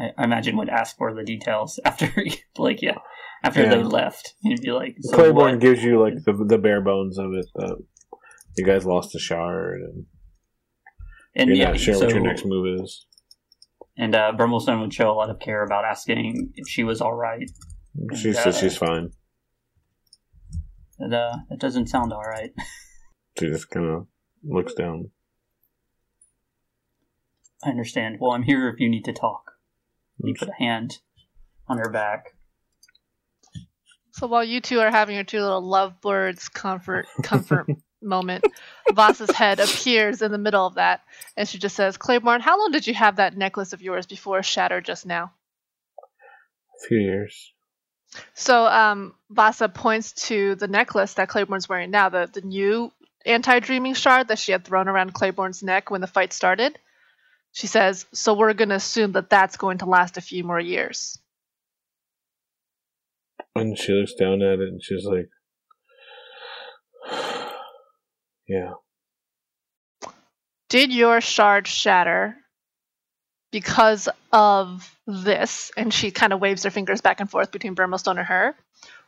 I, 0.00 0.12
I 0.16 0.24
imagine, 0.24 0.56
would 0.56 0.70
ask 0.70 0.96
for 0.96 1.12
the 1.12 1.22
details 1.22 1.78
after, 1.84 2.10
like, 2.56 2.80
yeah, 2.80 2.96
after 3.42 3.68
they 3.68 3.78
Yeah. 3.78 3.84
left. 3.84 4.34
He'd 4.42 4.60
be 4.60 4.72
like, 4.72 4.96
so 5.00 5.16
Claiborne 5.16 5.52
what? 5.52 5.60
gives 5.60 5.82
you 5.82 6.00
like 6.00 6.14
the 6.24 6.32
the 6.46 6.58
bare 6.58 6.80
bones 6.80 7.18
of 7.18 7.32
it. 7.34 7.46
That 7.56 7.82
you 8.56 8.64
guys 8.64 8.84
lost 8.84 9.14
a 9.14 9.18
shard, 9.18 9.80
and 9.82 10.06
and 11.34 11.48
you're 11.48 11.56
yeah, 11.58 11.68
not 11.70 11.80
sure 11.80 11.94
so, 11.94 12.06
what 12.06 12.14
your 12.14 12.22
next 12.22 12.44
move 12.44 12.80
is. 12.80 13.06
And 13.96 14.14
uh, 14.14 14.32
Brummelstone 14.36 14.80
would 14.80 14.94
show 14.94 15.10
a 15.10 15.12
lot 15.12 15.28
of 15.30 15.38
care 15.38 15.62
about 15.64 15.84
asking 15.84 16.52
if 16.54 16.66
she 16.68 16.82
was 16.84 17.00
all 17.00 17.14
right. 17.14 17.50
She 18.16 18.28
And, 18.28 18.36
says 18.36 18.56
uh, 18.56 18.60
she's 18.60 18.76
fine. 18.76 19.10
And, 20.98 21.12
uh, 21.12 21.36
that 21.50 21.58
doesn't 21.58 21.88
sound 21.88 22.12
all 22.12 22.22
right. 22.24 22.52
She 23.38 23.46
just 23.48 23.70
kind 23.70 23.86
of 23.86 24.06
looks 24.44 24.74
down. 24.74 25.10
I 27.64 27.70
understand. 27.70 28.16
Well, 28.20 28.32
I'm 28.32 28.42
here 28.42 28.68
if 28.68 28.78
you 28.78 28.90
need 28.90 29.06
to 29.06 29.12
talk. 29.14 29.52
You 30.22 30.34
put 30.38 30.50
a 30.50 30.54
hand 30.58 30.98
on 31.66 31.78
her 31.78 31.88
back. 31.90 32.34
So 34.12 34.26
while 34.26 34.44
you 34.44 34.60
two 34.60 34.80
are 34.80 34.90
having 34.90 35.14
your 35.14 35.24
two 35.24 35.40
little 35.40 35.62
lovebirds 35.62 36.48
comfort 36.48 37.06
comfort 37.22 37.66
moment, 38.02 38.44
Vasa's 38.92 39.30
head 39.30 39.58
appears 39.58 40.20
in 40.20 40.32
the 40.32 40.38
middle 40.38 40.66
of 40.66 40.74
that, 40.74 41.00
and 41.36 41.48
she 41.48 41.58
just 41.58 41.74
says, 41.74 41.96
"Claiborne, 41.96 42.42
how 42.42 42.58
long 42.58 42.72
did 42.72 42.86
you 42.86 42.94
have 42.94 43.16
that 43.16 43.36
necklace 43.36 43.72
of 43.72 43.80
yours 43.80 44.06
before 44.06 44.40
it 44.40 44.44
shattered 44.44 44.84
just 44.84 45.06
now?" 45.06 45.32
A 45.98 46.88
few 46.88 46.98
years. 46.98 47.52
So 48.34 48.66
um, 48.66 49.14
Vasa 49.30 49.70
points 49.70 50.12
to 50.28 50.56
the 50.56 50.68
necklace 50.68 51.14
that 51.14 51.30
Claiborne's 51.30 51.68
wearing 51.68 51.90
now, 51.90 52.10
the 52.10 52.28
the 52.30 52.42
new 52.42 52.92
anti-dreaming 53.24 53.94
shard 53.94 54.28
that 54.28 54.38
she 54.38 54.52
had 54.52 54.64
thrown 54.64 54.88
around 54.88 55.14
Claiborne's 55.14 55.62
neck 55.62 55.90
when 55.90 56.02
the 56.02 56.06
fight 56.06 56.34
started. 56.34 56.78
She 57.52 57.66
says, 57.66 58.04
"So 58.12 58.34
we're 58.34 58.52
going 58.52 58.68
to 58.68 58.74
assume 58.74 59.12
that 59.12 59.30
that's 59.30 59.56
going 59.56 59.78
to 59.78 59.86
last 59.86 60.18
a 60.18 60.22
few 60.22 60.44
more 60.44 60.60
years." 60.60 61.18
And 63.54 63.78
she 63.78 63.92
looks 63.92 64.14
down 64.14 64.42
at 64.42 64.60
it 64.60 64.68
and 64.68 64.82
she's 64.82 65.04
like, 65.04 65.28
"Yeah." 68.48 68.72
did 70.72 70.90
your 70.90 71.20
shard 71.20 71.68
shatter 71.68 72.34
because 73.50 74.08
of 74.32 74.90
this? 75.06 75.70
And 75.76 75.92
she 75.92 76.10
kind 76.10 76.32
of 76.32 76.40
waves 76.40 76.62
her 76.62 76.70
fingers 76.70 77.02
back 77.02 77.20
and 77.20 77.30
forth 77.30 77.52
between 77.52 77.76
Brummelstone 77.76 78.16
and 78.16 78.26
her. 78.26 78.54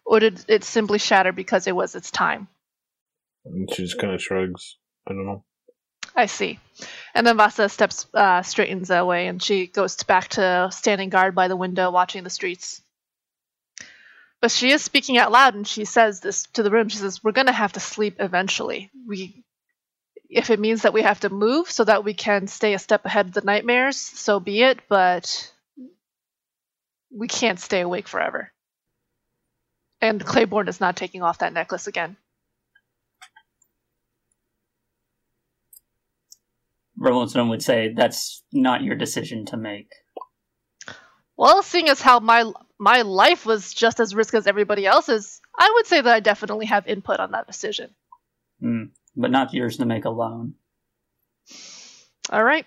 Or 0.04 0.20
did 0.20 0.44
it 0.46 0.62
simply 0.62 0.98
shatter 0.98 1.32
because 1.32 1.66
it 1.66 1.74
was 1.74 1.94
its 1.94 2.10
time? 2.10 2.48
And 3.46 3.66
she 3.72 3.82
just 3.82 3.98
kind 3.98 4.12
of 4.12 4.22
shrugs. 4.22 4.76
I 5.08 5.12
don't 5.12 5.24
know. 5.24 5.42
I 6.14 6.26
see. 6.26 6.58
And 7.14 7.26
then 7.26 7.38
Vasa 7.38 7.70
steps, 7.70 8.08
uh, 8.12 8.42
straightens 8.42 8.90
away, 8.90 9.26
and 9.26 9.42
she 9.42 9.66
goes 9.66 10.02
back 10.02 10.28
to 10.28 10.68
standing 10.70 11.08
guard 11.08 11.34
by 11.34 11.48
the 11.48 11.56
window, 11.56 11.90
watching 11.90 12.24
the 12.24 12.30
streets. 12.30 12.82
But 14.44 14.50
she 14.50 14.72
is 14.72 14.82
speaking 14.82 15.16
out 15.16 15.32
loud, 15.32 15.54
and 15.54 15.66
she 15.66 15.86
says 15.86 16.20
this 16.20 16.42
to 16.52 16.62
the 16.62 16.70
room. 16.70 16.90
She 16.90 16.98
says, 16.98 17.24
"We're 17.24 17.32
going 17.32 17.46
to 17.46 17.52
have 17.52 17.72
to 17.72 17.80
sleep 17.80 18.16
eventually. 18.18 18.90
We, 19.08 19.42
if 20.28 20.50
it 20.50 20.60
means 20.60 20.82
that 20.82 20.92
we 20.92 21.00
have 21.00 21.20
to 21.20 21.30
move 21.30 21.70
so 21.70 21.82
that 21.82 22.04
we 22.04 22.12
can 22.12 22.46
stay 22.46 22.74
a 22.74 22.78
step 22.78 23.06
ahead 23.06 23.28
of 23.28 23.32
the 23.32 23.40
nightmares, 23.40 23.96
so 23.96 24.40
be 24.40 24.62
it. 24.62 24.80
But 24.86 25.50
we 27.10 27.26
can't 27.26 27.58
stay 27.58 27.80
awake 27.80 28.06
forever." 28.06 28.52
And 30.02 30.22
Claiborne 30.22 30.68
is 30.68 30.78
not 30.78 30.94
taking 30.94 31.22
off 31.22 31.38
that 31.38 31.54
necklace 31.54 31.86
again. 31.86 32.18
Brummelstone 37.00 37.48
would 37.48 37.62
say, 37.62 37.94
that's 37.96 38.44
not 38.52 38.82
your 38.82 38.94
decision 38.94 39.46
to 39.46 39.56
make. 39.56 39.90
Well, 41.38 41.62
seeing 41.62 41.88
as 41.88 42.02
how 42.02 42.20
my 42.20 42.52
my 42.84 43.00
life 43.00 43.46
was 43.46 43.72
just 43.72 43.98
as 43.98 44.14
risk 44.14 44.34
as 44.34 44.46
everybody 44.46 44.84
else's, 44.84 45.40
I 45.58 45.72
would 45.74 45.86
say 45.86 46.02
that 46.02 46.14
I 46.14 46.20
definitely 46.20 46.66
have 46.66 46.86
input 46.86 47.18
on 47.18 47.30
that 47.30 47.46
decision. 47.46 47.94
Mm, 48.62 48.90
but 49.16 49.30
not 49.30 49.54
yours 49.54 49.78
to 49.78 49.86
make 49.86 50.04
alone. 50.04 50.52
All 52.30 52.44
right. 52.44 52.66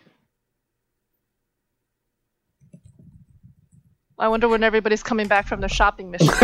I 4.18 4.30
wonder 4.30 4.48
when 4.48 4.64
everybody's 4.64 5.04
coming 5.04 5.28
back 5.28 5.48
from 5.48 5.60
their 5.60 5.70
shopping 5.70 6.10
mission. 6.10 6.30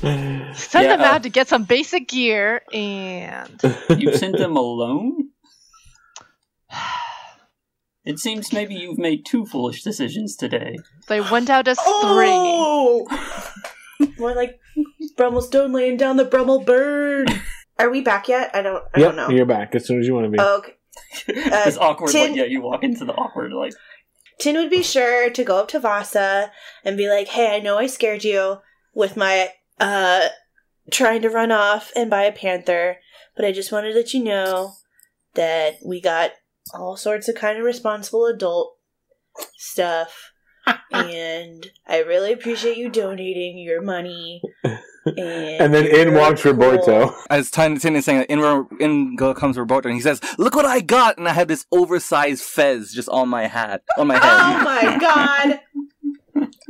Send 0.00 0.90
them 0.90 1.00
Yeah. 1.00 1.12
out 1.14 1.22
to 1.22 1.30
get 1.30 1.48
some 1.48 1.64
basic 1.64 2.08
gear 2.08 2.60
and 2.72 3.58
You 3.96 4.12
sent 4.16 4.36
them 4.36 4.56
alone? 4.58 5.27
It 8.08 8.18
seems 8.18 8.54
maybe 8.54 8.74
you've 8.74 8.96
made 8.96 9.26
two 9.26 9.44
foolish 9.44 9.82
decisions 9.82 10.34
today. 10.34 10.78
they 11.08 11.20
went 11.20 11.50
out 11.50 11.68
as 11.68 11.78
three. 11.78 12.30
Oh! 12.30 13.06
More 14.18 14.34
like 14.34 14.58
Brummelstone 15.18 15.74
laying 15.74 15.98
down 15.98 16.16
the 16.16 16.24
Brummel 16.24 16.64
bird. 16.64 17.30
Are 17.78 17.90
we 17.90 18.00
back 18.00 18.26
yet? 18.26 18.50
I 18.54 18.62
don't. 18.62 18.82
I 18.94 19.00
yep, 19.00 19.08
don't 19.10 19.16
know. 19.16 19.28
you're 19.28 19.44
back 19.44 19.74
as 19.74 19.86
soon 19.86 20.00
as 20.00 20.06
you 20.06 20.14
want 20.14 20.24
to 20.24 20.30
be. 20.30 20.38
Oh, 20.40 20.56
okay. 20.56 20.72
it's 21.28 21.76
awkward, 21.76 22.10
Tin- 22.10 22.30
like, 22.30 22.38
yeah, 22.38 22.46
you 22.46 22.62
walk 22.62 22.82
into 22.82 23.04
the 23.04 23.12
awkward, 23.12 23.52
like, 23.52 23.74
Tin 24.38 24.56
would 24.56 24.70
be 24.70 24.82
sure 24.82 25.28
to 25.28 25.44
go 25.44 25.58
up 25.58 25.68
to 25.68 25.78
Vasa 25.78 26.50
and 26.84 26.96
be 26.96 27.10
like, 27.10 27.28
"Hey, 27.28 27.54
I 27.54 27.60
know 27.60 27.76
I 27.76 27.88
scared 27.88 28.24
you 28.24 28.56
with 28.94 29.18
my 29.18 29.50
uh 29.78 30.28
trying 30.90 31.20
to 31.20 31.28
run 31.28 31.52
off 31.52 31.92
and 31.94 32.08
buy 32.08 32.22
a 32.22 32.32
panther, 32.32 33.00
but 33.36 33.44
I 33.44 33.52
just 33.52 33.70
wanted 33.70 33.90
to 33.90 33.96
let 33.96 34.14
you 34.14 34.24
know 34.24 34.72
that 35.34 35.74
we 35.84 36.00
got 36.00 36.30
all 36.74 36.96
sorts 36.96 37.28
of 37.28 37.34
kind 37.34 37.58
of 37.58 37.64
responsible 37.64 38.26
adult 38.26 38.76
stuff." 39.56 40.32
and 40.92 41.70
I 41.86 42.02
really 42.02 42.32
appreciate 42.32 42.76
you 42.76 42.90
donating 42.90 43.58
your 43.58 43.80
money. 43.82 44.42
And, 44.64 45.18
and 45.18 45.74
then 45.74 45.86
in 45.86 46.14
walks 46.14 46.42
cool. 46.42 46.52
Roberto. 46.52 47.14
As 47.30 47.50
Tin 47.50 47.78
Tin 47.78 47.96
is 47.96 48.04
saying, 48.04 48.24
in, 48.28 48.66
in 48.78 49.16
comes 49.16 49.56
Roberto, 49.56 49.88
and 49.88 49.96
he 49.96 50.02
says, 50.02 50.20
"Look 50.36 50.54
what 50.54 50.66
I 50.66 50.80
got!" 50.80 51.16
And 51.16 51.26
I 51.26 51.32
have 51.32 51.48
this 51.48 51.64
oversized 51.72 52.42
fez 52.42 52.92
just 52.92 53.08
on 53.08 53.28
my 53.28 53.46
hat, 53.46 53.82
on 53.96 54.08
my 54.08 54.14
head. 54.14 54.22
Oh 54.24 54.62
my 54.64 54.98
god! 54.98 55.60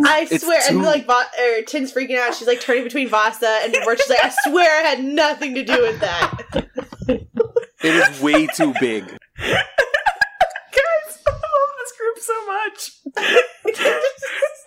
I 0.04 0.28
It's 0.30 0.44
swear, 0.44 0.60
and 0.68 0.82
like, 0.82 1.06
Va- 1.06 1.30
or 1.40 1.62
Tin's 1.62 1.92
freaking 1.92 2.18
out. 2.18 2.34
She's 2.34 2.46
like 2.46 2.60
turning 2.60 2.84
between 2.84 3.08
Vasa 3.08 3.60
and 3.64 3.74
Roberto's 3.74 4.08
like, 4.08 4.24
I 4.24 4.32
swear 4.48 4.84
I 4.84 4.88
had 4.88 5.02
nothing 5.02 5.54
to 5.56 5.64
do 5.64 5.80
with 5.80 6.00
that. 6.00 6.68
It 7.08 7.94
is 7.94 8.20
way 8.20 8.46
too 8.46 8.74
big. 8.80 9.04
Guys, 9.48 11.18
I 11.26 11.30
love 11.30 11.70
this 11.78 11.92
group 11.98 12.18
so 12.18 12.46
much. 12.46 12.78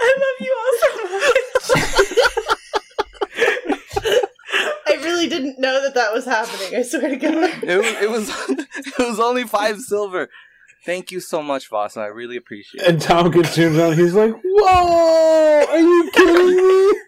I 0.04 0.10
love 0.18 0.38
you 0.40 0.54
all 0.60 0.74
so 0.82 0.90
much. 1.04 1.28
I 4.88 4.94
really 5.04 5.28
didn't 5.28 5.60
know 5.60 5.82
that 5.82 5.94
that 5.96 6.14
was 6.14 6.26
happening. 6.26 6.76
I 6.78 6.82
swear 6.84 7.10
to 7.10 7.16
God. 7.16 7.64
It 7.64 7.78
was, 7.78 8.02
it 8.02 8.10
was, 8.10 8.30
it 9.00 9.00
was 9.00 9.20
only 9.20 9.44
five 9.44 9.80
silver. 9.80 10.30
Thank 10.86 11.12
you 11.12 11.20
so 11.20 11.44
much, 11.44 11.70
Vasa. 11.70 12.00
I 12.02 12.08
really 12.08 12.38
appreciate 12.38 12.82
it. 12.84 12.90
And 12.90 13.02
Tompkins 13.02 13.54
turns 13.54 13.78
around. 13.78 13.94
He's 14.00 14.16
like, 14.16 14.34
"Whoa! 14.44 15.66
Are 15.70 15.78
you 15.80 16.10
kidding 16.12 16.58
me?" 16.58 17.00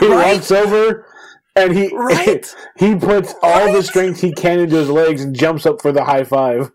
He 0.00 0.06
Right? 0.08 0.34
walks 0.36 0.50
over 0.52 1.06
and 1.56 1.76
he 1.76 1.94
Right? 1.94 2.54
he 2.76 2.94
puts 2.94 3.34
all 3.42 3.72
the 3.72 3.82
strength 3.82 4.20
he 4.20 4.32
can 4.32 4.60
into 4.60 4.76
his 4.76 4.90
legs 4.90 5.22
and 5.22 5.34
jumps 5.34 5.66
up 5.66 5.82
for 5.82 5.92
the 5.92 6.04
high 6.04 6.24
five. 6.24 6.70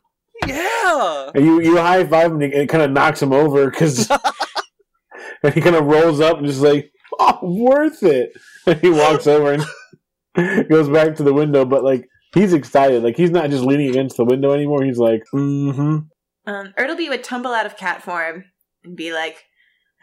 Yeah. 0.47 1.31
And 1.35 1.45
you 1.45 1.61
you 1.61 1.77
high 1.77 2.05
five 2.05 2.31
him 2.31 2.41
and 2.41 2.53
it 2.53 2.69
kind 2.69 2.83
of 2.83 2.91
knocks 2.91 3.21
him 3.21 3.31
over 3.31 3.69
because 3.69 4.09
and 5.43 5.53
he 5.53 5.61
kind 5.61 5.75
of 5.75 5.85
rolls 5.85 6.19
up 6.19 6.37
and 6.37 6.47
just 6.47 6.61
like, 6.61 6.91
"Oh, 7.19 7.39
worth 7.41 8.03
it." 8.03 8.33
And 8.67 8.79
he 8.79 8.89
walks 8.89 9.27
over 9.27 9.53
and 9.53 10.69
goes 10.69 10.89
back 10.89 11.15
to 11.15 11.23
the 11.23 11.33
window, 11.33 11.65
but 11.65 11.83
like 11.83 12.07
he's 12.33 12.53
excited. 12.53 13.03
Like 13.03 13.17
he's 13.17 13.31
not 13.31 13.49
just 13.49 13.63
leaning 13.63 13.89
against 13.89 14.17
the 14.17 14.25
window 14.25 14.51
anymore. 14.51 14.83
He's 14.83 14.99
like, 14.99 15.23
"Mm-hmm." 15.33 15.99
Um, 16.45 16.73
Ertleby 16.77 17.09
would 17.09 17.23
tumble 17.23 17.53
out 17.53 17.65
of 17.65 17.77
cat 17.77 18.01
form 18.01 18.45
and 18.83 18.95
be 18.95 19.13
like, 19.13 19.45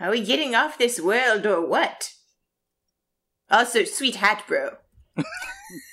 Are 0.00 0.10
we 0.10 0.20
getting 0.24 0.54
off 0.54 0.78
this 0.78 1.00
world 1.00 1.46
or 1.46 1.66
what? 1.66 2.10
Also, 3.50 3.84
sweet 3.84 4.16
hat, 4.16 4.44
bro. 4.46 4.76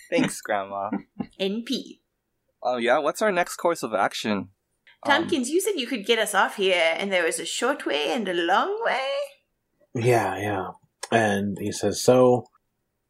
Thanks, 0.10 0.42
Grandma. 0.42 0.90
NP. 1.40 2.00
Oh 2.62 2.78
yeah. 2.78 3.00
What's 3.00 3.22
our 3.22 3.32
next 3.32 3.56
course 3.58 3.84
of 3.84 3.94
action? 3.94 4.50
Um, 5.04 5.12
Tompkins, 5.12 5.50
you 5.50 5.62
said 5.62 5.74
you 5.76 5.88
could 5.88 6.06
get 6.06 6.20
us 6.20 6.34
off 6.34 6.56
here, 6.56 6.96
and 6.98 7.12
there 7.12 7.24
was 7.24 7.40
a 7.40 7.46
short 7.46 7.86
way 7.86 8.12
and 8.12 8.28
a 8.28 8.34
long 8.34 8.84
way? 8.84 9.08
Yeah, 9.94 10.38
yeah. 10.38 10.68
And 11.12 11.58
he 11.60 11.72
says, 11.72 12.02
"So, 12.02 12.48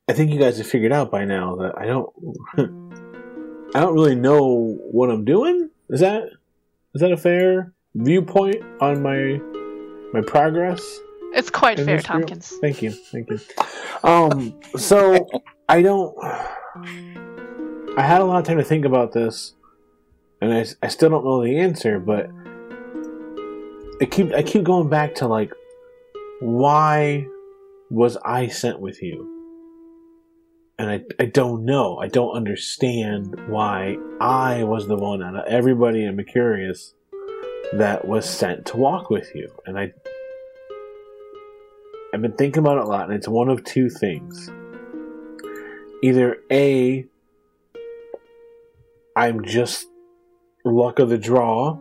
I 0.08 0.14
think 0.14 0.32
you 0.32 0.40
guys 0.40 0.60
have 0.60 0.68
figured 0.68 0.92
out 0.92 1.10
by 1.10 1.26
now 1.26 1.56
that 1.56 1.78
I 1.78 1.86
don't, 1.88 2.10
I 3.74 3.80
don't 3.80 3.96
really 3.96 4.16
know 4.16 4.78
what 4.92 5.10
I'm 5.10 5.26
doing. 5.26 5.70
Is 5.90 6.02
that, 6.02 6.26
is 6.94 7.02
that 7.02 7.12
a 7.12 7.18
fair 7.18 7.74
viewpoint 7.96 8.64
on 8.82 9.02
my, 9.02 9.40
my 10.14 10.22
progress? 10.22 11.00
It's 11.36 11.50
quite 11.50 11.78
fair? 11.80 12.00
Tompkins. 12.00 12.54
Thank 12.62 12.82
you, 12.82 12.92
thank 12.92 13.30
you. 13.30 13.40
Um, 14.04 14.58
so 14.78 15.28
I 15.68 15.82
don't. 15.82 16.18
I 17.98 18.02
had 18.02 18.22
a 18.22 18.26
lot 18.26 18.40
of 18.40 18.46
time 18.46 18.58
to 18.58 18.64
think 18.64 18.86
about 18.86 19.12
this, 19.12 19.54
and 20.42 20.54
I, 20.54 20.66
I 20.82 20.88
still 20.88 21.10
don't 21.10 21.26
know 21.26 21.44
the 21.44 21.60
answer. 21.60 22.00
But 22.00 22.30
I 24.02 24.06
keep 24.06 24.32
I 24.32 24.44
keep 24.44 24.64
going 24.64 24.88
back 24.88 25.14
to 25.16 25.28
like, 25.28 25.52
why 26.40 27.26
was 27.90 28.16
I 28.24 28.48
sent 28.48 28.80
with 28.80 29.04
you? 29.04 29.32
And 30.80 30.90
I 30.90 31.02
I 31.20 31.26
don't 31.26 31.66
know. 31.66 31.98
I 31.98 32.08
don't 32.08 32.32
understand 32.32 33.36
why 33.50 33.98
I 34.22 34.64
was 34.64 34.88
the 34.88 34.96
one 34.96 35.22
out 35.22 35.36
of 35.36 35.46
everybody 35.48 36.06
in 36.06 36.16
Mercurius 36.16 36.94
that 37.74 38.08
was 38.08 38.30
sent 38.30 38.66
to 38.68 38.78
walk 38.78 39.10
with 39.10 39.36
you, 39.36 39.52
and 39.66 39.78
I 39.78 39.92
I've 42.16 42.22
been 42.22 42.32
thinking 42.32 42.62
about 42.62 42.78
it 42.78 42.86
a 42.86 42.88
lot, 42.88 43.10
and 43.10 43.14
it's 43.14 43.28
one 43.28 43.50
of 43.50 43.66
two 43.66 43.90
things. 43.90 44.50
Either 46.02 46.38
A, 46.50 47.06
I'm 49.18 49.44
just 49.44 49.88
luck 50.64 51.00
of 51.00 51.10
the 51.10 51.18
draw. 51.18 51.78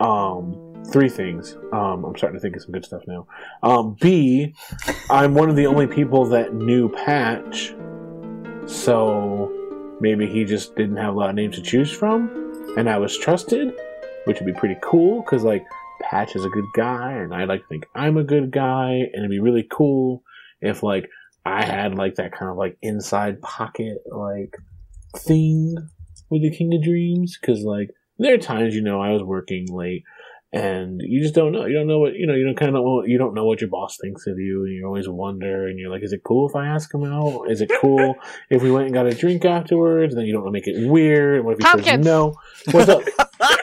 Um, 0.00 0.82
three 0.90 1.08
things. 1.08 1.56
Um, 1.72 2.04
I'm 2.04 2.16
starting 2.16 2.40
to 2.40 2.42
think 2.42 2.56
of 2.56 2.62
some 2.62 2.72
good 2.72 2.84
stuff 2.84 3.02
now. 3.06 3.28
Um, 3.62 3.96
B, 4.00 4.52
I'm 5.08 5.34
one 5.34 5.48
of 5.48 5.54
the 5.54 5.68
only 5.68 5.86
people 5.86 6.24
that 6.30 6.52
knew 6.52 6.88
Patch, 6.88 7.72
so 8.66 9.96
maybe 10.00 10.26
he 10.26 10.44
just 10.44 10.74
didn't 10.74 10.96
have 10.96 11.14
a 11.14 11.16
lot 11.16 11.30
of 11.30 11.36
names 11.36 11.54
to 11.54 11.62
choose 11.62 11.92
from, 11.92 12.74
and 12.76 12.90
I 12.90 12.98
was 12.98 13.16
trusted, 13.16 13.74
which 14.24 14.40
would 14.40 14.46
be 14.46 14.58
pretty 14.58 14.76
cool 14.82 15.22
because 15.22 15.44
like 15.44 15.64
Patch 16.10 16.36
is 16.36 16.44
a 16.44 16.50
good 16.50 16.66
guy, 16.76 17.12
and 17.12 17.34
I 17.34 17.44
like 17.44 17.62
to 17.62 17.66
think 17.68 17.86
I'm 17.94 18.16
a 18.16 18.24
good 18.24 18.50
guy, 18.50 18.90
and 18.90 19.18
it'd 19.18 19.30
be 19.30 19.40
really 19.40 19.66
cool 19.70 20.22
if 20.60 20.82
like 20.82 21.08
I 21.44 21.64
had 21.64 21.94
like 21.94 22.16
that 22.16 22.32
kind 22.32 22.50
of 22.50 22.56
like 22.56 22.76
inside 22.82 23.40
pocket 23.40 23.98
like 24.10 24.54
thing 25.16 25.74
with 26.30 26.42
the 26.42 26.50
King 26.50 26.74
of 26.74 26.82
Dreams, 26.82 27.38
because 27.40 27.62
like 27.62 27.90
there 28.18 28.34
are 28.34 28.38
times 28.38 28.74
you 28.74 28.82
know 28.82 29.00
I 29.00 29.10
was 29.10 29.22
working 29.22 29.66
late. 29.70 30.04
And 30.52 31.00
you 31.02 31.20
just 31.20 31.34
don't 31.34 31.50
know. 31.50 31.66
You 31.66 31.74
don't 31.74 31.88
know 31.88 31.98
what 31.98 32.14
you 32.14 32.28
know. 32.28 32.34
You 32.34 32.44
don't 32.44 32.56
kind 32.56 32.76
of. 32.76 33.08
You 33.08 33.18
don't 33.18 33.34
know 33.34 33.44
what 33.44 33.60
your 33.60 33.70
boss 33.70 33.98
thinks 34.00 34.28
of 34.28 34.38
you, 34.38 34.62
and 34.62 34.72
you 34.72 34.86
always 34.86 35.08
wonder. 35.08 35.66
And 35.66 35.80
you're 35.80 35.90
like, 35.90 36.04
"Is 36.04 36.12
it 36.12 36.22
cool 36.22 36.48
if 36.48 36.54
I 36.54 36.68
ask 36.68 36.94
him 36.94 37.02
out? 37.02 37.50
Is 37.50 37.60
it 37.60 37.72
cool 37.80 38.14
if 38.50 38.62
we 38.62 38.70
went 38.70 38.84
and 38.84 38.94
got 38.94 39.06
a 39.06 39.14
drink 39.14 39.44
afterwards?" 39.44 40.14
And 40.14 40.20
then 40.20 40.26
you 40.28 40.32
don't 40.32 40.44
want 40.44 40.54
to 40.54 40.60
make 40.60 40.68
it 40.68 40.88
weird. 40.88 41.44
What 41.44 41.58
if 41.58 41.58
he 41.58 41.82
says 41.82 42.04
no? 42.04 42.36
What's 42.70 42.88
up? 42.88 43.02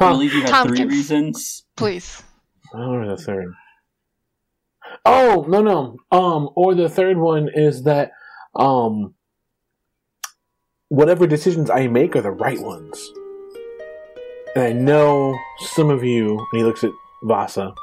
I 0.00 0.04
Huh? 0.04 0.12
believe 0.12 0.32
you 0.34 0.42
have 0.42 0.68
three 0.68 0.84
reasons. 0.84 1.64
Please. 1.76 2.22
Or 2.72 3.06
the 3.06 3.16
third. 3.16 3.52
Oh 5.04 5.44
no 5.48 5.62
no. 5.62 5.96
Um, 6.12 6.50
or 6.54 6.74
the 6.74 6.88
third 6.88 7.16
one 7.18 7.48
is 7.52 7.82
that 7.84 8.12
um, 8.54 9.14
whatever 10.88 11.26
decisions 11.26 11.70
I 11.70 11.86
make 11.88 12.14
are 12.16 12.22
the 12.22 12.30
right 12.30 12.60
ones. 12.60 13.10
And 14.54 14.64
I 14.64 14.72
know 14.72 15.38
some 15.58 15.90
of 15.90 16.02
you. 16.04 16.38
And 16.52 16.58
he 16.58 16.64
looks 16.64 16.84
at 16.84 16.90
Vasa. 17.22 17.74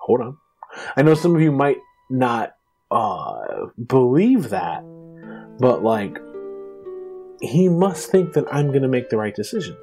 Hold 0.00 0.20
on. 0.20 0.36
I 0.96 1.02
know 1.02 1.14
some 1.14 1.34
of 1.34 1.40
you 1.42 1.52
might 1.52 1.78
not 2.10 2.52
uh 2.90 3.66
believe 3.86 4.50
that, 4.50 4.82
but 5.58 5.82
like, 5.82 6.18
he 7.40 7.68
must 7.68 8.10
think 8.10 8.32
that 8.34 8.44
I'm 8.52 8.68
going 8.68 8.82
to 8.82 8.88
make 8.88 9.10
the 9.10 9.16
right 9.16 9.34
decisions, 9.34 9.78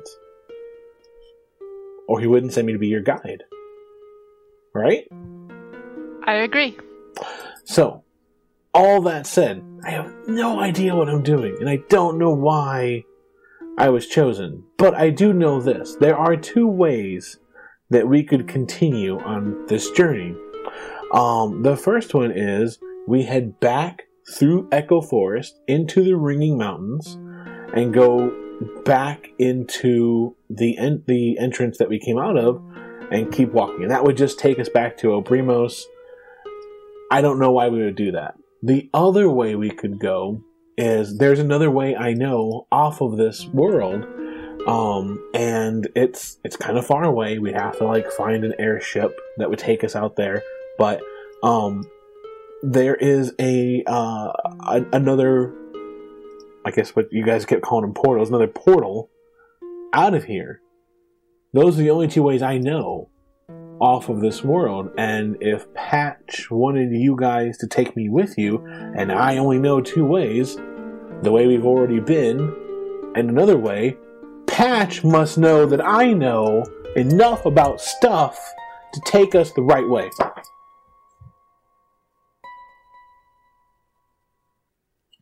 or 2.09 2.19
he 2.19 2.25
wouldn't 2.25 2.51
send 2.51 2.65
me 2.65 2.73
to 2.73 2.79
be 2.79 2.87
your 2.87 3.03
guide. 3.03 3.43
Right? 4.73 5.07
I 6.25 6.33
agree. 6.33 6.75
So, 7.65 8.03
all 8.73 9.01
that 9.03 9.27
said, 9.27 9.63
I 9.85 9.91
have 9.91 10.11
no 10.27 10.59
idea 10.59 10.95
what 10.95 11.07
I'm 11.07 11.21
doing, 11.21 11.57
and 11.59 11.69
I 11.69 11.77
don't 11.87 12.17
know 12.17 12.33
why 12.33 13.03
I 13.77 13.89
was 13.89 14.07
chosen. 14.07 14.63
But 14.79 14.95
I 14.95 15.11
do 15.11 15.33
know 15.33 15.61
this 15.61 15.95
there 15.97 16.17
are 16.17 16.35
two 16.35 16.67
ways 16.67 17.37
that 17.91 18.07
we 18.07 18.23
could 18.23 18.47
continue 18.47 19.19
on 19.19 19.67
this 19.67 19.91
journey. 19.91 20.35
Um, 21.13 21.61
the 21.61 21.77
first 21.77 22.15
one 22.15 22.31
is 22.31 22.79
we 23.07 23.23
head 23.23 23.59
back 23.59 24.01
through 24.33 24.67
Echo 24.71 25.01
Forest 25.01 25.59
into 25.67 26.03
the 26.03 26.15
Ringing 26.15 26.57
Mountains 26.57 27.19
and 27.75 27.93
go 27.93 28.31
back 28.83 29.27
into 29.37 30.35
the 30.49 30.77
en- 30.77 31.03
the 31.07 31.37
entrance 31.37 31.77
that 31.77 31.89
we 31.89 31.99
came 31.99 32.17
out 32.17 32.37
of 32.37 32.61
and 33.11 33.31
keep 33.31 33.51
walking. 33.51 33.83
And 33.83 33.91
that 33.91 34.03
would 34.03 34.17
just 34.17 34.39
take 34.39 34.59
us 34.59 34.69
back 34.69 34.97
to 34.97 35.07
Obrimos. 35.07 35.83
I 37.11 37.21
don't 37.21 37.39
know 37.39 37.51
why 37.51 37.69
we 37.69 37.83
would 37.83 37.95
do 37.95 38.11
that. 38.11 38.35
The 38.61 38.89
other 38.93 39.29
way 39.29 39.55
we 39.55 39.69
could 39.69 39.99
go 39.99 40.43
is 40.77 41.17
there's 41.17 41.39
another 41.39 41.71
way 41.71 41.95
I 41.95 42.13
know 42.13 42.67
off 42.71 43.01
of 43.01 43.17
this 43.17 43.45
world. 43.45 44.05
Um, 44.67 45.23
and 45.33 45.87
it's 45.95 46.37
it's 46.43 46.57
kind 46.57 46.77
of 46.77 46.85
far 46.85 47.03
away. 47.03 47.39
We'd 47.39 47.55
have 47.55 47.77
to 47.77 47.85
like 47.85 48.11
find 48.11 48.43
an 48.43 48.53
airship 48.59 49.17
that 49.37 49.49
would 49.49 49.59
take 49.59 49.83
us 49.83 49.95
out 49.95 50.15
there. 50.15 50.43
But 50.77 51.01
um, 51.41 51.85
there 52.61 52.95
is 52.95 53.33
a, 53.39 53.83
uh, 53.87 54.31
a 54.67 54.85
another 54.91 55.53
I 56.65 56.71
guess 56.71 56.95
what 56.95 57.11
you 57.11 57.25
guys 57.25 57.45
kept 57.45 57.61
calling 57.61 57.85
them 57.85 57.93
portals, 57.93 58.29
another 58.29 58.47
portal 58.47 59.09
out 59.93 60.13
of 60.13 60.25
here. 60.25 60.61
Those 61.53 61.79
are 61.79 61.81
the 61.81 61.89
only 61.89 62.07
two 62.07 62.23
ways 62.23 62.41
I 62.41 62.57
know 62.57 63.09
off 63.79 64.09
of 64.09 64.21
this 64.21 64.43
world. 64.43 64.91
And 64.97 65.37
if 65.41 65.73
Patch 65.73 66.51
wanted 66.51 66.91
you 66.91 67.15
guys 67.15 67.57
to 67.59 67.67
take 67.67 67.95
me 67.95 68.09
with 68.09 68.37
you, 68.37 68.65
and 68.67 69.11
I 69.11 69.37
only 69.37 69.57
know 69.57 69.81
two 69.81 70.05
ways, 70.05 70.55
the 71.23 71.31
way 71.31 71.47
we've 71.47 71.65
already 71.65 71.99
been, 71.99 72.53
and 73.15 73.29
another 73.29 73.57
way, 73.57 73.97
Patch 74.47 75.03
must 75.03 75.37
know 75.37 75.65
that 75.65 75.83
I 75.83 76.13
know 76.13 76.65
enough 76.95 77.45
about 77.45 77.81
stuff 77.81 78.37
to 78.93 79.01
take 79.05 79.35
us 79.35 79.51
the 79.53 79.61
right 79.61 79.87
way. 79.87 80.09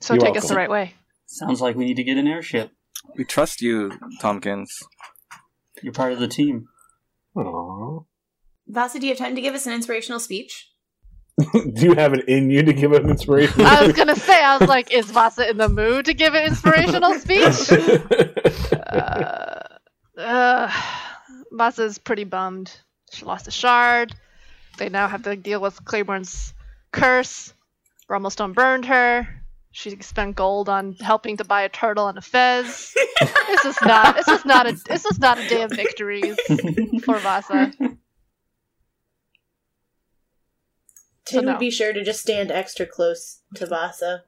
So 0.02 0.14
You're 0.14 0.22
take 0.22 0.38
us 0.38 0.48
the 0.48 0.56
right 0.56 0.70
way. 0.70 0.94
Sounds 1.26 1.60
like 1.60 1.76
we 1.76 1.86
need 1.86 1.98
to 1.98 2.04
get 2.04 2.18
an 2.18 2.28
airship. 2.28 2.72
We 3.16 3.24
trust 3.24 3.62
you, 3.62 3.92
Tompkins. 4.22 4.72
You're 5.82 5.94
part 5.94 6.14
of 6.14 6.20
the 6.20 6.28
team. 6.28 6.68
Aww. 7.36 8.06
Vasa, 8.68 9.00
do 9.00 9.06
you 9.06 9.12
have 9.12 9.20
time 9.20 9.36
to 9.36 9.42
give 9.42 9.54
us 9.54 9.66
an 9.66 9.74
inspirational 9.74 10.20
speech? 10.20 10.70
Do 11.54 11.86
you 11.86 11.94
have 11.94 12.14
it 12.14 12.28
in 12.28 12.50
you 12.50 12.64
to 12.64 12.74
give 12.74 12.94
an 12.94 13.08
inspiration? 13.12 13.62
I 13.62 13.86
was 13.86 13.96
gonna 13.96 14.16
say, 14.16 14.44
I 14.44 14.58
was 14.58 14.68
like, 14.68 14.92
is 14.92 15.12
Vasa 15.12 15.48
in 15.48 15.58
the 15.58 15.70
mood 15.70 16.06
to 16.06 16.16
give 16.16 16.34
an 16.34 16.48
inspirational 16.48 17.14
speech? 17.14 17.72
uh, 18.74 19.62
uh, 20.18 20.72
Vasa's 21.52 22.00
pretty 22.00 22.24
bummed. 22.24 22.76
She 23.12 23.24
lost 23.24 23.48
a 23.48 23.52
shard. 23.52 24.16
They 24.80 24.90
now 24.90 25.08
have 25.08 25.24
to 25.24 25.36
deal 25.36 25.62
with 25.62 25.86
Claiborne's 25.86 26.56
curse. 26.92 27.54
Rumblestone 28.10 28.56
burned 28.56 28.86
her. 28.86 29.28
She 29.78 29.96
spent 30.02 30.36
gold 30.36 30.70
on 30.70 30.94
helping 30.94 31.38
to 31.38 31.44
buy 31.44 31.62
a 31.62 31.70
turtle 31.70 32.08
and 32.08 32.18
a 32.18 32.22
fez. 32.22 32.96
This 33.22 33.64
is 33.64 33.78
not. 33.84 34.16
This 34.16 34.28
is 34.28 34.44
not 34.44 34.66
a. 34.66 34.72
This 34.72 35.06
is 35.06 35.20
not 35.20 35.38
a 35.38 35.48
day 35.48 35.62
of 35.62 35.70
victories 35.70 36.36
for 37.04 37.20
Vasa. 37.20 37.72
Tin 41.26 41.46
no. 41.46 41.52
would 41.52 41.60
be 41.60 41.70
sure 41.70 41.94
to 41.94 42.04
just 42.04 42.22
stand 42.22 42.50
extra 42.50 42.88
close 42.88 43.42
to 43.54 43.68
Vasa. 43.68 44.24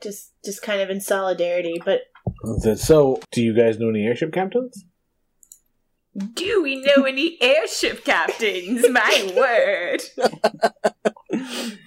Just 0.00 0.30
just 0.44 0.62
kind 0.62 0.80
of 0.80 0.88
in 0.88 1.00
solidarity, 1.00 1.82
but 1.84 2.02
so, 2.76 3.20
do 3.32 3.42
you 3.42 3.54
guys 3.54 3.80
know 3.80 3.88
any 3.88 4.06
airship 4.06 4.32
captains? 4.32 4.84
Do 6.34 6.62
we 6.62 6.76
know 6.76 7.02
any 7.02 7.38
airship 7.42 8.04
captains? 8.04 8.88
My 8.88 9.32
word. 9.36 11.12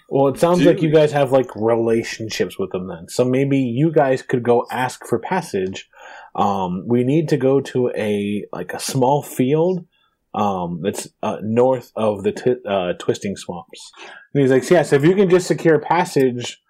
Well, 0.10 0.28
it 0.34 0.40
sounds 0.40 0.64
like 0.64 0.82
you 0.82 0.92
guys 0.92 1.12
have 1.12 1.32
like 1.32 1.56
relationships 1.56 2.58
with 2.58 2.72
them 2.72 2.88
then. 2.88 3.08
So 3.10 3.24
maybe 3.24 3.60
you 3.60 3.92
guys 3.92 4.22
could 4.24 4.44
go 4.44 4.66
ask 4.72 5.06
for 5.06 5.20
passage. 5.20 5.88
Um, 6.36 6.84
we 6.88 7.04
need 7.04 7.30
to 7.30 7.38
go 7.38 7.62
to 7.62 7.92
a 7.96 8.46
like 8.52 8.74
a 8.74 8.80
small 8.80 9.22
field 9.22 9.86
um, 10.34 10.82
that's 10.84 11.08
uh, 11.22 11.38
north 11.42 11.92
of 11.96 12.24
the 12.24 12.32
t- 12.32 12.56
uh, 12.68 12.94
twisting 13.00 13.36
swamps. 13.36 13.92
And 14.34 14.42
he's 14.42 14.52
like, 14.52 14.70
yes, 14.70 14.94
if 14.94 15.04
you 15.04 15.16
can 15.16 15.30
just 15.30 15.48
secure 15.48 15.80
passage, 15.80 16.62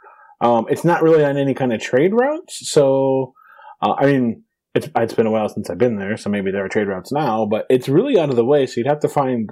um, 0.41 0.65
it's 0.69 0.85
not 0.85 1.01
really 1.01 1.23
on 1.23 1.37
any 1.37 1.53
kind 1.53 1.73
of 1.73 1.81
trade 1.81 2.13
routes. 2.13 2.69
So, 2.69 3.33
uh, 3.81 3.95
I 3.97 4.05
mean, 4.05 4.43
it's, 4.75 4.89
it's 4.95 5.13
been 5.13 5.27
a 5.27 5.31
while 5.31 5.49
since 5.49 5.69
I've 5.69 5.77
been 5.77 5.97
there, 5.97 6.15
so 6.15 6.29
maybe 6.29 6.51
there 6.51 6.63
are 6.63 6.69
trade 6.69 6.87
routes 6.87 7.11
now, 7.11 7.45
but 7.45 7.65
it's 7.69 7.89
really 7.89 8.19
out 8.19 8.29
of 8.29 8.35
the 8.35 8.45
way. 8.45 8.65
So 8.65 8.75
you'd 8.77 8.87
have 8.87 9.01
to 9.01 9.09
find. 9.09 9.49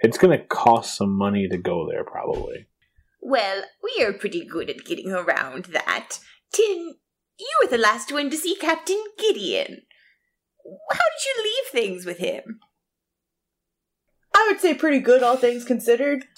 It's 0.00 0.18
going 0.18 0.38
to 0.38 0.44
cost 0.44 0.96
some 0.96 1.12
money 1.16 1.48
to 1.48 1.56
go 1.56 1.88
there, 1.88 2.04
probably. 2.04 2.66
Well, 3.20 3.64
we 3.82 4.04
are 4.04 4.12
pretty 4.12 4.44
good 4.44 4.68
at 4.68 4.84
getting 4.84 5.10
around 5.10 5.66
that. 5.66 6.18
Tin, 6.52 6.96
you 7.38 7.58
were 7.62 7.70
the 7.70 7.78
last 7.78 8.12
one 8.12 8.30
to 8.30 8.36
see 8.36 8.56
Captain 8.56 9.02
Gideon. 9.18 9.82
How 10.90 10.98
did 10.98 11.24
you 11.26 11.42
leave 11.42 11.72
things 11.72 12.04
with 12.04 12.18
him? 12.18 12.60
I 14.34 14.46
would 14.50 14.60
say 14.60 14.74
pretty 14.74 14.98
good, 14.98 15.22
all 15.22 15.36
things 15.36 15.64
considered. 15.64 16.24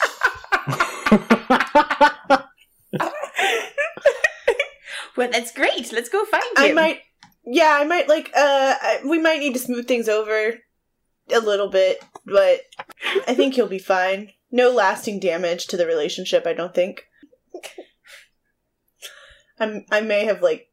Well, 5.17 5.31
that's 5.31 5.53
great. 5.53 5.93
Let's 5.93 6.09
go 6.09 6.25
find 6.25 6.43
him. 6.43 6.51
I 6.57 6.73
might, 6.73 7.01
yeah, 7.45 7.79
I 7.81 7.85
might 7.85 8.09
like. 8.09 8.29
Uh, 8.37 8.75
I, 8.81 9.01
we 9.05 9.19
might 9.19 9.41
need 9.41 9.55
to 9.55 9.59
smooth 9.59 9.89
things 9.89 10.09
over 10.09 10.55
a 11.33 11.41
little 11.41 11.69
bit, 11.69 12.03
but 12.25 12.61
I 13.27 13.35
think 13.35 13.55
he'll 13.55 13.67
be 13.67 13.79
fine. 13.79 14.33
No 14.51 14.71
lasting 14.71 15.21
damage 15.21 15.67
to 15.69 15.77
the 15.77 15.87
relationship. 15.87 16.47
I 16.47 16.53
don't 16.53 16.75
think. 16.75 17.05
I'm. 19.59 19.85
I 19.91 20.01
may 20.01 20.25
have 20.27 20.43
like, 20.43 20.69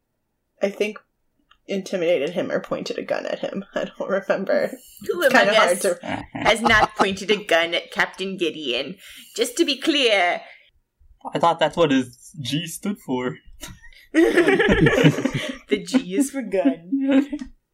I 0.62 0.70
think, 0.70 1.00
intimidated 1.68 2.32
him 2.32 2.52
or 2.52 2.60
pointed 2.60 2.98
a 2.98 3.04
gun 3.04 3.26
at 3.26 3.40
him. 3.40 3.66
I 3.76 3.86
don't 3.86 4.10
remember. 4.10 4.72
Who 5.08 5.22
It's 5.22 5.34
among 5.34 5.46
kind 5.46 5.50
of 5.50 5.56
hard 5.56 5.72
us 5.72 5.82
to. 5.82 6.26
has 6.34 6.62
not 6.62 6.96
pointed 6.96 7.32
a 7.32 7.44
gun 7.44 7.74
at 7.74 7.92
Captain 7.92 8.38
Gideon? 8.38 8.98
Just 9.36 9.58
to 9.58 9.66
be 9.66 9.78
clear, 9.78 10.42
I 11.34 11.40
thought 11.40 11.60
that's 11.60 11.78
what 11.78 11.92
his 11.92 12.32
G 12.42 12.68
stood 12.68 13.00
for. 13.00 13.38
the 14.14 15.84
G 15.88 16.16
is 16.16 16.32
for 16.32 16.42
gun. 16.44 17.30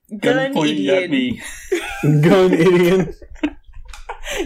Gun 0.10 0.20
Gun 0.20 0.54
pointing 0.54 0.88
at 0.90 1.10
me. 1.10 1.42
Gun 2.04 2.54
idiot. 2.54 3.16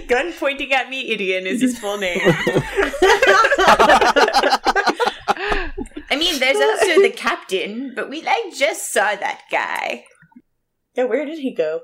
Gun 0.08 0.34
pointing 0.34 0.74
at 0.74 0.90
me, 0.90 1.10
idiot 1.12 1.46
is 1.46 1.62
his 1.62 1.78
full 1.80 1.98
name. 1.98 2.20
I 6.10 6.16
mean, 6.18 6.40
there's 6.40 6.58
also 6.58 7.02
the 7.02 7.10
captain, 7.16 7.94
but 7.96 8.10
we 8.10 8.22
like 8.22 8.54
just 8.56 8.92
saw 8.92 9.16
that 9.16 9.42
guy. 9.52 10.06
yeah, 10.96 11.06
where 11.06 11.26
did 11.26 11.40
he 11.40 11.54
go? 11.54 11.82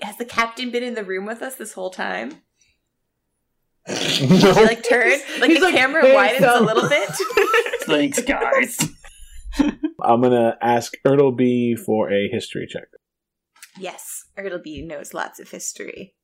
Has 0.00 0.16
the 0.16 0.24
captain 0.24 0.70
been 0.70 0.82
in 0.82 0.94
the 0.94 1.04
room 1.04 1.26
with 1.26 1.42
us 1.42 1.56
this 1.56 1.72
whole 1.72 1.90
time? 1.90 2.42
no. 3.88 3.94
He 3.98 4.26
like 4.64 4.82
turn, 4.88 5.10
like 5.40 5.50
He's 5.50 5.60
the 5.60 5.66
like, 5.66 5.74
camera 5.74 6.02
"Hey, 6.02 6.14
widens 6.14 6.44
so-" 6.44 6.60
a 6.60 6.64
little 6.64 6.88
bit. 6.88 7.08
Thanks, 7.82 8.20
guys. 8.22 8.78
I'm 10.02 10.20
gonna 10.22 10.56
ask 10.60 10.94
Ertleby 11.06 11.78
for 11.78 12.10
a 12.10 12.28
history 12.28 12.66
check. 12.68 12.88
yes, 13.78 14.24
Ertleby 14.38 14.86
knows 14.86 15.14
lots 15.14 15.40
of 15.40 15.50
history. 15.50 16.14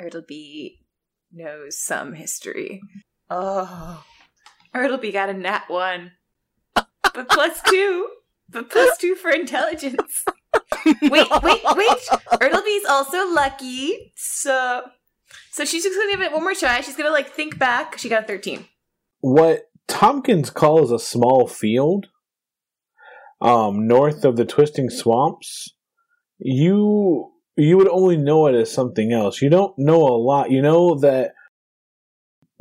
Ertleby 0.00 0.78
knows 1.32 1.78
some 1.78 2.14
history. 2.14 2.80
Oh, 3.30 4.04
Ertleby 4.74 5.12
got 5.12 5.28
a 5.28 5.34
nat 5.34 5.64
one, 5.68 6.12
but 6.74 7.28
plus 7.28 7.60
two, 7.62 8.08
but 8.48 8.70
plus 8.70 8.96
two 8.98 9.14
for 9.14 9.30
intelligence. 9.30 10.24
wait, 10.84 11.28
wait, 11.42 11.62
wait! 11.64 11.98
Ertleby's 12.32 12.84
also 12.88 13.32
lucky, 13.32 14.12
so 14.14 14.82
so 15.50 15.64
she's 15.64 15.82
just 15.82 15.98
gonna 15.98 16.12
give 16.12 16.20
it 16.20 16.32
one 16.32 16.42
more 16.42 16.54
try. 16.54 16.80
She's 16.80 16.96
gonna 16.96 17.10
like 17.10 17.30
think 17.30 17.58
back. 17.58 17.98
She 17.98 18.08
got 18.08 18.24
a 18.24 18.26
thirteen. 18.26 18.66
What 19.20 19.70
Tompkins 19.88 20.50
calls 20.50 20.92
a 20.92 20.98
small 20.98 21.46
field, 21.46 22.08
um, 23.40 23.86
north 23.86 24.24
of 24.24 24.36
the 24.36 24.44
twisting 24.44 24.90
swamps, 24.90 25.74
you 26.38 27.32
you 27.56 27.76
would 27.78 27.88
only 27.88 28.16
know 28.16 28.46
it 28.46 28.54
as 28.54 28.70
something 28.70 29.12
else. 29.12 29.40
You 29.40 29.48
don't 29.48 29.74
know 29.78 30.02
a 30.02 30.20
lot. 30.20 30.50
You 30.50 30.60
know 30.62 30.98
that 31.00 31.32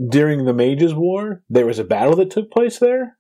during 0.10 0.46
the 0.46 0.54
Mages 0.54 0.94
War, 0.94 1.44
there 1.50 1.66
was 1.66 1.80
a 1.80 1.84
battle 1.84 2.16
that 2.18 2.32
took 2.32 2.52
place 2.52 2.80
there, 2.80 3.18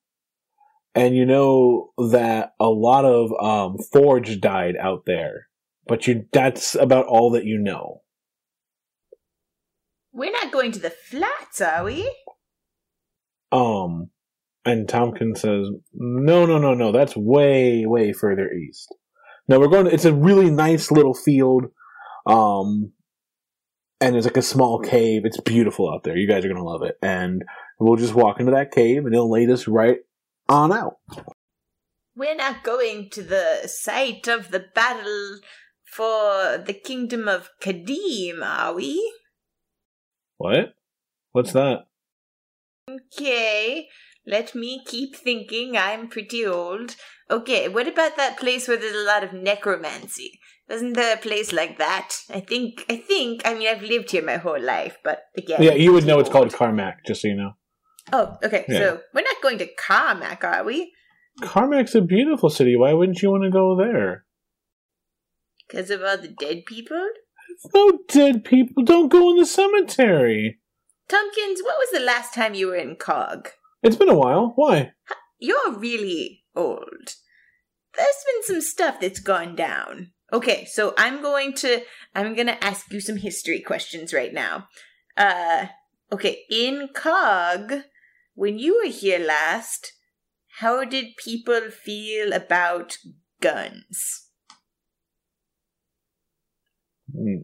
and 0.93 1.15
you 1.15 1.25
know 1.25 1.91
that 1.97 2.53
a 2.59 2.69
lot 2.69 3.05
of 3.05 3.31
um, 3.41 3.77
Forge 3.91 4.39
died 4.39 4.75
out 4.79 5.03
there. 5.05 5.47
But 5.87 6.07
you 6.07 6.25
that's 6.31 6.75
about 6.75 7.05
all 7.05 7.31
that 7.31 7.45
you 7.45 7.57
know. 7.57 8.01
We're 10.11 10.31
not 10.31 10.51
going 10.51 10.71
to 10.71 10.79
the 10.79 10.89
flats, 10.89 11.59
are 11.59 11.83
we? 11.83 12.09
Um, 13.51 14.09
and 14.65 14.89
Tompkins 14.89 15.41
says, 15.41 15.69
"No, 15.93 16.45
no, 16.45 16.57
no, 16.57 16.73
no. 16.73 16.91
That's 16.91 17.15
way, 17.15 17.85
way 17.85 18.13
further 18.13 18.51
east. 18.51 18.93
No, 19.47 19.59
we're 19.59 19.67
going. 19.67 19.85
To, 19.85 19.93
it's 19.93 20.05
a 20.05 20.13
really 20.13 20.49
nice 20.49 20.91
little 20.91 21.13
field. 21.13 21.65
Um, 22.25 22.91
and 24.01 24.13
there's 24.13 24.25
like 24.25 24.37
a 24.37 24.41
small 24.41 24.79
cave. 24.79 25.21
It's 25.25 25.39
beautiful 25.39 25.91
out 25.93 26.03
there. 26.03 26.17
You 26.17 26.27
guys 26.27 26.43
are 26.43 26.47
gonna 26.47 26.63
love 26.63 26.83
it. 26.83 26.97
And 27.01 27.43
we'll 27.79 27.95
just 27.95 28.15
walk 28.15 28.39
into 28.39 28.51
that 28.53 28.71
cave, 28.71 29.05
and 29.05 29.13
it'll 29.13 29.31
lead 29.31 29.49
us 29.49 29.67
right 29.67 29.99
on 30.49 30.73
out. 30.73 30.97
We're 32.15 32.35
not 32.35 32.63
going 32.63 33.09
to 33.11 33.23
the 33.23 33.67
site 33.67 34.27
of 34.27 34.51
the 34.51 34.65
battle 34.73 35.39
for 35.83 36.57
the 36.57 36.73
kingdom 36.73 37.27
of 37.27 37.49
Kadim, 37.61 38.41
are 38.41 38.73
we? 38.73 39.13
What? 40.37 40.75
What's 41.31 41.51
that? 41.53 41.87
Okay, 42.89 43.89
let 44.25 44.55
me 44.55 44.83
keep 44.85 45.15
thinking. 45.15 45.77
I'm 45.77 46.07
pretty 46.07 46.45
old. 46.45 46.95
Okay, 47.29 47.67
what 47.67 47.87
about 47.87 48.17
that 48.17 48.37
place 48.37 48.67
where 48.67 48.77
there's 48.77 48.95
a 48.95 49.05
lot 49.07 49.23
of 49.23 49.33
necromancy? 49.33 50.39
Isn't 50.69 50.93
there 50.93 51.15
a 51.15 51.19
place 51.19 51.53
like 51.53 51.77
that? 51.77 52.15
I 52.29 52.39
think, 52.39 52.85
I 52.89 52.97
think, 52.97 53.41
I 53.45 53.53
mean, 53.53 53.67
I've 53.67 53.83
lived 53.83 54.11
here 54.11 54.23
my 54.23 54.37
whole 54.37 54.59
life, 54.59 54.97
but 55.03 55.23
again. 55.37 55.61
Yeah, 55.61 55.73
you 55.73 55.93
would 55.93 56.05
know 56.05 56.19
it's 56.19 56.29
called 56.29 56.53
Carmack, 56.53 57.05
just 57.05 57.21
so 57.21 57.27
you 57.27 57.35
know. 57.35 57.51
Oh, 58.11 58.37
okay, 58.43 58.65
Yeah. 58.67 58.79
so 58.79 59.01
we're 59.13 59.21
not 59.21 59.41
going 59.41 59.57
to 59.59 59.67
Carmack, 59.75 60.43
are 60.43 60.63
we? 60.63 60.91
Carmack's 61.41 61.95
a 61.95 62.01
beautiful 62.01 62.49
city. 62.49 62.75
Why 62.75 62.93
wouldn't 62.93 63.21
you 63.21 63.29
want 63.31 63.43
to 63.43 63.51
go 63.51 63.75
there? 63.77 64.25
Because 65.67 65.89
of 65.89 66.01
all 66.03 66.17
the 66.17 66.29
dead 66.29 66.65
people? 66.65 67.03
No 67.73 67.99
dead 68.07 68.43
people. 68.43 68.83
Don't 68.83 69.09
go 69.11 69.31
in 69.31 69.37
the 69.37 69.45
cemetery. 69.45 70.59
Tompkins, 71.07 71.61
what 71.61 71.77
was 71.77 71.89
the 71.91 72.05
last 72.05 72.33
time 72.33 72.53
you 72.53 72.67
were 72.67 72.75
in 72.75 72.95
Cog? 72.95 73.49
It's 73.85 73.95
been 73.95 74.09
a 74.09 74.17
while. 74.17 74.53
Why? 74.55 74.93
You're 75.37 75.77
really 75.77 76.43
old. 76.55 77.13
There's 77.95 78.23
been 78.25 78.43
some 78.43 78.61
stuff 78.61 78.99
that's 78.99 79.19
gone 79.19 79.55
down. 79.55 80.11
Okay, 80.33 80.65
so 80.65 80.95
I'm 80.97 81.21
going 81.21 81.53
to 81.53 81.83
I'm 82.15 82.33
going 82.33 82.47
to 82.47 82.63
ask 82.63 82.91
you 82.91 82.99
some 82.99 83.17
history 83.17 83.59
questions 83.59 84.11
right 84.11 84.33
now. 84.33 84.69
Uh 85.15 85.67
okay, 86.11 86.39
in 86.49 86.89
Cog, 86.95 87.83
when 88.33 88.57
you 88.57 88.81
were 88.83 88.89
here 88.89 89.19
last, 89.19 89.93
how 90.57 90.83
did 90.83 91.15
people 91.23 91.69
feel 91.69 92.33
about 92.33 92.97
guns? 93.39 94.29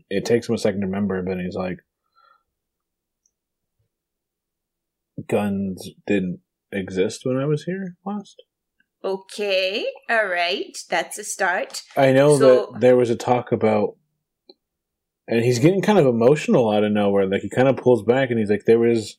It 0.10 0.26
takes 0.26 0.50
him 0.50 0.56
a 0.56 0.58
second 0.58 0.82
to 0.82 0.88
remember, 0.88 1.22
but 1.22 1.40
he's 1.40 1.56
like, 1.56 1.78
guns 5.28 5.90
didn't 6.08 6.40
exist 6.72 7.26
when 7.26 7.38
I 7.38 7.46
was 7.46 7.64
here 7.64 7.96
last. 8.06 8.42
Okay, 9.04 9.86
all 10.10 10.28
right, 10.28 10.78
that's 10.90 11.18
a 11.18 11.24
start. 11.24 11.82
I 11.98 12.12
know 12.12 12.38
So- 12.38 12.70
that 12.74 12.82
there 12.82 12.96
was 12.96 13.10
a 13.10 13.16
talk 13.16 13.52
about, 13.52 13.96
and 15.28 15.44
he's 15.44 15.60
getting 15.60 15.82
kind 15.82 15.98
of 15.98 16.06
emotional 16.06 16.70
out 16.70 16.84
of 16.84 16.92
nowhere. 16.92 17.26
Like 17.28 17.42
he 17.42 17.50
kind 17.50 17.68
of 17.68 17.78
pulls 17.78 18.04
back, 18.04 18.30
and 18.30 18.38
he's 18.40 18.52
like, 18.52 18.66
"There 18.66 18.78
was, 18.80 19.18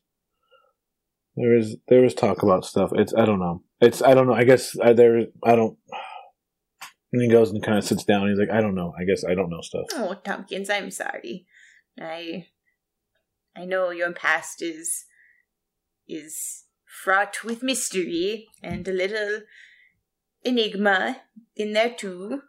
there 1.36 1.50
was, 1.50 1.76
there 1.88 2.00
was 2.00 2.14
talk 2.14 2.42
about 2.44 2.64
stuff. 2.64 2.90
It's 2.94 3.12
I 3.14 3.24
don't 3.24 3.40
know. 3.40 3.64
It's 3.80 4.02
I 4.02 4.14
don't 4.14 4.28
know. 4.28 4.34
I 4.34 4.44
guess 4.44 4.78
I, 4.78 4.92
there. 4.92 5.26
I 5.42 5.56
don't." 5.56 5.76
And 7.12 7.20
he 7.20 7.28
goes 7.28 7.50
and 7.50 7.62
kind 7.62 7.76
of 7.76 7.84
sits 7.84 8.04
down. 8.04 8.28
He's 8.28 8.38
like, 8.38 8.50
"I 8.56 8.60
don't 8.60 8.76
know. 8.76 8.94
I 8.98 9.04
guess 9.04 9.24
I 9.24 9.34
don't 9.34 9.50
know 9.50 9.60
stuff." 9.62 9.86
Oh, 9.94 10.14
Tompkins, 10.24 10.70
I'm 10.70 10.90
sorry. 10.92 11.44
I 12.00 12.46
I 13.56 13.64
know 13.64 13.90
your 13.90 14.12
past 14.12 14.62
is 14.62 15.04
is 16.14 16.64
fraught 17.02 17.42
with 17.44 17.62
mystery 17.62 18.46
and 18.62 18.86
a 18.86 18.92
little 18.92 19.40
enigma 20.44 21.22
in 21.56 21.72
there 21.72 21.90
too. 21.94 22.42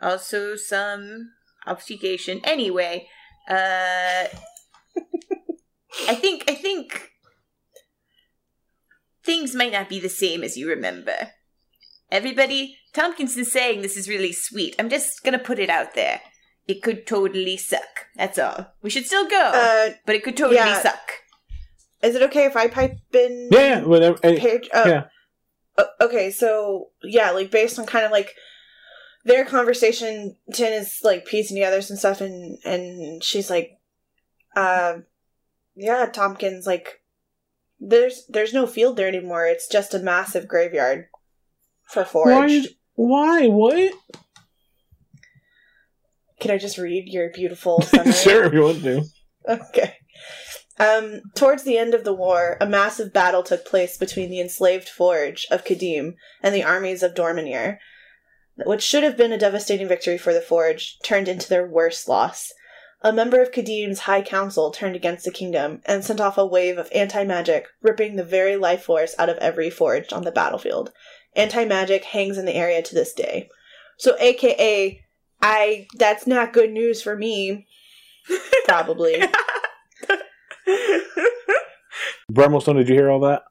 Also 0.00 0.56
some 0.56 1.30
obfuscation. 1.66 2.40
Anyway, 2.44 3.08
uh 3.48 4.26
I 6.08 6.14
think 6.14 6.44
I 6.48 6.54
think 6.54 7.10
things 9.24 9.54
might 9.54 9.72
not 9.72 9.88
be 9.88 10.00
the 10.00 10.08
same 10.08 10.42
as 10.42 10.56
you 10.56 10.68
remember. 10.68 11.30
Everybody, 12.10 12.76
Tompkins 12.92 13.36
is 13.36 13.50
saying 13.52 13.80
this 13.80 13.96
is 13.96 14.08
really 14.08 14.32
sweet. 14.32 14.74
I'm 14.78 14.88
just 14.90 15.22
gonna 15.22 15.38
put 15.38 15.58
it 15.58 15.70
out 15.70 15.94
there. 15.94 16.20
It 16.66 16.82
could 16.82 17.06
totally 17.06 17.56
suck. 17.56 18.06
That's 18.16 18.38
all. 18.38 18.66
We 18.82 18.90
should 18.90 19.06
still 19.06 19.26
go, 19.28 19.50
Uh, 19.54 19.94
but 20.06 20.14
it 20.14 20.22
could 20.22 20.36
totally 20.36 20.56
yeah. 20.56 20.80
suck. 20.82 21.21
Is 22.02 22.14
it 22.14 22.22
okay 22.22 22.44
if 22.44 22.56
I 22.56 22.68
pipe 22.68 22.98
in? 23.12 23.48
Yeah, 23.50 23.82
whatever. 23.82 24.18
Page, 24.18 24.68
oh, 24.74 24.88
yeah. 24.88 25.04
okay, 26.00 26.30
so 26.30 26.90
yeah, 27.02 27.30
like 27.30 27.50
based 27.50 27.78
on 27.78 27.86
kind 27.86 28.04
of 28.04 28.10
like 28.10 28.30
their 29.24 29.44
conversation, 29.44 30.36
Tin 30.52 30.72
is 30.72 31.00
like 31.02 31.26
piecing 31.26 31.56
together 31.56 31.80
some 31.80 31.96
stuff, 31.96 32.20
and 32.20 32.58
and 32.64 33.22
she's 33.22 33.48
like, 33.48 33.78
uh, 34.56 34.94
yeah, 35.74 36.06
Tompkins, 36.06 36.66
like 36.66 37.02
there's 37.78 38.26
there's 38.28 38.52
no 38.52 38.66
field 38.66 38.96
there 38.96 39.08
anymore. 39.08 39.46
It's 39.46 39.68
just 39.68 39.94
a 39.94 39.98
massive 39.98 40.48
graveyard 40.48 41.06
for 41.84 42.04
forage. 42.04 42.68
Why? 42.94 43.46
Why? 43.46 43.48
What? 43.48 43.92
Can 46.40 46.50
I 46.50 46.58
just 46.58 46.78
read 46.78 47.04
your 47.06 47.30
beautiful 47.30 47.80
sure, 48.12 48.44
if 48.44 48.52
you 48.52 48.62
want 48.62 48.82
to. 48.82 49.04
Okay. 49.48 49.96
Um, 50.78 51.20
towards 51.34 51.64
the 51.64 51.76
end 51.76 51.94
of 51.94 52.04
the 52.04 52.14
war, 52.14 52.56
a 52.60 52.66
massive 52.66 53.12
battle 53.12 53.42
took 53.42 53.64
place 53.64 53.96
between 53.96 54.30
the 54.30 54.40
enslaved 54.40 54.88
Forge 54.88 55.46
of 55.50 55.64
Kadim 55.64 56.14
and 56.42 56.54
the 56.54 56.64
armies 56.64 57.02
of 57.02 57.14
Dormanier. 57.14 57.78
What 58.64 58.82
should 58.82 59.02
have 59.02 59.16
been 59.16 59.32
a 59.32 59.38
devastating 59.38 59.88
victory 59.88 60.18
for 60.18 60.32
the 60.32 60.40
Forge 60.40 60.98
turned 61.02 61.28
into 61.28 61.48
their 61.48 61.66
worst 61.66 62.08
loss. 62.08 62.52
A 63.04 63.12
member 63.12 63.42
of 63.42 63.50
Kadim's 63.50 64.00
High 64.00 64.22
Council 64.22 64.70
turned 64.70 64.94
against 64.94 65.24
the 65.24 65.32
kingdom 65.32 65.82
and 65.86 66.04
sent 66.04 66.20
off 66.20 66.38
a 66.38 66.46
wave 66.46 66.78
of 66.78 66.88
anti 66.94 67.24
magic, 67.24 67.66
ripping 67.80 68.16
the 68.16 68.24
very 68.24 68.56
life 68.56 68.84
force 68.84 69.14
out 69.18 69.28
of 69.28 69.38
every 69.38 69.70
Forge 69.70 70.12
on 70.12 70.22
the 70.22 70.30
battlefield. 70.30 70.92
Anti 71.34 71.64
magic 71.64 72.04
hangs 72.04 72.38
in 72.38 72.44
the 72.44 72.54
area 72.54 72.80
to 72.82 72.94
this 72.94 73.12
day. 73.12 73.48
So, 73.98 74.16
aka, 74.20 75.02
I 75.40 75.86
that's 75.98 76.26
not 76.26 76.52
good 76.52 76.70
news 76.70 77.02
for 77.02 77.16
me. 77.16 77.66
Probably. 78.66 79.20
Brummelstone, 82.32 82.76
did 82.76 82.88
you 82.88 82.94
hear 82.94 83.10
all 83.10 83.20
that? 83.20 83.42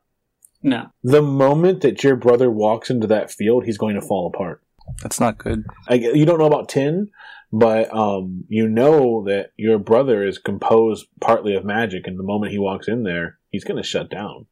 No. 0.64 0.88
The 1.04 1.22
moment 1.22 1.82
that 1.82 2.04
your 2.04 2.16
brother 2.16 2.50
walks 2.50 2.90
into 2.90 3.08
that 3.08 3.32
field, 3.32 3.66
he's 3.66 3.78
going 3.78 3.96
to 3.96 4.02
fall 4.02 4.28
apart. 4.34 4.62
That's 5.02 5.20
not 5.20 5.38
good. 5.38 5.64
I, 5.88 5.96
you 5.96 6.26
don't 6.26 6.40
know 6.40 6.46
about 6.46 6.70
Tin, 6.70 7.10
but 7.52 7.94
um, 7.96 8.44
you 8.48 8.68
know 8.68 9.24
that 9.26 9.52
your 9.58 9.78
brother 9.80 10.26
is 10.26 10.38
composed 10.38 11.08
partly 11.20 11.56
of 11.56 11.64
magic, 11.66 12.06
and 12.08 12.18
the 12.18 12.24
moment 12.24 12.52
he 12.52 12.60
walks 12.60 12.88
in 12.88 13.04
there, 13.04 13.38
he's 13.50 13.64
going 13.64 13.78
to 13.82 13.88
shut 13.88 14.10
down. 14.10 14.48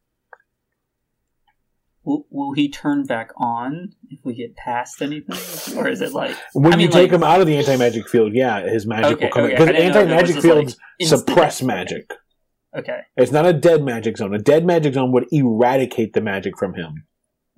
Will, 2.02 2.26
will 2.30 2.54
he 2.54 2.68
turn 2.70 3.04
back 3.04 3.30
on 3.36 3.90
if 4.08 4.20
we 4.24 4.34
get 4.34 4.56
past 4.56 5.02
anything? 5.02 5.76
Or 5.76 5.86
is 5.88 6.00
it 6.00 6.12
like. 6.12 6.34
When 6.54 6.72
I 6.72 6.76
you 6.76 6.84
mean, 6.84 6.90
take 6.90 7.10
like- 7.10 7.12
him 7.12 7.22
out 7.24 7.40
of 7.40 7.46
the 7.46 7.56
anti 7.58 7.76
magic 7.76 8.08
field, 8.08 8.32
yeah, 8.34 8.62
his 8.68 8.86
magic 8.86 9.12
Okay, 9.18 9.26
will 9.26 9.32
come 9.32 9.44
in. 9.44 9.50
okay, 9.52 9.54
Because 9.64 9.68
I 9.68 9.72
didn't 9.72 9.92
know 9.94 10.00
if 10.00 10.08
anti 10.08 10.12
it 10.12 10.14
was 10.14 10.22
magic 10.22 10.34
just, 10.36 10.46
like, 10.46 10.54
fields 10.98 11.10
suppress 11.10 11.54
action. 11.56 11.66
magic. 11.66 12.12
Okay, 12.76 13.00
It's 13.16 13.32
not 13.32 13.46
a 13.46 13.52
dead 13.52 13.82
magic 13.82 14.16
zone. 14.16 14.32
A 14.32 14.38
dead 14.38 14.64
magic 14.64 14.94
zone 14.94 15.10
would 15.12 15.26
eradicate 15.32 16.12
the 16.12 16.20
magic 16.20 16.56
from 16.56 16.74
him 16.74 17.04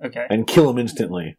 okay. 0.03 0.25
and 0.29 0.47
kill 0.47 0.69
him 0.69 0.79
instantly. 0.79 1.37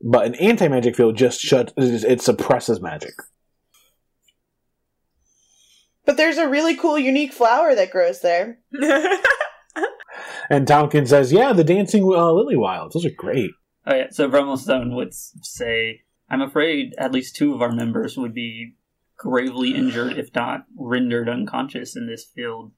But 0.00 0.26
an 0.26 0.34
anti 0.34 0.66
magic 0.66 0.96
field 0.96 1.16
just 1.16 1.40
shuts. 1.40 1.72
It 1.76 2.20
suppresses 2.20 2.80
magic. 2.80 3.14
But 6.04 6.16
there's 6.16 6.38
a 6.38 6.48
really 6.48 6.74
cool, 6.74 6.98
unique 6.98 7.32
flower 7.32 7.76
that 7.76 7.92
grows 7.92 8.20
there. 8.20 8.58
And 10.50 10.66
Tompkins 10.66 11.10
says, 11.10 11.32
"Yeah, 11.32 11.52
the 11.52 11.64
dancing 11.64 12.02
uh, 12.02 12.32
lily 12.32 12.56
wilds. 12.56 12.94
Those 12.94 13.06
are 13.06 13.10
great." 13.16 13.52
Oh 13.86 13.94
yeah, 13.94 14.08
so 14.10 14.28
Brummelstone 14.28 14.94
would 14.94 15.14
say, 15.14 16.02
"I'm 16.28 16.42
afraid 16.42 16.94
at 16.98 17.12
least 17.12 17.36
two 17.36 17.54
of 17.54 17.62
our 17.62 17.72
members 17.72 18.16
would 18.16 18.34
be 18.34 18.74
gravely 19.16 19.74
injured, 19.74 20.18
if 20.18 20.34
not 20.34 20.66
rendered 20.76 21.28
unconscious, 21.28 21.96
in 21.96 22.06
this 22.06 22.24
field. 22.24 22.72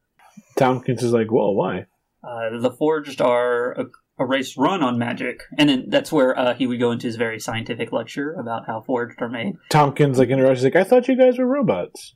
Tompkins 0.57 1.03
is 1.03 1.13
like, 1.13 1.31
"Well, 1.31 1.55
why?" 1.55 1.87
Uh, 2.23 2.59
the 2.59 2.71
Forged 2.71 3.21
are 3.21 3.73
a, 3.73 3.85
a 4.19 4.25
race 4.27 4.57
run 4.57 4.83
on 4.83 4.99
magic, 4.99 5.43
and 5.59 5.69
then 5.69 5.87
that's 5.89 6.11
where 6.13 6.39
uh, 6.39 6.55
he 6.55 6.67
would 6.67 6.79
go 6.81 6.91
into 6.93 7.07
his 7.07 7.17
very 7.17 7.39
scientific 7.41 7.93
lecture 7.93 8.33
about 8.35 8.67
how 8.67 8.81
Forged 8.81 9.21
are 9.21 9.29
made. 9.29 9.57
Tompkins 9.71 10.19
like 10.19 10.29
interrupts. 10.31 10.61
He's 10.61 10.65
like, 10.73 10.77
"I 10.77 10.85
thought 10.85 11.09
you 11.09 11.17
guys 11.17 11.39
were 11.39 11.47
robots." 11.47 12.15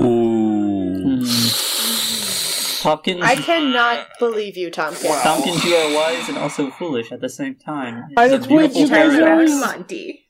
Ooh. 0.00 1.20
Hmm. 1.22 2.82
Tompkins, 2.82 3.22
I 3.22 3.34
cannot 3.36 4.06
believe 4.20 4.56
you, 4.56 4.70
Tompkins. 4.70 5.22
Tompkins, 5.22 5.64
you 5.64 5.74
are 5.74 5.94
wise 5.94 6.28
and 6.28 6.38
also 6.38 6.70
foolish 6.70 7.10
at 7.10 7.20
the 7.20 7.28
same 7.28 7.56
time. 7.56 8.04
I- 8.16 8.26
It's 8.26 8.44
a 8.44 8.48
beautiful 8.48 8.80
you 8.82 8.88
guys 8.88 9.14
are- 9.14 9.20
paradox. 9.22 9.50
Monty. 9.60 10.28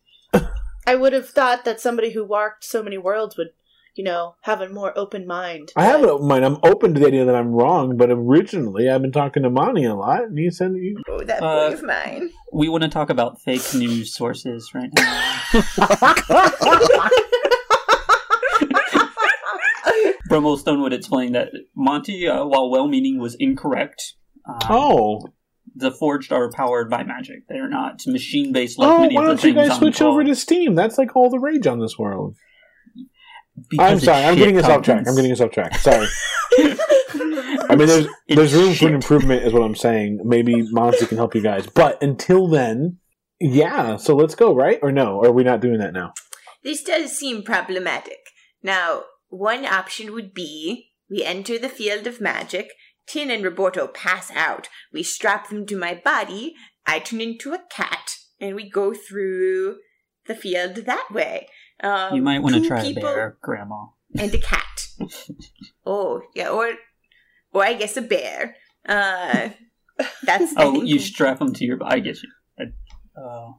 I 0.87 0.95
would 0.95 1.13
have 1.13 1.29
thought 1.29 1.65
that 1.65 1.81
somebody 1.81 2.13
who 2.13 2.25
walked 2.25 2.65
so 2.65 2.83
many 2.83 2.97
worlds 2.97 3.37
would, 3.37 3.49
you 3.97 4.05
know, 4.05 4.37
have 4.43 4.61
a 4.61 4.69
more 4.69 4.97
open 4.97 5.27
mind. 5.27 5.73
I 5.75 5.87
have 5.87 6.03
an 6.03 6.11
open 6.11 6.29
mind. 6.29 6.45
I'm 6.45 6.59
open 6.63 6.93
to 6.95 7.01
the 7.01 7.07
idea 7.07 7.25
that 7.25 7.35
I'm 7.35 7.49
wrong, 7.49 7.97
but 7.97 8.11
originally 8.11 8.91
I've 8.91 9.01
been 9.01 9.11
talking 9.11 9.43
to 9.43 9.51
Monty 9.51 9.85
a 9.85 9.95
lot, 9.95 10.25
and 10.25 10.39
he 10.39 10.51
said, 10.51 10.73
you... 10.75 11.03
Oh, 11.09 11.25
that 11.25 11.43
Uh, 11.43 11.71
boy 11.71 11.75
of 11.75 11.83
mine. 11.83 12.31
We 12.53 12.69
want 12.69 12.85
to 12.85 12.91
talk 12.91 13.09
about 13.09 13.41
fake 13.41 13.75
news 13.75 14.15
sources 14.15 14.71
right 14.75 14.91
now. 14.95 15.33
Brummelstone 20.29 20.83
would 20.83 20.93
explain 20.93 21.33
that 21.33 21.49
Monty, 21.75 22.29
uh, 22.29 22.45
while 22.45 22.69
well-meaning, 22.69 23.19
was 23.19 23.35
incorrect. 23.37 24.15
Um, 24.47 24.59
"Oh, 24.69 25.21
the 25.75 25.91
forged 25.91 26.33
are 26.33 26.51
powered 26.51 26.91
by 26.91 27.05
magic. 27.05 27.47
They're 27.49 27.69
not 27.69 28.03
machine 28.07 28.53
based 28.53 28.79
like 28.79 28.89
oh, 28.89 29.01
many 29.03 29.15
why 29.15 29.31
of 29.31 29.41
the 29.41 29.49
don't 29.49 29.57
you 29.57 29.69
guys 29.69 29.79
switch 29.79 30.03
over 30.03 30.25
to 30.25 30.35
Steam? 30.35 30.75
That's 30.75 30.99
like 30.99 31.15
all 31.15 31.31
the 31.31 31.39
rage 31.39 31.67
on 31.67 31.79
this 31.79 31.97
world. 31.97 32.35
Because 33.69 33.93
I'm 33.93 34.01
sorry, 34.01 34.25
I'm 34.25 34.37
getting 34.37 34.59
us 34.59 34.65
off 34.65 34.83
track. 34.83 35.07
I'm 35.07 35.15
getting 35.17 35.33
us 35.33 35.41
off 35.41 35.51
track. 35.51 35.77
Sorry. 35.79 36.07
I 37.69 37.75
mean, 37.77 37.89
there's 37.89 38.07
It's 38.29 38.37
there's 38.37 38.55
room 38.55 38.71
for 38.71 38.75
shit. 38.75 38.89
an 38.89 38.95
improvement, 38.95 39.45
is 39.45 39.53
what 39.53 39.63
I'm 39.63 39.75
saying. 39.75 40.21
Maybe 40.25 40.63
Monty 40.71 41.07
can 41.07 41.17
help 41.17 41.35
you 41.35 41.43
guys, 41.43 41.67
but 41.67 42.03
until 42.03 42.49
then, 42.49 42.99
yeah. 43.41 43.97
So 43.97 44.15
let's 44.15 44.35
go, 44.35 44.55
right? 44.55 44.79
Or 44.83 44.93
no? 44.93 45.17
Or 45.17 45.27
are 45.29 45.33
we 45.33 45.45
not 45.45 45.61
doing 45.61 45.79
that 45.79 45.93
now? 45.93 46.13
This 46.63 46.83
does 46.83 47.17
seem 47.17 47.43
problematic. 47.43 48.19
Now, 48.63 49.03
one 49.29 49.65
option 49.65 50.13
would 50.13 50.35
be 50.35 50.91
we 51.11 51.25
enter 51.25 51.59
the 51.59 51.69
field 51.69 52.07
of 52.07 52.21
magic, 52.21 52.71
Tin 53.07 53.31
and 53.31 53.45
Roberto 53.45 53.87
pass 53.87 54.31
out, 54.33 54.69
we 54.93 55.03
strap 55.03 55.49
them 55.49 55.65
to 55.67 55.77
my 55.77 55.95
body, 55.95 56.55
I 56.87 56.99
turn 56.99 57.21
into 57.21 57.53
a 57.53 57.63
cat, 57.71 58.17
and 58.41 58.57
we 58.57 58.69
go 58.69 58.93
through 58.95 59.77
the 60.27 60.35
field 60.35 60.75
that 60.75 61.09
way. 61.13 61.49
Um, 61.83 62.15
You 62.17 62.23
might 62.23 62.41
want 62.43 62.55
to 62.55 62.61
two 62.63 62.69
try 62.69 62.83
a 62.85 62.95
bear, 62.95 63.37
Grandma. 63.43 63.87
and 64.19 64.35
a 64.35 64.39
cat. 64.39 64.87
oh, 65.87 66.23
yeah, 66.35 66.49
or 66.49 66.73
or 67.53 67.65
I 67.65 67.75
guess 67.75 67.97
a 67.97 68.03
bear. 68.03 68.57
Uh, 68.89 69.51
that's 70.25 70.53
Oh, 70.57 70.83
you 70.83 70.99
strap 70.99 71.39
them 71.39 71.53
to 71.55 71.65
your. 71.65 71.79
I 71.83 71.99
get 72.01 72.23
you. 72.23 72.31
I- 72.59 72.73
Uh, 73.21 73.53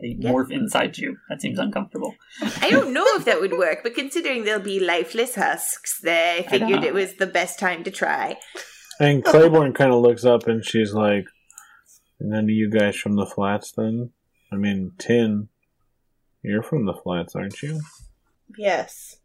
they 0.00 0.16
Yeah. 0.18 0.30
morph 0.30 0.50
inside 0.50 0.98
you. 0.98 1.16
That 1.28 1.40
seems 1.40 1.58
uncomfortable. 1.58 2.14
I 2.60 2.70
don't 2.70 2.92
know 2.92 3.04
if 3.16 3.24
that 3.24 3.40
would 3.40 3.52
work, 3.58 3.82
but 3.84 3.94
considering 3.94 4.44
they'll 4.44 4.58
be 4.74 4.80
lifeless 4.80 5.34
husks, 5.36 6.00
they 6.00 6.38
I 6.46 6.50
figured 6.50 6.80
know. 6.82 6.86
it 6.86 6.94
was 6.94 7.14
the 7.16 7.26
best 7.26 7.58
time 7.58 7.84
to 7.84 7.90
try. 7.90 8.36
And 9.00 9.24
Claiborne 9.24 9.72
kind 9.74 9.92
of 9.92 10.00
looks 10.02 10.24
up 10.24 10.46
and 10.48 10.64
she's 10.64 10.92
like, 10.92 11.26
"None 12.20 12.44
of 12.44 12.50
you 12.50 12.68
guys 12.70 12.96
from 12.96 13.14
the 13.16 13.26
flats, 13.26 13.72
then? 13.72 14.10
I 14.52 14.56
mean, 14.56 14.92
Tin, 14.98 15.48
you're 16.42 16.62
from 16.62 16.86
the 16.86 16.94
flats, 16.94 17.34
aren't 17.34 17.62
you?" 17.62 17.80
Yes. 18.56 19.16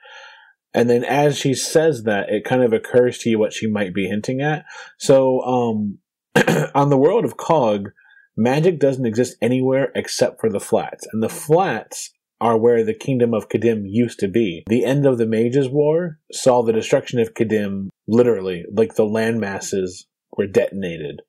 And 0.73 0.89
then 0.89 1.03
as 1.03 1.37
she 1.37 1.53
says 1.53 2.03
that, 2.03 2.29
it 2.29 2.43
kind 2.43 2.61
of 2.61 2.73
occurs 2.73 3.17
to 3.19 3.29
you 3.29 3.39
what 3.39 3.53
she 3.53 3.67
might 3.67 3.93
be 3.93 4.07
hinting 4.07 4.41
at. 4.41 4.65
So, 4.99 5.41
um, 5.41 5.97
on 6.75 6.89
the 6.89 6.97
world 6.97 7.25
of 7.25 7.37
Cog, 7.37 7.89
magic 8.35 8.79
doesn't 8.79 9.05
exist 9.05 9.37
anywhere 9.41 9.91
except 9.95 10.39
for 10.39 10.49
the 10.49 10.59
flats. 10.59 11.07
And 11.11 11.23
the 11.23 11.29
flats 11.29 12.11
are 12.39 12.57
where 12.57 12.83
the 12.83 12.93
kingdom 12.93 13.33
of 13.33 13.49
Kadim 13.49 13.83
used 13.85 14.19
to 14.19 14.27
be. 14.27 14.63
The 14.67 14.85
end 14.85 15.05
of 15.05 15.17
the 15.17 15.25
Mages 15.25 15.69
War 15.69 16.19
saw 16.31 16.61
the 16.61 16.73
destruction 16.73 17.19
of 17.19 17.33
Kadim 17.33 17.89
literally, 18.07 18.63
like 18.71 18.95
the 18.95 19.05
land 19.05 19.39
masses 19.39 20.05
were 20.37 20.45
detonated. 20.45 21.21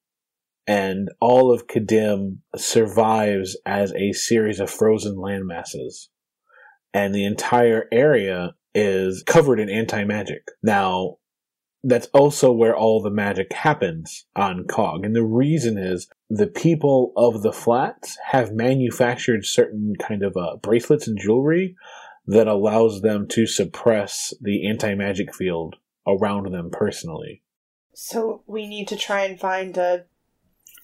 And 0.69 1.09
all 1.19 1.51
of 1.51 1.67
Kadim 1.67 2.41
survives 2.55 3.57
as 3.65 3.93
a 3.95 4.13
series 4.13 4.61
of 4.61 4.71
frozen 4.71 5.17
landmasses. 5.17 6.09
And 6.93 7.15
the 7.15 7.25
entire 7.25 7.87
area 7.91 8.55
is 8.75 9.23
covered 9.27 9.61
in 9.61 9.71
anti 9.71 10.05
magic. 10.05 10.47
Now, 10.63 11.17
that's 11.83 12.09
also 12.09 12.53
where 12.53 12.77
all 12.77 13.03
the 13.03 13.11
magic 13.11 13.51
happens 13.53 14.27
on 14.37 14.67
COG. 14.67 15.07
And 15.07 15.17
the 15.17 15.25
reason 15.25 15.79
is 15.79 16.07
the 16.29 16.47
people 16.47 17.13
of 17.17 17.43
the 17.43 17.53
flats 17.53 18.19
have 18.27 18.53
manufactured 18.53 19.47
certain 19.47 19.95
kind 19.99 20.23
of 20.23 20.37
uh, 20.37 20.57
bracelets 20.57 21.09
and 21.09 21.19
jewelry 21.19 21.77
that 22.27 22.47
allows 22.47 23.01
them 23.01 23.27
to 23.29 23.47
suppress 23.47 24.35
the 24.43 24.69
anti 24.69 24.95
magic 24.95 25.35
field 25.35 25.77
around 26.07 26.53
them 26.53 26.69
personally. 26.71 27.43
So 27.95 28.43
we 28.47 28.67
need 28.67 28.87
to 28.89 28.97
try 28.97 29.25
and 29.25 29.41
find 29.41 29.77
a 29.79 30.05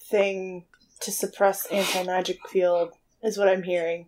thing 0.09 0.65
to 1.01 1.11
suppress 1.11 1.65
anti 1.67 2.03
magic 2.03 2.39
field, 2.49 2.93
is 3.23 3.37
what 3.37 3.47
I'm 3.47 3.63
hearing. 3.63 4.07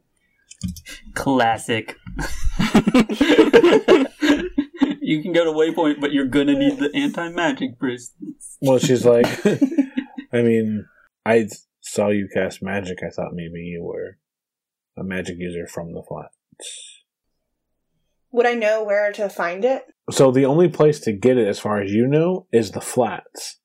Classic. 1.13 1.95
you 5.01 5.21
can 5.21 5.31
go 5.33 5.45
to 5.45 5.51
Waypoint, 5.51 5.99
but 5.99 6.11
you're 6.11 6.25
gonna 6.25 6.57
need 6.57 6.77
the 6.79 6.91
anti 6.93 7.29
magic 7.29 7.77
bracelets. 7.79 8.57
Well, 8.61 8.79
she's 8.79 9.05
like, 9.05 9.27
I 10.33 10.41
mean, 10.41 10.85
I 11.25 11.47
saw 11.81 12.09
you 12.09 12.27
cast 12.33 12.61
magic. 12.61 12.99
I 13.03 13.09
thought 13.09 13.33
maybe 13.33 13.59
you 13.59 13.83
were 13.83 14.17
a 14.97 15.03
magic 15.03 15.37
user 15.39 15.67
from 15.67 15.93
the 15.93 16.03
flats. 16.07 16.35
Would 18.31 18.45
I 18.45 18.53
know 18.53 18.83
where 18.83 19.11
to 19.13 19.29
find 19.29 19.63
it? 19.63 19.85
So 20.11 20.31
the 20.31 20.45
only 20.45 20.67
place 20.67 20.99
to 21.01 21.11
get 21.11 21.37
it, 21.37 21.47
as 21.47 21.59
far 21.59 21.81
as 21.81 21.91
you 21.91 22.07
know, 22.07 22.47
is 22.51 22.71
the 22.71 22.81
flats. 22.81 23.59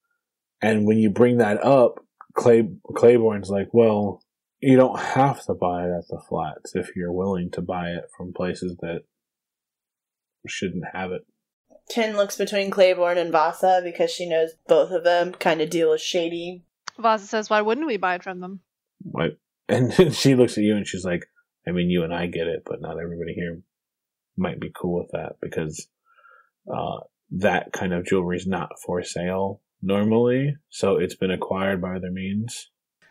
And 0.60 0.86
when 0.86 0.98
you 0.98 1.10
bring 1.10 1.38
that 1.38 1.62
up, 1.64 2.00
Clay 2.34 2.68
Claiborne's 2.94 3.50
like, 3.50 3.68
"Well, 3.72 4.22
you 4.60 4.76
don't 4.76 4.98
have 4.98 5.44
to 5.46 5.54
buy 5.54 5.84
it 5.84 5.90
at 5.90 6.08
the 6.08 6.20
flats 6.28 6.74
if 6.74 6.94
you're 6.96 7.12
willing 7.12 7.50
to 7.52 7.62
buy 7.62 7.90
it 7.90 8.04
from 8.16 8.32
places 8.32 8.76
that 8.80 9.02
shouldn't 10.46 10.84
have 10.92 11.12
it." 11.12 11.22
Tin 11.88 12.16
looks 12.16 12.36
between 12.36 12.70
Claiborne 12.70 13.18
and 13.18 13.32
Vasa 13.32 13.80
because 13.82 14.10
she 14.10 14.28
knows 14.28 14.52
both 14.66 14.90
of 14.90 15.04
them 15.04 15.32
kind 15.32 15.60
of 15.60 15.70
deal 15.70 15.90
with 15.90 16.00
shady. 16.00 16.64
Vasa 16.98 17.26
says, 17.26 17.50
"Why 17.50 17.60
wouldn't 17.60 17.86
we 17.86 17.96
buy 17.96 18.16
it 18.16 18.22
from 18.22 18.40
them?" 18.40 18.60
Like, 19.12 19.38
and 19.68 19.92
then 19.92 20.12
she 20.12 20.34
looks 20.34 20.56
at 20.56 20.64
you 20.64 20.76
and 20.76 20.86
she's 20.86 21.04
like, 21.04 21.26
"I 21.66 21.72
mean, 21.72 21.90
you 21.90 22.04
and 22.04 22.14
I 22.14 22.26
get 22.26 22.46
it, 22.46 22.62
but 22.64 22.80
not 22.80 23.00
everybody 23.00 23.34
here 23.34 23.62
might 24.36 24.60
be 24.60 24.72
cool 24.74 25.00
with 25.00 25.10
that 25.12 25.36
because 25.40 25.88
uh, 26.72 27.00
that 27.30 27.72
kind 27.72 27.92
of 27.92 28.06
jewelry 28.06 28.36
is 28.36 28.46
not 28.46 28.70
for 28.84 29.02
sale 29.02 29.60
normally, 29.82 30.56
so 30.70 30.96
it's 30.96 31.16
been 31.16 31.30
acquired 31.30 31.80
by 31.82 31.96
other 31.96 32.10
means." 32.10 32.70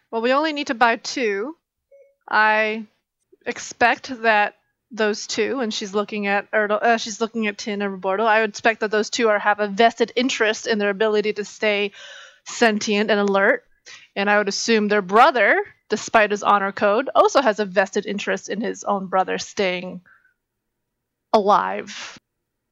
Well, 0.09 0.22
we 0.22 0.34
only 0.34 0.53
need 0.53 0.67
to 0.67 0.74
buy 0.74 0.97
two. 0.97 1.55
I 2.30 2.86
expect 3.45 4.22
that 4.22 4.55
those 4.91 5.26
two, 5.26 5.61
and 5.61 5.74
she's 5.74 5.93
looking 5.93 6.28
at 6.28 6.51
Erdo, 6.51 6.82
uh, 6.82 6.97
she's 6.97 7.22
looking 7.22 7.47
at 7.47 7.57
Tin 7.57 7.82
and 7.82 7.91
Roberto. 7.91 8.26
I 8.26 8.41
would 8.41 8.49
expect 8.49 8.82
that 8.82 8.91
those 8.91 9.09
two 9.09 9.30
are 9.30 9.39
have 9.39 9.59
a 9.59 9.67
vested 9.67 10.11
interest 10.15 10.67
in 10.67 10.80
their 10.80 10.89
ability 10.89 11.34
to 11.34 11.45
stay 11.45 11.91
sentient 12.45 13.09
and 13.09 13.19
alert, 13.19 13.63
and 14.15 14.30
I 14.30 14.38
would 14.38 14.49
assume 14.49 14.88
their 14.88 15.01
brother, 15.01 15.63
despite 15.89 16.32
his 16.32 16.43
honor 16.43 16.72
code, 16.72 17.09
also 17.15 17.41
has 17.41 17.59
a 17.59 17.65
vested 17.65 18.05
interest 18.05 18.49
in 18.49 18.59
his 18.59 18.84
own 18.84 19.07
brother 19.07 19.38
staying 19.38 20.01
alive. 21.32 22.17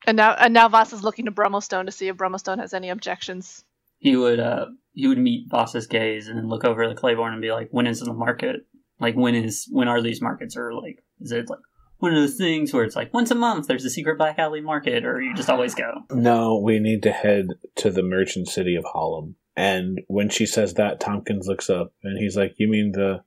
And 0.05 0.17
now, 0.17 0.33
and 0.33 0.53
now 0.53 0.67
Vasa 0.69 0.95
is 0.95 1.03
looking 1.03 1.25
to 1.25 1.31
Brummelstone 1.31 1.85
to 1.85 1.91
see 1.91 2.07
if 2.07 2.17
Brummelstone 2.17 2.59
has 2.59 2.73
any 2.73 2.89
objections. 2.89 3.63
He 3.99 4.15
would 4.15 4.39
uh 4.39 4.65
he 4.93 5.07
would 5.07 5.17
meet 5.17 5.49
Vasa's 5.49 5.87
gaze 5.87 6.27
and 6.27 6.37
then 6.37 6.47
look 6.47 6.65
over 6.65 6.83
at 6.83 6.97
Claiborne 6.97 7.33
and 7.33 7.41
be 7.41 7.51
like, 7.51 7.69
"When 7.71 7.87
is 7.87 7.99
the 7.99 8.13
market? 8.13 8.61
Like 8.99 9.15
when 9.15 9.35
is 9.35 9.67
when 9.71 9.87
are 9.87 10.01
these 10.01 10.21
markets? 10.21 10.57
Or 10.57 10.73
like 10.73 11.03
is 11.21 11.31
it 11.31 11.49
like 11.49 11.59
one 11.99 12.13
of 12.13 12.21
those 12.21 12.37
things 12.37 12.73
where 12.73 12.83
it's 12.83 12.95
like 12.95 13.13
once 13.13 13.29
a 13.29 13.35
month 13.35 13.67
there's 13.67 13.85
a 13.85 13.89
secret 13.89 14.17
back 14.17 14.39
alley 14.39 14.61
market, 14.61 15.05
or 15.05 15.21
you 15.21 15.35
just 15.35 15.49
always 15.49 15.75
go?" 15.75 16.01
No, 16.11 16.57
we 16.57 16.79
need 16.79 17.03
to 17.03 17.11
head 17.11 17.47
to 17.75 17.91
the 17.91 18.03
merchant 18.03 18.47
city 18.47 18.75
of 18.75 18.85
Harlem. 18.85 19.35
And 19.55 20.01
when 20.07 20.29
she 20.29 20.45
says 20.45 20.75
that, 20.75 21.01
Tompkins 21.01 21.47
looks 21.47 21.69
up 21.69 21.93
and 22.03 22.17
he's 22.17 22.37
like, 22.37 22.55
"You 22.57 22.69
mean 22.69 22.93
the 22.93 23.23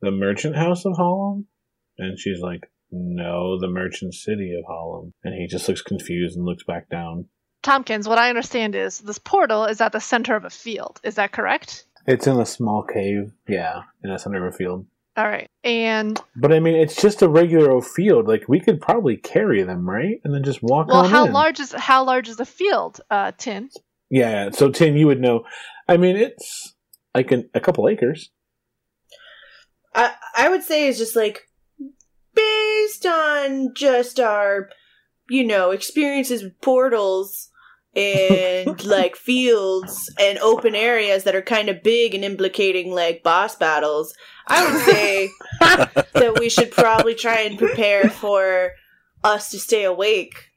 the 0.00 0.12
merchant 0.12 0.56
house 0.56 0.84
of 0.84 0.96
Harlem?" 0.96 1.46
And 1.98 2.18
she's 2.18 2.40
like, 2.40 2.70
"No, 2.90 3.58
the 3.58 3.68
merchant 3.68 4.14
city 4.14 4.54
of 4.56 4.64
Harlem." 4.66 5.14
And 5.24 5.34
he 5.34 5.46
just 5.46 5.68
looks 5.68 5.82
confused 5.82 6.36
and 6.36 6.46
looks 6.46 6.64
back 6.64 6.88
down. 6.88 7.28
Tompkins, 7.62 8.08
what 8.08 8.18
I 8.18 8.28
understand 8.28 8.74
is 8.74 8.98
this 8.98 9.18
portal 9.18 9.64
is 9.64 9.80
at 9.80 9.92
the 9.92 10.00
center 10.00 10.34
of 10.36 10.44
a 10.44 10.50
field. 10.50 11.00
Is 11.04 11.14
that 11.14 11.32
correct? 11.32 11.84
It's 12.06 12.26
in 12.26 12.38
a 12.40 12.46
small 12.46 12.82
cave, 12.82 13.32
yeah, 13.48 13.82
in 14.02 14.10
the 14.10 14.18
center 14.18 14.46
of 14.46 14.52
a 14.52 14.56
field. 14.56 14.86
All 15.16 15.28
right. 15.28 15.48
And 15.62 16.20
But 16.36 16.52
I 16.52 16.60
mean, 16.60 16.74
it's 16.74 17.00
just 17.00 17.22
a 17.22 17.28
regular 17.28 17.70
old 17.70 17.86
field. 17.86 18.26
Like 18.26 18.48
we 18.48 18.60
could 18.60 18.80
probably 18.80 19.16
carry 19.16 19.62
them, 19.62 19.88
right? 19.88 20.20
And 20.24 20.34
then 20.34 20.42
just 20.42 20.62
walk 20.62 20.88
well, 20.88 21.04
on 21.04 21.10
how 21.10 21.26
in. 21.26 21.32
large 21.32 21.60
is 21.60 21.72
how 21.72 22.04
large 22.04 22.28
is 22.28 22.36
the 22.38 22.46
field, 22.46 23.00
uh, 23.10 23.32
Tin? 23.36 23.70
Yeah. 24.10 24.50
So 24.50 24.70
Tin, 24.70 24.96
you 24.96 25.06
would 25.06 25.20
know. 25.20 25.44
I 25.86 25.98
mean, 25.98 26.16
it's 26.16 26.74
like 27.14 27.30
an, 27.30 27.50
a 27.54 27.60
couple 27.60 27.88
acres. 27.88 28.30
I 29.94 30.14
I 30.34 30.48
would 30.48 30.62
say 30.62 30.86
is 30.86 30.98
just 30.98 31.14
like 31.14 31.42
based 32.34 33.04
on 33.04 33.74
just 33.74 34.18
our 34.18 34.70
you 35.28 35.44
know 35.44 35.72
experiences 35.72 36.42
with 36.42 36.58
portals 36.62 37.50
and 37.94 38.84
like 38.84 39.16
fields 39.16 40.12
and 40.18 40.38
open 40.38 40.74
areas 40.74 41.24
that 41.24 41.34
are 41.34 41.42
kind 41.42 41.68
of 41.68 41.82
big 41.82 42.14
and 42.14 42.24
implicating 42.24 42.92
like 42.92 43.22
boss 43.22 43.54
battles. 43.56 44.14
I 44.46 44.64
would 44.64 44.82
say 44.82 45.30
that 45.60 46.36
we 46.38 46.48
should 46.48 46.70
probably 46.70 47.14
try 47.14 47.40
and 47.40 47.58
prepare 47.58 48.08
for 48.08 48.72
us 49.22 49.50
to 49.50 49.58
stay 49.58 49.84
awake 49.84 50.50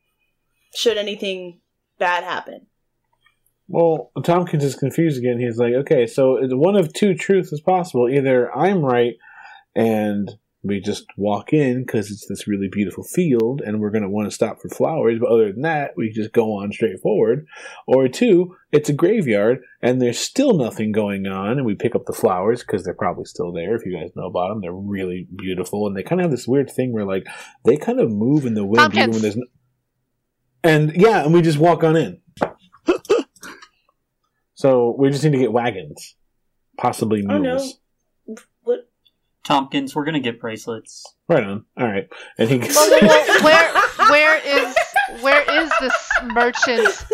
should 0.76 0.98
anything 0.98 1.62
bad 2.00 2.24
happen. 2.24 2.68
Well, 3.68 4.12
Tompkins 4.24 4.64
is 4.64 4.76
confused 4.76 5.18
again. 5.18 5.40
He's 5.40 5.58
like, 5.58 5.74
okay, 5.74 6.06
so 6.06 6.38
one 6.56 6.76
of 6.76 6.94
two 6.94 7.16
truths 7.16 7.52
is 7.52 7.62
possible. 7.62 8.10
Either 8.10 8.56
I'm 8.56 8.84
right 8.84 9.16
and 9.76 10.32
we 10.66 10.80
just 10.80 11.06
walk 11.18 11.54
in 11.54 11.86
because 11.86 12.10
it's 12.12 12.26
this 12.28 12.48
really 12.48 12.68
beautiful 12.72 13.04
field 13.04 13.62
and 13.62 13.80
we're 13.80 13.92
going 13.92 14.04
to 14.04 14.10
want 14.10 14.28
to 14.28 14.34
stop 14.36 14.60
for 14.62 14.70
flowers. 14.70 15.20
But 15.20 15.30
other 15.32 15.52
than 15.52 15.62
that, 15.62 15.92
we 15.96 16.10
just 16.10 16.32
go 16.34 16.54
on 16.54 16.72
straight 16.72 17.00
forward. 17.02 17.46
Or 17.88 18.08
two, 18.08 18.56
it's 18.72 18.90
a 18.90 18.94
graveyard 18.94 19.60
and 19.82 20.02
there's 20.02 20.18
still 20.20 20.58
nothing 20.58 20.92
going 20.92 21.28
on 21.28 21.58
and 21.58 21.66
we 21.66 21.76
pick 21.76 21.94
up 21.96 22.06
the 22.06 22.14
flowers 22.14 22.62
because 22.62 22.84
they're 22.84 22.94
probably 22.94 23.26
still 23.26 23.52
there. 23.52 23.76
If 23.76 23.86
you 23.86 23.94
guys 23.98 24.12
know 24.16 24.26
about 24.28 24.50
them, 24.50 24.62
they're 24.62 24.74
really 24.74 25.28
beautiful 25.38 25.86
and 25.88 25.96
they 25.96 26.04
kind 26.04 26.20
of 26.22 26.26
have 26.26 26.32
this 26.32 26.48
weird 26.48 26.72
thing 26.72 26.92
where 26.94 27.06
like 27.06 27.28
they 27.66 27.78
kind 27.78 28.00
of 28.00 28.12
move 28.12 28.46
in 28.46 28.56
the 28.56 28.66
wind 28.66 28.94
even 28.94 29.12
when 29.12 29.22
there's. 29.22 29.38
No- 29.38 29.46
and 30.64 30.94
yeah, 30.96 31.24
and 31.24 31.34
we 31.34 31.44
just 31.44 31.60
walk 31.60 31.84
on 31.84 31.96
in. 31.96 32.22
so 34.56 34.96
we 34.98 35.10
just 35.10 35.24
need 35.24 35.32
to 35.34 35.38
get 35.38 35.52
wagons, 35.52 36.16
possibly 36.78 37.24
Oh, 37.30 37.40
mules. 37.40 37.68
no. 37.68 37.74
What? 39.48 39.54
Tompkins, 39.56 39.96
we're 39.96 40.06
gonna 40.06 40.20
get 40.20 40.40
bracelets. 40.40 41.04
Right 41.30 41.44
on. 41.44 41.66
All 41.78 41.88
right. 41.88 42.08
And 42.38 42.50
he. 42.50 42.58
Well, 42.60 42.90
well, 43.02 43.26
well, 43.28 43.44
where 43.44 44.10
where 44.10 44.38
is 44.46 44.76
where 45.22 45.64
is 45.64 45.72
this 45.80 46.10
merchant? 46.24 47.06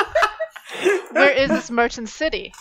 Where 1.11 1.31
is 1.31 1.49
this 1.49 1.69
merchant 1.69 2.09
city? 2.09 2.53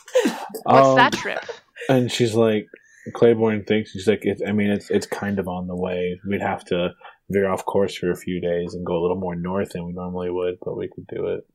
What's 0.64 0.88
Um, 0.88 0.96
that 0.96 1.12
trip? 1.12 1.44
And 1.88 2.10
she's 2.10 2.34
like, 2.34 2.66
Claiborne 3.14 3.64
thinks 3.64 3.92
she's 3.92 4.06
like, 4.08 4.20
it's, 4.22 4.42
I 4.46 4.52
mean, 4.52 4.70
it's 4.70 4.90
it's 4.90 5.06
kind 5.06 5.38
of 5.38 5.46
on 5.48 5.66
the 5.68 5.76
way. 5.76 6.20
We'd 6.28 6.40
have 6.42 6.64
to 6.66 6.90
veer 7.30 7.48
off 7.48 7.64
course 7.64 7.96
for 7.96 8.10
a 8.10 8.16
few 8.16 8.40
days 8.40 8.74
and 8.74 8.84
go 8.84 8.94
a 8.98 9.00
little 9.02 9.18
more 9.18 9.36
north 9.36 9.70
than 9.70 9.86
we 9.86 9.92
normally 9.92 10.30
would, 10.30 10.56
but 10.64 10.76
we 10.76 10.88
could 10.92 11.06
do 11.06 11.28
it. 11.28 11.46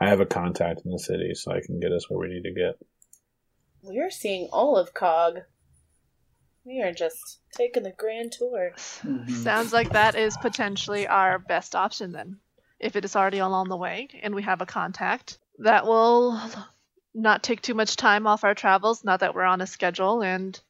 I 0.00 0.08
have 0.08 0.20
a 0.20 0.26
contact 0.26 0.82
in 0.84 0.90
the 0.90 0.98
city, 0.98 1.30
so 1.34 1.52
I 1.52 1.60
can 1.64 1.78
get 1.80 1.92
us 1.92 2.10
where 2.10 2.18
we 2.18 2.34
need 2.34 2.42
to 2.42 2.52
get. 2.52 2.74
We're 3.82 4.10
seeing 4.10 4.48
all 4.52 4.76
of 4.76 4.92
Cog. 4.94 5.40
We 6.68 6.82
are 6.82 6.92
just 6.92 7.40
taking 7.56 7.84
the 7.84 7.92
grand 7.92 8.32
tour. 8.32 8.72
Mhm. 8.76 9.30
Sounds 9.30 9.72
like 9.72 9.90
that 9.92 10.14
is 10.14 10.36
potentially 10.36 11.06
our 11.06 11.38
best 11.38 11.74
option 11.74 12.12
then. 12.12 12.40
If 12.78 12.94
it 12.94 13.06
is 13.06 13.16
already 13.16 13.38
along 13.38 13.70
the 13.70 13.76
way 13.78 14.08
and 14.22 14.34
we 14.34 14.42
have 14.42 14.60
a 14.60 14.66
contact, 14.66 15.38
that 15.60 15.86
will 15.86 16.38
not 17.14 17.42
take 17.42 17.62
too 17.62 17.72
much 17.72 17.96
time 17.96 18.26
off 18.26 18.44
our 18.44 18.54
travels, 18.54 19.02
not 19.02 19.20
that 19.20 19.34
we're 19.34 19.44
on 19.44 19.62
a 19.62 19.66
schedule, 19.66 20.22
and 20.22 20.60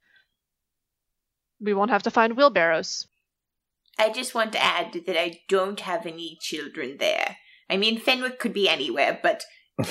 we 1.60 1.74
won't 1.74 1.90
have 1.90 2.04
to 2.04 2.12
find 2.12 2.36
wheelbarrows. 2.36 3.08
I 3.98 4.10
just 4.10 4.36
want 4.36 4.52
to 4.52 4.62
add 4.62 4.92
that 5.04 5.20
I 5.20 5.40
don't 5.48 5.80
have 5.80 6.06
any 6.06 6.38
children 6.40 6.98
there. 6.98 7.38
I 7.68 7.76
mean, 7.76 7.98
Fenwick 7.98 8.38
could 8.38 8.52
be 8.52 8.68
anywhere, 8.68 9.18
but 9.20 9.42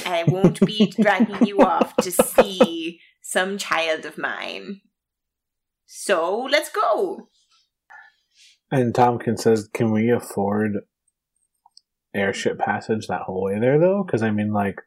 I 0.06 0.24
won't 0.24 0.62
be 0.66 0.88
dragging 1.02 1.46
you 1.46 1.60
off 1.60 1.98
to 1.98 2.12
see 2.12 3.02
some 3.22 3.58
child 3.58 4.06
of 4.06 4.18
mine. 4.18 4.80
So 5.88 6.48
let's 6.52 6.70
go. 6.70 7.30
And 8.70 8.94
Tompkins 8.94 9.44
says, 9.44 9.70
"Can 9.74 9.92
we 9.92 10.12
afford 10.12 10.74
airship 12.14 12.60
passage 12.60 13.08
that 13.08 13.22
whole 13.22 13.44
way 13.46 13.60
there, 13.60 13.80
though? 13.80 14.04
Because 14.04 14.22
I 14.22 14.32
mean, 14.32 14.52
like, 14.52 14.82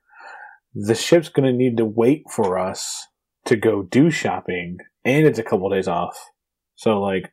the 0.75 0.95
ship's 0.95 1.31
going 1.31 1.51
to 1.51 1.57
need 1.57 1.79
to 1.79 1.85
wait 1.85 2.25
for 2.31 2.59
us 2.59 3.07
to 3.47 3.57
go 3.57 3.83
do 3.83 4.11
shopping, 4.11 4.79
and 5.05 5.27
it's 5.27 5.39
a 5.39 5.43
couple 5.43 5.71
days 5.71 5.89
off. 5.89 6.31
So, 6.75 7.01
like, 7.01 7.33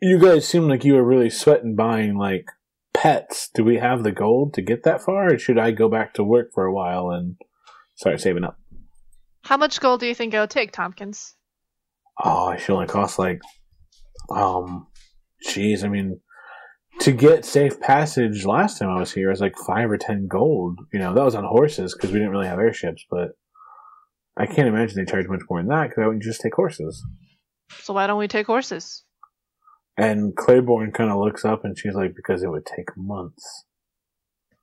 you 0.00 0.18
guys 0.18 0.46
seem 0.46 0.68
like 0.68 0.84
you 0.84 0.94
were 0.94 1.04
really 1.04 1.30
sweating 1.30 1.74
buying 1.74 2.16
like 2.18 2.44
pets. 2.92 3.48
Do 3.54 3.64
we 3.64 3.78
have 3.78 4.02
the 4.02 4.12
gold 4.12 4.52
to 4.54 4.62
get 4.62 4.82
that 4.82 5.00
far, 5.00 5.32
or 5.32 5.38
should 5.38 5.58
I 5.58 5.70
go 5.70 5.88
back 5.88 6.12
to 6.14 6.24
work 6.24 6.52
for 6.52 6.66
a 6.66 6.72
while 6.72 7.10
and 7.10 7.36
start 7.94 8.20
saving 8.20 8.44
up? 8.44 8.58
How 9.44 9.56
much 9.56 9.80
gold 9.80 10.00
do 10.00 10.06
you 10.06 10.14
think 10.14 10.34
it'll 10.34 10.46
take, 10.46 10.72
Tompkins? 10.72 11.34
Oh, 12.22 12.50
it 12.50 12.60
should 12.60 12.74
only 12.74 12.86
costs 12.86 13.18
like, 13.18 13.40
um, 14.30 14.86
jeez, 15.46 15.84
I 15.84 15.88
mean, 15.88 16.20
to 17.00 17.12
get 17.12 17.44
safe 17.44 17.80
passage 17.80 18.44
last 18.44 18.78
time 18.78 18.88
I 18.88 19.00
was 19.00 19.12
here 19.12 19.30
was 19.30 19.40
like 19.40 19.56
five 19.66 19.90
or 19.90 19.98
ten 19.98 20.28
gold. 20.28 20.78
You 20.92 21.00
know, 21.00 21.14
that 21.14 21.24
was 21.24 21.34
on 21.34 21.44
horses 21.44 21.94
because 21.94 22.12
we 22.12 22.18
didn't 22.18 22.32
really 22.32 22.46
have 22.46 22.58
airships, 22.58 23.04
but 23.10 23.30
I 24.36 24.46
can't 24.46 24.68
imagine 24.68 24.96
they 24.96 25.10
charge 25.10 25.26
much 25.28 25.42
more 25.50 25.60
than 25.60 25.68
that 25.68 25.88
because 25.88 26.02
I 26.02 26.06
would 26.06 26.20
just 26.20 26.40
take 26.40 26.54
horses. 26.54 27.04
So 27.80 27.94
why 27.94 28.06
don't 28.06 28.18
we 28.18 28.28
take 28.28 28.46
horses? 28.46 29.02
And 29.96 30.36
Claiborne 30.36 30.92
kind 30.92 31.10
of 31.10 31.18
looks 31.18 31.44
up 31.44 31.64
and 31.64 31.78
she's 31.78 31.94
like, 31.94 32.14
because 32.16 32.42
it 32.42 32.50
would 32.50 32.66
take 32.66 32.96
months. 32.96 33.64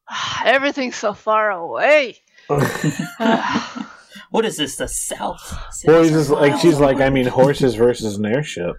Everything's 0.46 0.98
so 0.98 1.14
far 1.14 1.52
away. 1.52 2.18
what 4.32 4.44
is 4.46 4.58
this? 4.58 4.76
The 4.78 4.88
South? 4.88 5.58
well, 5.86 6.02
he's 6.04 6.12
just 6.12 6.30
like, 6.30 6.60
she's 6.60 6.80
like, 6.80 6.98
I 7.00 7.10
mean, 7.10 7.28
horses 7.28 7.76
versus 7.76 8.18
an 8.18 8.26
airship. 8.26 8.76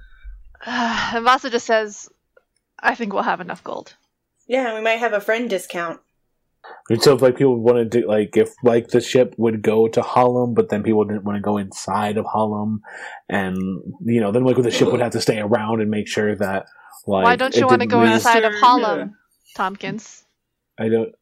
and 0.66 1.24
Vasa 1.24 1.48
just 1.50 1.66
says, 1.66 2.08
I 2.80 2.94
think 2.94 3.12
we'll 3.12 3.22
have 3.22 3.40
enough 3.40 3.62
gold. 3.62 3.94
Yeah, 4.48 4.74
we 4.74 4.80
might 4.80 4.98
have 4.98 5.12
a 5.12 5.20
friend 5.20 5.48
discount. 5.48 6.00
And 6.90 7.02
so 7.02 7.14
if 7.14 7.22
like 7.22 7.36
people 7.36 7.58
want 7.58 7.78
to 7.78 7.84
do 8.00 8.06
like 8.06 8.36
if 8.36 8.50
like 8.62 8.88
the 8.88 9.00
ship 9.00 9.34
would 9.36 9.62
go 9.62 9.88
to 9.88 10.00
Hullum, 10.00 10.54
but 10.54 10.68
then 10.68 10.82
people 10.84 11.04
didn't 11.04 11.24
want 11.24 11.36
to 11.36 11.40
go 11.42 11.56
inside 11.56 12.16
of 12.16 12.24
Hullum, 12.24 12.78
and 13.28 13.56
you 14.04 14.20
know 14.20 14.30
then 14.30 14.44
like 14.44 14.56
the 14.62 14.70
ship 14.70 14.90
would 14.92 15.00
have 15.00 15.10
to 15.12 15.20
stay 15.20 15.40
around 15.40 15.80
and 15.80 15.90
make 15.90 16.06
sure 16.06 16.36
that 16.36 16.66
like 17.06 17.24
Why 17.24 17.34
don't 17.36 17.56
you 17.56 17.66
want 17.66 17.80
to 17.82 17.88
go 17.88 18.00
leave- 18.02 18.12
inside 18.12 18.44
of 18.44 18.52
Yeah. 18.52 19.06
Tompkins? 19.56 20.24
I 20.78 20.88
don't 20.88 21.12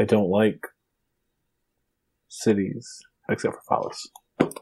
I 0.00 0.04
don't 0.04 0.28
like 0.30 0.66
cities 2.28 3.02
except 3.28 3.54
for 3.54 3.62
Palace. 3.68 4.08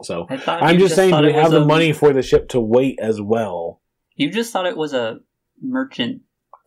So 0.03 0.27
I 0.29 0.37
thought 0.37 0.63
I'm 0.63 0.75
you 0.75 0.81
just 0.81 0.95
saying 0.95 1.11
we 1.11 1.31
it 1.31 1.35
was 1.35 1.43
have 1.43 1.51
the 1.53 1.63
a- 1.63 1.67
money 1.67 1.93
for 1.93 2.13
the 2.13 2.23
ship 2.23 2.49
to 2.51 2.61
wait 2.61 2.99
as 3.01 3.21
well. 3.21 3.81
You 4.17 4.31
just 4.31 4.53
thought 4.53 4.67
it 4.67 4.77
was 4.77 4.93
a 4.95 5.19
merchant. 5.61 6.23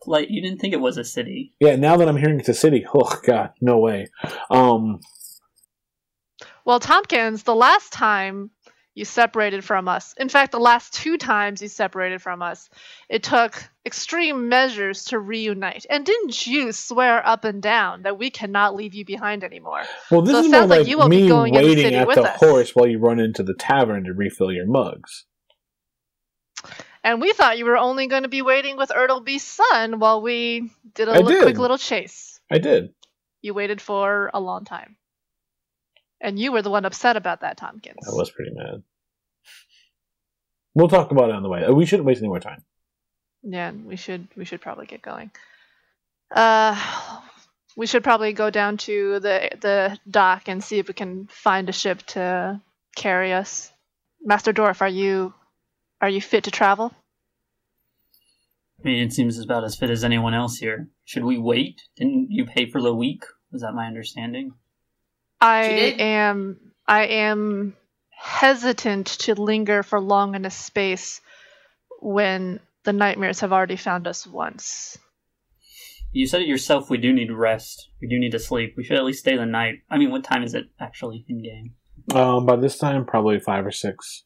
Like 0.06 0.28
you 0.30 0.40
didn't 0.42 0.60
think 0.60 0.74
it 0.74 0.80
was 0.80 0.96
a 0.98 1.04
city. 1.04 1.54
Yeah, 1.60 1.76
now 1.76 1.96
that 1.96 2.08
I'm 2.08 2.16
hearing 2.16 2.38
it's 2.38 2.48
a 2.48 2.54
city, 2.54 2.86
oh 2.94 3.18
god, 3.24 3.50
no 3.60 3.78
way. 3.78 4.06
Um 4.50 5.00
Well, 6.64 6.80
Tompkins, 6.80 7.42
the 7.44 7.54
last 7.54 7.92
time 7.92 8.50
you 8.98 9.04
separated 9.04 9.64
from 9.64 9.86
us, 9.86 10.12
in 10.16 10.28
fact, 10.28 10.50
the 10.50 10.58
last 10.58 10.92
two 10.92 11.16
times 11.16 11.62
you 11.62 11.68
separated 11.68 12.20
from 12.20 12.42
us, 12.42 12.68
it 13.08 13.22
took 13.22 13.62
extreme 13.86 14.48
measures 14.48 15.04
to 15.04 15.20
reunite. 15.20 15.86
And 15.88 16.04
didn't 16.04 16.46
you 16.48 16.72
swear 16.72 17.24
up 17.24 17.44
and 17.44 17.62
down 17.62 18.02
that 18.02 18.18
we 18.18 18.30
cannot 18.30 18.74
leave 18.74 18.94
you 18.94 19.04
behind 19.04 19.44
anymore? 19.44 19.84
well 20.10 20.22
this 20.22 20.32
So 20.32 20.40
is 20.40 20.50
more 20.50 20.60
like 20.62 20.80
like 20.80 20.88
you 20.88 20.98
be 21.02 21.08
me 21.08 21.28
going 21.28 21.54
in 21.54 21.62
the 21.62 21.68
waiting 21.68 21.94
at 21.94 22.08
the 22.08 22.22
us. 22.22 22.40
horse 22.40 22.70
while 22.74 22.88
you 22.88 22.98
run 22.98 23.20
into 23.20 23.44
the 23.44 23.54
tavern 23.54 24.04
to 24.04 24.12
refill 24.12 24.50
your 24.50 24.66
mugs. 24.66 25.26
And 27.04 27.20
we 27.20 27.32
thought 27.32 27.56
you 27.56 27.66
were 27.66 27.76
only 27.76 28.08
going 28.08 28.24
to 28.24 28.28
be 28.28 28.42
waiting 28.42 28.76
with 28.76 28.90
Ertleby's 28.90 29.44
son 29.44 30.00
while 30.00 30.20
we 30.20 30.72
did 30.94 31.06
a 31.06 31.12
little, 31.12 31.28
did. 31.28 31.42
quick 31.44 31.58
little 31.58 31.78
chase. 31.78 32.40
I 32.50 32.58
did. 32.58 32.92
You 33.42 33.54
waited 33.54 33.80
for 33.80 34.32
a 34.34 34.40
long 34.40 34.64
time. 34.64 34.96
And 36.20 36.36
you 36.36 36.50
were 36.50 36.62
the 36.62 36.70
one 36.70 36.84
upset 36.84 37.16
about 37.16 37.42
that, 37.42 37.56
Tompkins. 37.56 38.06
I 38.06 38.10
was 38.10 38.30
pretty 38.30 38.50
mad. 38.52 38.82
We'll 40.78 40.86
talk 40.86 41.10
about 41.10 41.30
it 41.30 41.34
on 41.34 41.42
the 41.42 41.48
way. 41.48 41.68
We 41.70 41.86
shouldn't 41.86 42.06
waste 42.06 42.20
any 42.20 42.28
more 42.28 42.38
time. 42.38 42.62
Yeah, 43.42 43.72
we 43.72 43.96
should 43.96 44.28
we 44.36 44.44
should 44.44 44.60
probably 44.60 44.86
get 44.86 45.02
going. 45.02 45.32
Uh 46.30 47.20
we 47.76 47.88
should 47.88 48.04
probably 48.04 48.32
go 48.32 48.48
down 48.48 48.76
to 48.76 49.18
the 49.18 49.50
the 49.60 49.98
dock 50.08 50.42
and 50.46 50.62
see 50.62 50.78
if 50.78 50.86
we 50.86 50.94
can 50.94 51.26
find 51.32 51.68
a 51.68 51.72
ship 51.72 52.04
to 52.14 52.60
carry 52.94 53.32
us. 53.32 53.72
Master 54.22 54.52
Dorf, 54.52 54.80
are 54.80 54.88
you 54.88 55.34
are 56.00 56.08
you 56.08 56.20
fit 56.20 56.44
to 56.44 56.52
travel? 56.52 56.92
I 58.78 58.88
mean, 58.88 59.02
it 59.02 59.12
seems 59.12 59.36
about 59.40 59.64
as 59.64 59.74
fit 59.74 59.90
as 59.90 60.04
anyone 60.04 60.32
else 60.32 60.58
here. 60.58 60.90
Should 61.04 61.24
we 61.24 61.38
wait? 61.38 61.82
Didn't 61.96 62.28
you 62.30 62.46
pay 62.46 62.70
for 62.70 62.80
the 62.80 62.94
week? 62.94 63.24
Was 63.50 63.62
that 63.62 63.74
my 63.74 63.88
understanding? 63.88 64.52
I 65.40 65.64
am 65.98 66.72
I 66.86 67.06
am 67.06 67.74
hesitant 68.18 69.06
to 69.06 69.34
linger 69.34 69.82
for 69.82 70.00
long 70.00 70.34
in 70.34 70.44
a 70.44 70.50
space 70.50 71.20
when 72.00 72.58
the 72.84 72.92
nightmares 72.92 73.40
have 73.40 73.52
already 73.52 73.76
found 73.76 74.08
us 74.08 74.26
once. 74.26 74.98
You 76.10 76.26
said 76.26 76.42
it 76.42 76.48
yourself. 76.48 76.90
We 76.90 76.98
do 76.98 77.12
need 77.12 77.30
rest. 77.30 77.90
We 78.00 78.08
do 78.08 78.18
need 78.18 78.32
to 78.32 78.38
sleep. 78.38 78.74
We 78.76 78.82
should 78.82 78.96
at 78.96 79.04
least 79.04 79.20
stay 79.20 79.36
the 79.36 79.46
night. 79.46 79.82
I 79.90 79.98
mean, 79.98 80.10
what 80.10 80.24
time 80.24 80.42
is 80.42 80.54
it 80.54 80.64
actually 80.80 81.24
in 81.28 81.42
game? 81.42 81.74
Um, 82.14 82.46
by 82.46 82.56
this 82.56 82.78
time, 82.78 83.04
probably 83.04 83.38
five 83.38 83.64
or 83.64 83.70
six. 83.70 84.24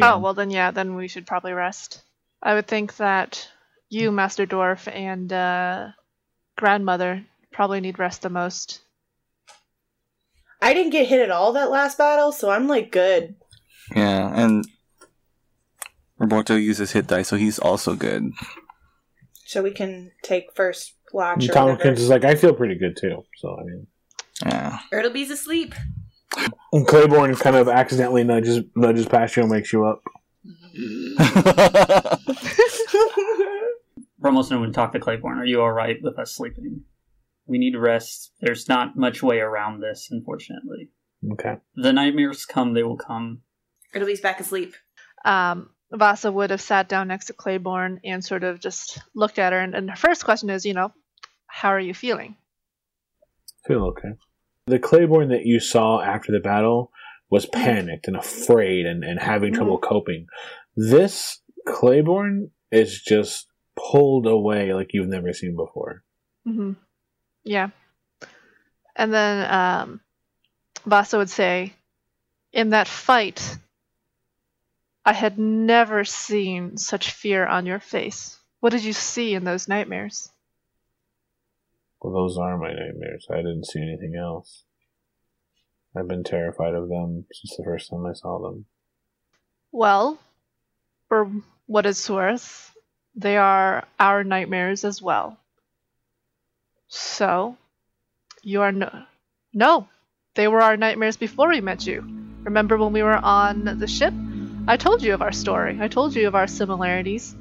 Oh, 0.00 0.18
well 0.18 0.34
then 0.34 0.50
yeah, 0.50 0.70
then 0.70 0.94
we 0.94 1.08
should 1.08 1.26
probably 1.26 1.52
rest. 1.52 2.02
I 2.42 2.54
would 2.54 2.66
think 2.66 2.96
that 2.96 3.48
you, 3.90 4.10
Master 4.10 4.46
Dwarf, 4.46 4.92
and 4.92 5.32
uh, 5.32 5.88
grandmother 6.56 7.24
probably 7.52 7.80
need 7.80 7.98
rest 7.98 8.22
the 8.22 8.30
most. 8.30 8.80
I 10.62 10.74
didn't 10.74 10.92
get 10.92 11.08
hit 11.08 11.20
at 11.20 11.30
all 11.30 11.52
that 11.54 11.70
last 11.70 11.96
battle, 11.98 12.32
so 12.32 12.50
I'm 12.50 12.66
like 12.68 12.90
good. 12.92 13.34
Yeah, 13.94 14.30
and 14.34 14.64
Roberto 16.18 16.54
uses 16.56 16.92
hit 16.92 17.06
dice, 17.06 17.28
so 17.28 17.36
he's 17.36 17.58
also 17.58 17.94
good. 17.94 18.30
So 19.46 19.62
we 19.62 19.70
can 19.72 20.12
take 20.22 20.54
first 20.54 20.94
watch 21.12 21.42
And 21.42 21.50
or 21.50 21.54
Tompkins 21.54 22.00
is 22.00 22.08
like, 22.08 22.24
I 22.24 22.34
feel 22.34 22.54
pretty 22.54 22.76
good 22.76 22.96
too. 22.96 23.24
So 23.36 23.56
I 23.58 23.64
mean, 23.64 23.86
Yeah. 24.46 24.78
Ertleby's 24.92 25.30
asleep. 25.30 25.74
and 26.72 26.86
Claiborne 26.86 27.34
kind 27.36 27.56
of 27.56 27.68
accidentally 27.68 28.22
nudges 28.22 28.62
nudges 28.76 29.06
past 29.06 29.36
you 29.36 29.42
and 29.42 29.50
wakes 29.50 29.72
you 29.72 29.84
up. 29.86 30.02
Brummelstone 34.22 34.60
would 34.60 34.74
talk 34.74 34.92
to 34.92 35.00
Claiborne. 35.00 35.38
Are 35.38 35.44
you 35.46 35.62
all 35.62 35.72
right 35.72 35.96
with 36.02 36.18
us 36.18 36.32
sleeping? 36.34 36.82
We 37.50 37.58
need 37.58 37.76
rest. 37.76 38.32
There's 38.40 38.68
not 38.68 38.96
much 38.96 39.24
way 39.24 39.40
around 39.40 39.80
this, 39.80 40.08
unfortunately. 40.08 40.90
Okay. 41.32 41.56
The 41.74 41.92
nightmares 41.92 42.46
come, 42.46 42.74
they 42.74 42.84
will 42.84 42.96
come. 42.96 43.42
Ertleby's 43.92 44.20
back 44.20 44.38
asleep. 44.38 44.74
Um, 45.24 45.70
Vasa 45.90 46.30
would 46.30 46.50
have 46.50 46.60
sat 46.60 46.88
down 46.88 47.08
next 47.08 47.26
to 47.26 47.32
Claiborne 47.32 48.00
and 48.04 48.24
sort 48.24 48.44
of 48.44 48.60
just 48.60 49.00
looked 49.16 49.40
at 49.40 49.52
her. 49.52 49.58
And, 49.58 49.74
and 49.74 49.90
her 49.90 49.96
first 49.96 50.24
question 50.24 50.48
is, 50.48 50.64
you 50.64 50.74
know, 50.74 50.92
how 51.48 51.70
are 51.70 51.80
you 51.80 51.92
feeling? 51.92 52.36
Feel 53.66 53.84
okay. 53.86 54.10
The 54.68 54.78
Claiborne 54.78 55.30
that 55.30 55.44
you 55.44 55.58
saw 55.58 56.00
after 56.00 56.30
the 56.30 56.38
battle 56.38 56.92
was 57.30 57.46
panicked 57.46 58.06
and 58.06 58.16
afraid 58.16 58.86
and, 58.86 59.02
and 59.02 59.18
having 59.18 59.52
trouble 59.52 59.78
coping. 59.78 60.26
This 60.76 61.40
Claiborne 61.66 62.50
is 62.70 63.02
just 63.02 63.48
pulled 63.76 64.28
away 64.28 64.72
like 64.72 64.90
you've 64.92 65.08
never 65.08 65.32
seen 65.32 65.56
before. 65.56 66.04
hmm 66.46 66.74
Yeah. 67.44 67.70
And 68.96 69.12
then 69.12 69.52
um, 69.52 70.00
Vasa 70.84 71.18
would 71.18 71.30
say, 71.30 71.74
in 72.52 72.70
that 72.70 72.88
fight, 72.88 73.56
I 75.04 75.12
had 75.12 75.38
never 75.38 76.04
seen 76.04 76.76
such 76.76 77.12
fear 77.12 77.46
on 77.46 77.66
your 77.66 77.80
face. 77.80 78.38
What 78.60 78.70
did 78.70 78.84
you 78.84 78.92
see 78.92 79.34
in 79.34 79.44
those 79.44 79.68
nightmares? 79.68 80.30
Well, 82.00 82.12
those 82.12 82.36
are 82.38 82.58
my 82.58 82.72
nightmares. 82.72 83.26
I 83.30 83.36
didn't 83.36 83.66
see 83.66 83.80
anything 83.80 84.14
else. 84.16 84.64
I've 85.96 86.08
been 86.08 86.24
terrified 86.24 86.74
of 86.74 86.88
them 86.88 87.26
since 87.32 87.56
the 87.56 87.64
first 87.64 87.90
time 87.90 88.06
I 88.06 88.12
saw 88.12 88.40
them. 88.40 88.66
Well, 89.72 90.18
for 91.08 91.30
what 91.66 91.86
it's 91.86 92.08
worth, 92.08 92.72
they 93.14 93.36
are 93.36 93.84
our 93.98 94.22
nightmares 94.22 94.84
as 94.84 95.02
well. 95.02 95.39
So, 96.92 97.56
you 98.42 98.62
are 98.62 98.72
no. 98.72 98.90
No! 99.54 99.86
They 100.34 100.48
were 100.48 100.60
our 100.60 100.76
nightmares 100.76 101.16
before 101.16 101.48
we 101.48 101.60
met 101.60 101.86
you. 101.86 102.00
Remember 102.42 102.76
when 102.76 102.92
we 102.92 103.04
were 103.04 103.16
on 103.16 103.78
the 103.78 103.86
ship? 103.86 104.12
I 104.66 104.76
told 104.76 105.00
you 105.00 105.14
of 105.14 105.22
our 105.22 105.30
story. 105.30 105.78
I 105.80 105.86
told 105.86 106.16
you 106.16 106.26
of 106.26 106.34
our 106.34 106.48
similarities. 106.48 107.36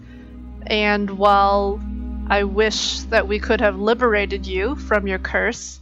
And 0.68 1.10
while 1.10 1.82
I 2.28 2.43
wish 2.43 3.00
that 3.10 3.28
we 3.28 3.39
could 3.39 3.60
have 3.60 3.80
liberated 3.80 4.45
you 4.45 4.76
from 4.76 5.08
your 5.08 5.18
curse, 5.18 5.80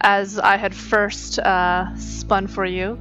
as 0.00 0.40
I 0.40 0.56
had 0.56 0.74
first 0.74 1.38
uh, 1.38 1.96
spun 1.96 2.48
for 2.48 2.64
you, 2.64 2.98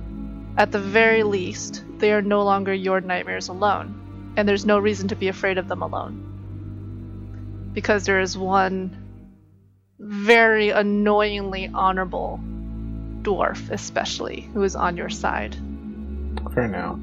at 0.56 0.72
the 0.72 0.80
very 0.80 1.24
least, 1.24 1.84
they 1.98 2.14
are 2.14 2.22
no 2.22 2.44
longer 2.44 2.76
your 2.76 3.02
nightmares 3.02 3.48
alone, 3.48 4.34
and 4.38 4.48
there's 4.48 4.68
no 4.68 4.78
reason 4.78 5.08
to 5.08 5.16
be 5.16 5.30
afraid 5.30 5.58
of 5.58 5.68
them 5.68 5.82
alone. 5.82 7.72
Because 7.74 8.06
there 8.06 8.20
is 8.20 8.38
one 8.38 9.03
very 10.04 10.70
annoyingly 10.70 11.70
honorable 11.74 12.39
dwarf, 13.22 13.70
especially, 13.72 14.41
who 14.54 14.64
is 14.64 14.76
on 14.76 14.97
your 14.97 15.10
side. 15.10 15.56
For 16.54 16.68
now. 16.68 16.99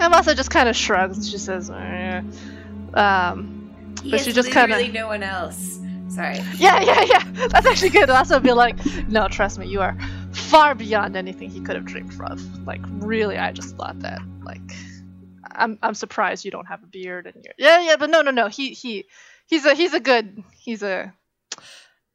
And 0.00 0.12
Vasa 0.12 0.34
just 0.34 0.50
kind 0.50 0.68
of 0.68 0.76
shrugs 0.76 1.16
and 1.18 1.26
she 1.26 1.38
says, 1.38 1.70
eh. 1.70 2.22
um, 2.94 3.94
He 4.02 4.10
But 4.10 4.20
she 4.20 4.32
just 4.32 4.50
kinda- 4.50 4.74
literally 4.76 4.92
no 4.92 5.06
one 5.06 5.22
else. 5.22 5.78
Sorry. 6.08 6.36
yeah, 6.56 6.80
yeah, 6.82 7.02
yeah, 7.04 7.46
that's 7.48 7.64
actually 7.66 7.88
good. 7.90 8.08
Vasa 8.08 8.34
would 8.34 8.42
be 8.42 8.52
like, 8.52 8.76
no, 9.08 9.28
trust 9.28 9.58
me, 9.58 9.66
you 9.66 9.80
are 9.80 9.96
far 10.32 10.74
beyond 10.74 11.16
anything 11.16 11.48
he 11.50 11.60
could 11.60 11.74
have 11.76 11.84
dreamed 11.86 12.12
of. 12.20 12.66
Like, 12.66 12.82
really, 12.98 13.38
I 13.38 13.52
just 13.52 13.76
thought 13.76 13.98
that. 14.00 14.20
Like, 14.44 14.60
I'm, 15.50 15.78
I'm 15.82 15.94
surprised 15.94 16.44
you 16.44 16.50
don't 16.50 16.66
have 16.66 16.82
a 16.82 16.86
beard 16.86 17.26
and 17.26 17.44
you're, 17.44 17.54
yeah, 17.58 17.80
yeah, 17.80 17.96
but 17.96 18.10
no, 18.10 18.22
no, 18.22 18.30
no, 18.30 18.48
he, 18.48 18.70
he, 18.70 19.06
he's 19.46 19.64
a, 19.64 19.74
he's 19.74 19.94
a 19.94 20.00
good, 20.00 20.42
he's 20.56 20.82
a. 20.82 21.12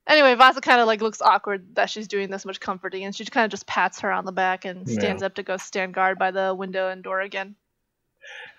Anyway, 0.08 0.36
Vasa 0.36 0.62
kind 0.62 0.80
of 0.80 0.88
like 0.88 1.02
looks 1.02 1.22
awkward 1.22 1.76
that 1.76 1.90
she's 1.90 2.08
doing 2.08 2.30
this 2.30 2.46
much 2.46 2.62
comforting, 2.62 3.04
and 3.04 3.14
she 3.14 3.26
kind 3.26 3.44
of 3.44 3.52
just 3.52 3.68
pats 3.68 4.00
her 4.00 4.12
on 4.12 4.24
the 4.24 4.32
back 4.32 4.64
and 4.64 4.88
stands 4.90 5.22
up 5.22 5.36
to 5.36 5.44
go 5.44 5.58
stand 5.58 5.94
guard 5.94 6.18
by 6.18 6.32
the 6.32 6.56
window 6.56 6.88
and 6.88 7.04
door 7.04 7.20
again. 7.20 7.56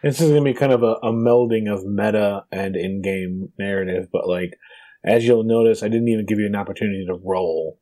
This 0.02 0.20
is 0.20 0.28
going 0.30 0.44
to 0.44 0.52
be 0.52 0.58
kind 0.58 0.72
of 0.72 0.82
a, 0.82 0.96
a 1.02 1.12
melding 1.12 1.72
of 1.72 1.84
meta 1.86 2.44
and 2.52 2.76
in 2.76 3.00
game 3.00 3.50
narrative, 3.58 4.08
but 4.12 4.28
like, 4.28 4.58
as 5.04 5.24
you'll 5.24 5.44
notice, 5.44 5.82
I 5.82 5.88
didn't 5.88 6.08
even 6.08 6.26
give 6.26 6.38
you 6.38 6.46
an 6.46 6.54
opportunity 6.54 7.06
to 7.06 7.14
roll 7.14 7.80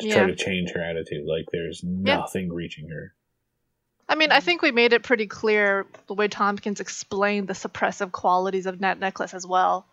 to 0.00 0.08
try 0.10 0.26
to 0.26 0.34
change 0.36 0.70
her 0.72 0.82
attitude. 0.82 1.24
Like, 1.26 1.46
there's 1.52 1.82
Yeah. 1.84 2.16
nothing 2.16 2.52
reaching 2.52 2.88
her. 2.88 3.14
I 4.08 4.14
mean, 4.14 4.32
I 4.32 4.40
think 4.40 4.62
we 4.62 4.72
made 4.72 4.92
it 4.92 5.02
pretty 5.02 5.26
clear 5.26 5.86
the 6.06 6.14
way 6.14 6.28
Tompkins 6.28 6.80
explained 6.80 7.48
the 7.48 7.54
suppressive 7.54 8.10
qualities 8.10 8.66
of 8.66 8.80
Net 8.80 8.98
Necklace 8.98 9.34
as 9.34 9.46
well. 9.46 9.86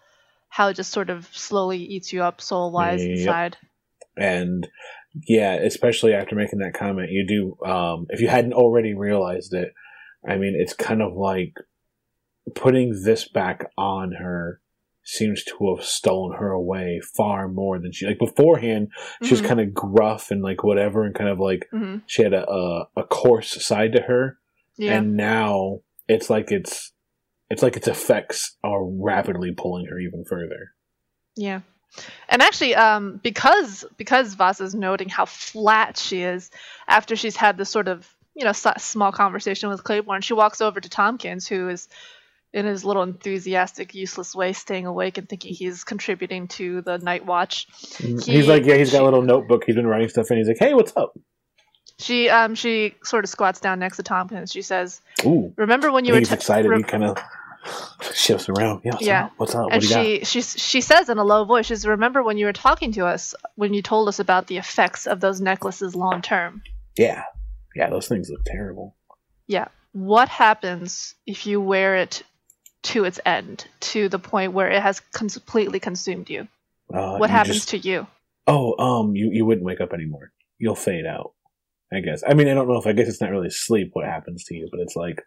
How 0.48 0.70
it 0.70 0.76
just 0.76 0.92
sort 0.92 1.10
of 1.10 1.28
slowly 1.34 1.80
eats 1.80 2.14
you 2.14 2.24
up 2.24 2.40
soul 2.40 2.72
wise 2.72 3.04
Yep. 3.04 3.18
inside. 3.18 3.58
And 4.16 4.68
yeah, 5.28 5.54
especially 5.56 6.14
after 6.14 6.36
making 6.36 6.60
that 6.60 6.74
comment, 6.74 7.12
you 7.12 7.26
do, 7.28 7.66
um, 7.68 8.06
if 8.10 8.22
you 8.22 8.28
hadn't 8.30 8.54
already 8.54 8.94
realized 8.94 9.54
it, 9.54 9.74
I 10.28 10.38
mean, 10.38 10.56
it's 10.58 10.74
kind 10.74 11.02
of 11.02 11.14
like 11.14 11.56
putting 12.54 13.02
this 13.04 13.28
back 13.28 13.70
on 13.78 14.14
her 14.14 14.62
seems 15.06 15.44
to 15.44 15.76
have 15.76 15.86
stolen 15.86 16.38
her 16.38 16.50
away 16.52 17.00
far 17.16 17.48
more 17.48 17.80
than 17.80 17.92
she, 17.92 18.06
like 18.08 18.18
beforehand, 18.20 18.90
she 19.24 19.32
was 19.32 19.42
Mhm. 19.42 19.48
kind 19.48 19.62
of 19.62 19.74
gruff 19.74 20.32
and 20.32 20.42
like 20.42 20.64
whatever 20.64 21.04
and 21.04 21.14
kind 21.16 21.30
of 21.30 21.40
like, 21.40 21.68
Mhm. 21.74 22.02
she 22.08 22.24
had 22.24 22.34
a, 22.34 22.50
a, 22.50 22.88
a 22.98 23.04
coarse 23.04 23.64
side 23.66 23.94
to 23.94 24.02
her. 24.02 24.40
Yeah. 24.78 24.98
And 24.98 25.16
now 25.16 25.82
it's 26.08 26.30
like 26.30 26.52
it's, 26.52 26.92
it's 27.52 27.62
like 27.62 27.78
its 27.78 27.88
effects 27.88 28.58
are 28.64 28.84
rapidly 28.84 29.52
pulling 29.56 29.86
her 29.86 30.00
even 30.00 30.26
further. 30.28 30.72
Yeah. 31.36 31.62
And 32.28 32.42
actually, 32.42 32.76
um, 32.76 33.22
because 33.24 33.86
because 33.98 34.34
Vasa's 34.34 34.74
noting 34.76 35.08
how 35.08 35.26
flat 35.26 35.98
she 35.98 36.24
is 36.24 36.50
after 36.88 37.16
she's 37.16 37.36
had 37.38 37.58
this 37.58 37.70
sort 37.70 37.88
of 37.88 38.12
you 38.34 38.44
know 38.44 38.52
small 38.52 39.12
conversation 39.14 39.70
with 39.70 39.84
Claiborne, 39.86 40.22
she 40.22 40.34
walks 40.34 40.60
over 40.60 40.82
to 40.82 40.90
Tompkins, 40.90 41.48
who 41.48 41.70
is 41.70 41.88
in 42.56 42.66
his 42.66 42.86
little 42.86 43.04
enthusiastic, 43.04 43.94
useless 43.94 44.34
way, 44.34 44.54
staying 44.54 44.86
awake 44.86 45.18
and 45.18 45.28
thinking 45.28 45.54
he's 45.54 45.84
contributing 45.84 46.48
to 46.48 46.82
the 46.82 46.98
night 46.98 47.26
watch. 47.26 47.68
He- 47.98 48.16
he's 48.18 48.48
like, 48.48 48.64
yeah, 48.66 48.76
he's 48.78 48.92
got 48.92 49.02
a 49.02 49.06
little 49.06 49.22
notebook. 49.22 49.64
He's 49.66 49.76
been 49.76 49.86
writing 49.88 50.08
stuff 50.10 50.30
and 50.30 50.38
He's 50.40 50.48
like, 50.48 50.58
hey, 50.60 50.74
what's 50.74 50.96
up? 50.96 51.14
She 52.00 52.30
um 52.30 52.56
she 52.56 52.96
sort 53.04 53.24
of 53.24 53.30
squats 53.30 53.60
down 53.60 53.80
next 53.80 53.98
to 53.98 54.04
Tompkins. 54.04 54.52
She 54.52 54.62
says, 54.62 55.02
Ooh, 55.26 55.54
"Remember 55.56 55.92
when 55.94 56.04
you 56.06 56.14
were 56.14 56.20
t- 56.22 56.34
excited. 56.34 56.68
rem- 56.70 56.80
he 56.80 56.84
kind 56.84 57.06
of 57.06 57.18
shifts 58.14 58.50
around. 58.50 58.82
Yeah, 58.84 58.92
what's 58.94 59.06
Yeah. 59.06 59.26
up? 59.26 59.32
What's 59.38 59.56
up? 59.56 59.64
What 59.66 59.74
and 59.74 59.82
do 59.82 59.88
you 59.88 59.94
got? 60.20 60.28
she 60.28 60.42
she 60.42 60.42
she 60.42 60.82
says 60.82 61.08
in 61.10 61.18
a 61.18 61.24
low 61.24 61.46
voice, 61.46 61.66
"She 61.68 61.74
says, 61.76 61.88
remember 61.88 62.22
when 62.22 62.38
you 62.38 62.48
were 62.48 62.54
talking 62.54 62.92
to 62.94 63.06
us 63.06 63.34
when 63.56 63.74
you 63.74 63.82
told 63.82 64.10
us 64.10 64.20
about 64.20 64.48
the 64.48 64.58
effects 64.58 65.08
of 65.08 65.22
those 65.22 65.40
necklaces 65.40 65.96
long 65.96 66.22
term? 66.22 66.64
Yeah, 66.98 67.24
yeah, 67.76 67.90
those 67.90 68.08
things 68.10 68.30
look 68.30 68.44
terrible. 68.46 68.96
Yeah. 69.48 69.68
What 69.94 70.28
happens 70.28 71.16
if 71.26 71.48
you 71.48 71.62
wear 71.62 71.96
it 71.96 72.24
to 72.86 73.04
its 73.04 73.20
end, 73.26 73.68
to 73.80 74.10
the 74.10 74.20
point 74.20 74.54
where 74.54 74.70
it 74.70 74.82
has 74.82 75.00
completely 75.00 75.80
consumed 75.80 76.30
you? 76.30 76.48
Uh, 76.94 77.18
what 77.18 77.30
you 77.30 77.36
happens 77.36 77.56
just- 77.58 77.70
to 77.70 77.78
you? 77.78 78.08
Oh, 78.48 78.78
um, 78.78 79.16
you 79.16 79.32
you 79.32 79.44
wouldn't 79.46 79.66
wake 79.66 79.82
up 79.82 79.92
anymore. 79.92 80.32
You'll 80.60 80.76
fade 80.76 81.06
out. 81.06 81.34
I 81.92 82.00
guess. 82.00 82.24
I 82.28 82.34
mean, 82.34 82.48
I 82.48 82.54
don't 82.54 82.68
know 82.68 82.78
if 82.78 82.86
I 82.88 82.94
guess 82.94 83.08
it's 83.08 83.22
not 83.22 83.32
really 83.32 83.50
sleep 83.50 83.90
what 83.94 84.06
happens 84.06 84.44
to 84.46 84.56
you, 84.56 84.68
but 84.72 84.80
it's 84.82 84.96
like 84.96 85.22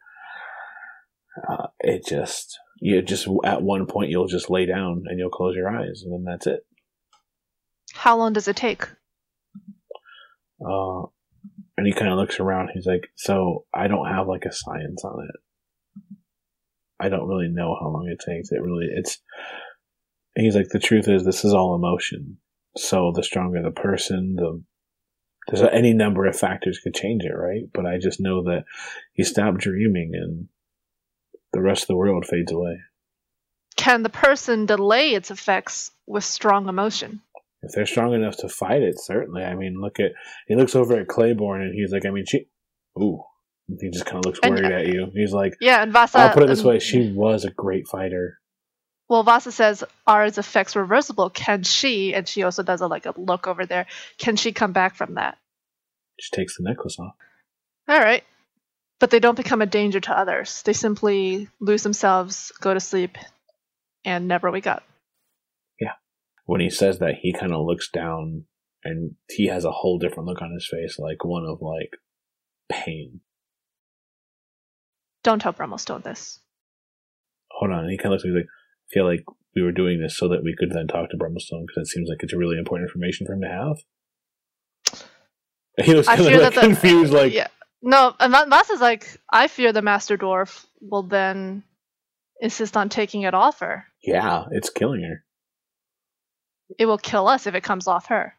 uh, 1.49 1.67
it 1.81 2.07
just 2.07 2.59
you 2.81 3.03
just 3.03 3.27
at 3.45 3.63
one 3.63 3.87
point 3.87 4.11
you'll 4.11 4.29
just 4.29 4.51
lay 4.51 4.67
down 4.67 5.05
and 5.07 5.19
you'll 5.19 5.31
close 5.31 5.57
your 5.57 5.69
eyes 5.69 6.03
and 6.05 6.13
then 6.13 6.25
that's 6.25 6.47
it. 6.47 6.65
How 7.93 8.17
long 8.17 8.33
does 8.33 8.47
it 8.47 8.57
take? 8.57 8.85
Uh, 10.65 11.03
and 11.77 11.87
he 11.87 11.93
kind 11.93 12.11
of 12.13 12.19
looks 12.19 12.39
around. 12.41 12.71
He's 12.75 12.87
like, 12.87 13.09
"So 13.17 13.65
I 13.73 13.89
don't 13.89 14.09
have 14.09 14.27
like 14.29 14.45
a 14.45 14.53
science 14.53 15.05
on 15.05 15.25
it. 15.29 15.41
I 17.01 17.09
don't 17.09 17.29
really 17.29 17.49
know 17.49 17.77
how 17.81 17.89
long 17.89 18.09
it 18.09 18.23
takes. 18.25 18.51
It 18.53 18.63
really 18.63 18.89
it's." 18.91 19.19
He's 20.37 20.55
like, 20.55 20.69
"The 20.69 20.79
truth 20.79 21.09
is, 21.09 21.25
this 21.25 21.45
is 21.45 21.53
all 21.53 21.75
emotion. 21.75 22.39
So 22.77 23.13
the 23.15 23.23
stronger 23.23 23.63
the 23.63 23.71
person, 23.71 24.37
the 24.37 24.63
there's 25.49 25.63
any 25.63 25.95
number 25.95 26.27
of 26.27 26.39
factors 26.39 26.79
could 26.79 26.95
change 26.95 27.25
it, 27.25 27.33
right? 27.33 27.63
But 27.73 27.87
I 27.87 27.99
just 27.99 28.21
know 28.21 28.43
that 28.45 28.65
you 29.15 29.25
stop 29.25 29.57
dreaming 29.57 30.13
and 30.15 30.49
the 31.53 31.63
rest 31.63 31.85
of 31.85 31.89
the 31.89 31.97
world 31.97 32.27
fades 32.27 32.53
away. 32.53 32.81
Can 33.77 34.03
the 34.03 34.11
person 34.11 34.67
delay 34.67 35.15
its 35.15 35.31
effects 35.31 35.91
with 36.07 36.25
strong 36.25 36.69
emotion? 36.69 37.23
If 37.63 37.73
they're 37.73 37.87
strong 37.87 38.13
enough 38.13 38.37
to 38.39 38.49
fight 38.49 38.83
it, 38.83 39.01
certainly. 39.01 39.43
I 39.43 39.55
mean, 39.55 39.81
look 39.81 39.99
at 39.99 40.13
he 40.47 40.55
looks 40.55 40.77
over 40.77 40.99
at 40.99 41.09
Claiborne 41.09 41.63
and 41.63 41.75
he's 41.75 41.93
like, 41.93 42.05
I 42.05 42.11
mean, 42.11 42.27
she, 42.27 42.49
ooh, 43.01 43.23
he 43.81 43.91
just 43.91 44.07
kind 44.07 44.19
of 44.19 44.25
looks 44.27 44.39
And- 44.43 44.55
worried 44.55 44.73
uh, 44.73 44.77
at 44.77 44.87
you. 44.87 45.11
He's 45.15 45.33
like, 45.33 45.55
Yeah, 45.61 45.83
and 45.83 45.93
Vasa. 45.93 46.19
I'll 46.19 46.35
put 46.35 46.43
it 46.43 46.49
this 46.49 46.63
way: 46.65 46.79
she 46.79 47.13
was 47.13 47.45
a 47.45 47.51
great 47.51 47.87
fighter. 47.89 48.39
Well, 49.09 49.23
Vasa 49.23 49.53
says, 49.53 49.85
"Are 50.07 50.25
its 50.27 50.39
effects 50.39 50.77
reversible? 50.77 51.31
Can 51.31 51.63
she?" 51.63 52.15
And 52.15 52.29
she 52.29 52.43
also 52.43 52.63
does 52.63 52.81
a 52.81 52.87
like 52.87 53.07
a 53.07 53.15
look 53.19 53.47
over 53.47 53.67
there. 53.67 53.87
Can 54.19 54.37
she 54.37 54.53
come 54.53 54.73
back 54.73 54.97
from 54.97 55.15
that? 55.15 55.39
She 56.21 56.35
takes 56.35 56.57
the 56.57 56.65
necklace 56.65 56.99
off. 56.99 57.15
All 57.89 57.99
right. 57.99 58.25
but 59.01 59.11
they 59.11 59.21
don't 59.21 59.37
become 59.37 59.63
a 59.63 59.67
danger 59.67 60.01
to 60.01 60.19
others. 60.19 60.63
They 60.63 60.73
simply 60.73 61.49
lose 61.61 61.85
themselves, 61.85 62.51
go 62.61 62.75
to 62.75 62.81
sleep, 62.81 63.17
and 64.05 64.27
never 64.27 64.51
wake 64.51 64.67
up. 64.67 64.83
Yeah. 65.81 65.93
When 66.47 66.61
he 66.61 66.69
says 66.69 66.99
that, 66.99 67.15
he 67.23 67.33
kind 67.33 67.53
of 67.53 67.65
looks 67.65 67.89
down 67.91 68.45
and 68.85 69.15
he 69.31 69.47
has 69.47 69.65
a 69.65 69.71
whole 69.71 69.99
different 69.99 70.27
look 70.27 70.43
on 70.43 70.53
his 70.53 70.67
face, 70.69 70.99
like 70.99 71.25
one 71.25 71.45
of 71.47 71.63
like 71.63 71.97
pain. 72.69 73.21
Don't 75.23 75.41
tell 75.41 75.53
Brummelstone 75.53 76.03
this. 76.03 76.41
Hold 77.51 77.73
on, 77.73 77.81
and 77.81 77.91
he 77.91 77.97
kind 77.99 78.07
of 78.07 78.13
looks 78.13 78.25
at 78.25 78.29
me 78.31 78.37
like, 78.37 78.47
I 78.47 78.89
feel 78.93 79.05
like 79.07 79.25
we 79.55 79.63
were 79.63 79.73
doing 79.73 80.01
this 80.01 80.17
so 80.17 80.29
that 80.29 80.43
we 80.45 80.55
could 80.57 80.71
then 80.71 80.87
talk 80.87 81.11
to 81.11 81.17
Brummelstone 81.17 81.65
because 81.67 81.83
it 81.83 81.87
seems 81.89 82.09
like 82.09 82.23
it's 82.23 82.33
a 82.33 82.39
really 82.39 82.59
important 82.59 82.89
information 82.89 83.27
for 83.27 83.33
him 83.35 83.41
to 83.43 83.49
have. 83.49 85.03
He 85.85 85.95
was 85.95 86.09
I 86.09 86.17
kind 86.17 86.35
of 86.35 86.41
like 86.43 86.55
that 86.55 86.61
the- 86.61 86.67
confused, 86.67 87.13
like, 87.13 87.33
yeah. 87.33 87.47
No, 87.83 88.13
and 88.19 88.33
Ma- 88.33 88.47
Mas 88.47 88.69
is 88.71 88.81
like, 88.81 89.07
I 89.31 89.47
fear 89.47 89.73
the 89.73 89.83
Master 89.83 90.19
Dwarf 90.19 90.67
will 90.81 91.05
then 91.05 91.63
insist 92.41 92.77
on 92.77 92.89
taking 92.89 93.23
it 93.23 93.33
off 93.35 93.61
her. 93.61 93.85
yeah, 94.03 94.45
it's 94.51 94.71
killing 94.71 95.03
her. 95.05 95.25
It 96.79 96.87
will 96.87 96.99
kill 96.99 97.29
us 97.29 97.47
if 97.47 97.55
it 97.55 97.63
comes 97.63 97.87
off 97.87 98.07
her. 98.07 98.35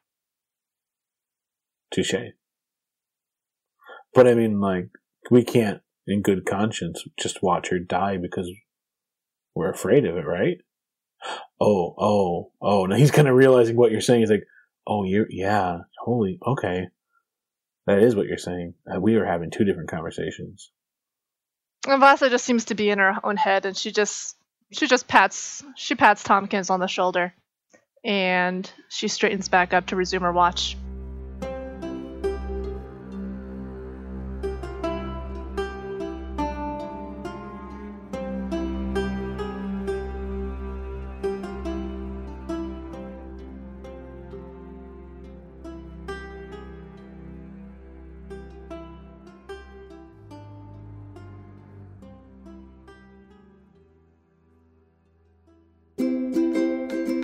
Touche. 1.93 2.13
But 4.13 4.27
I 4.27 4.33
mean, 4.33 4.59
like, 4.59 4.89
we 5.31 5.43
can't, 5.45 5.79
in 6.09 6.21
good 6.21 6.45
conscience, 6.45 7.03
just 7.19 7.43
watch 7.43 7.69
her 7.69 7.79
die 7.79 8.17
because 8.17 8.49
we're 9.55 9.71
afraid 9.71 10.05
of 10.05 10.17
it, 10.17 10.25
right? 10.25 10.57
Oh, 11.59 11.93
oh, 11.97 12.51
oh. 12.61 12.85
Now 12.85 12.95
he's 12.95 13.11
kind 13.11 13.27
of 13.27 13.35
realizing 13.35 13.75
what 13.75 13.91
you're 13.91 14.01
saying. 14.01 14.21
He's 14.21 14.29
like, 14.29 14.45
oh, 14.87 15.03
you're, 15.03 15.27
yeah, 15.29 15.79
holy, 16.03 16.39
okay. 16.45 16.87
That 17.87 17.99
is 17.99 18.15
what 18.15 18.27
you're 18.27 18.37
saying. 18.37 18.75
Uh, 18.91 18.99
we 18.99 19.15
are 19.15 19.25
having 19.25 19.51
two 19.51 19.65
different 19.65 19.89
conversations. 19.89 20.71
And 21.87 21.99
Vasa 21.99 22.29
just 22.29 22.45
seems 22.45 22.65
to 22.65 22.75
be 22.75 22.89
in 22.89 22.99
her 22.99 23.15
own 23.23 23.37
head, 23.37 23.65
and 23.65 23.75
she 23.75 23.91
just 23.91 24.35
she 24.71 24.85
just 24.85 25.07
pats 25.07 25.63
she 25.75 25.95
pats 25.95 26.23
Tompkins 26.23 26.69
on 26.69 26.79
the 26.79 26.87
shoulder, 26.87 27.33
and 28.03 28.69
she 28.89 29.07
straightens 29.07 29.47
back 29.47 29.73
up 29.73 29.87
to 29.87 29.95
resume 29.95 30.23
her 30.23 30.31
watch. 30.31 30.77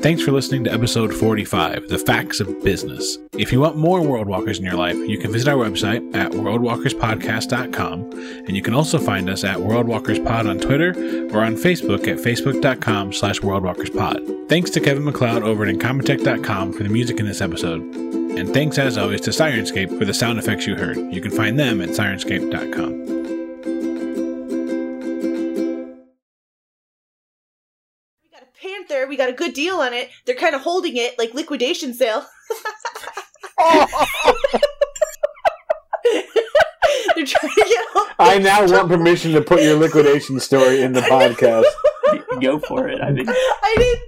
Thanks 0.06 0.22
for 0.22 0.32
listening 0.32 0.64
to 0.66 0.72
episode 0.72 1.12
45, 1.12 1.88
The 1.88 1.98
Facts 1.98 2.40
of 2.40 2.64
Business. 2.64 3.18
If 3.34 3.52
you 3.52 3.60
want 3.60 3.76
more 3.76 4.04
World 4.04 4.28
Walkers 4.28 4.60
in 4.60 4.64
your 4.64 4.76
life, 4.76 4.96
you 4.96 5.18
can 5.18 5.32
visit 5.32 5.48
our 5.48 5.58
website 5.58 6.16
at 6.16 6.32
worldwalkerspodcast.com, 6.32 8.12
and 8.46 8.56
you 8.56 8.62
can 8.62 8.76
also 8.76 9.00
find 9.00 9.28
us 9.32 9.44
at 9.44 9.58
WorldWalkersPod 9.58 10.48
on 10.48 10.60
Twitter 10.60 10.92
or 11.36 11.44
on 11.44 11.56
Facebook 11.56 12.08
at 12.08 12.20
facebook.com 12.20 13.14
slash 13.14 13.40
worldwalkerspod. 13.40 14.48
Thanks 14.48 14.70
to 14.70 14.80
Kevin 14.80 15.06
MacLeod 15.06 15.42
over 15.42 15.66
at 15.66 15.74
incompetech.com 15.74 16.74
for 16.74 16.84
the 16.84 16.90
music 16.90 17.20
in 17.20 17.26
this 17.26 17.42
episode. 17.42 17.82
And 17.82 18.54
thanks 18.54 18.78
as 18.78 19.00
always 19.00 19.22
to 19.22 19.32
Syrinscape 19.32 19.98
for 19.98 20.06
the 20.06 20.14
sound 20.14 20.38
effects 20.38 20.68
you 20.68 20.76
heard. 20.76 20.98
You 20.98 21.20
can 21.20 21.32
find 21.32 21.58
them 21.58 21.82
at 21.82 21.90
syrinscape.com. 21.90 23.15
a. 29.06 29.10
We 29.10 29.18
got 29.18 29.30
a 29.30 29.34
good 29.34 29.54
deal 29.54 29.76
on 29.78 29.94
it. 29.94 30.10
They're 30.26 30.36
kind 30.36 30.56
of 30.56 30.62
holding 30.62 30.98
it 30.98 31.18
like 31.18 31.34
liquidation 31.34 31.94
sale. 31.94 32.26
They're 37.16 37.26
trying 37.26 37.54
to 37.54 37.66
get. 37.68 37.86
All 37.96 38.08
I 38.20 38.38
now 38.38 38.66
want 38.68 38.90
permission 38.90 39.32
to 39.34 39.42
put 39.42 39.62
your 39.64 39.78
liquidation 39.78 40.40
story 40.40 40.82
in 40.82 40.94
the 40.94 41.02
podcast. 41.02 41.66
Go 42.42 42.60
for 42.60 42.88
it. 42.88 43.02
I 43.02 43.12
mean, 43.12 43.26
I 43.28 43.76
didn't. 43.78 44.02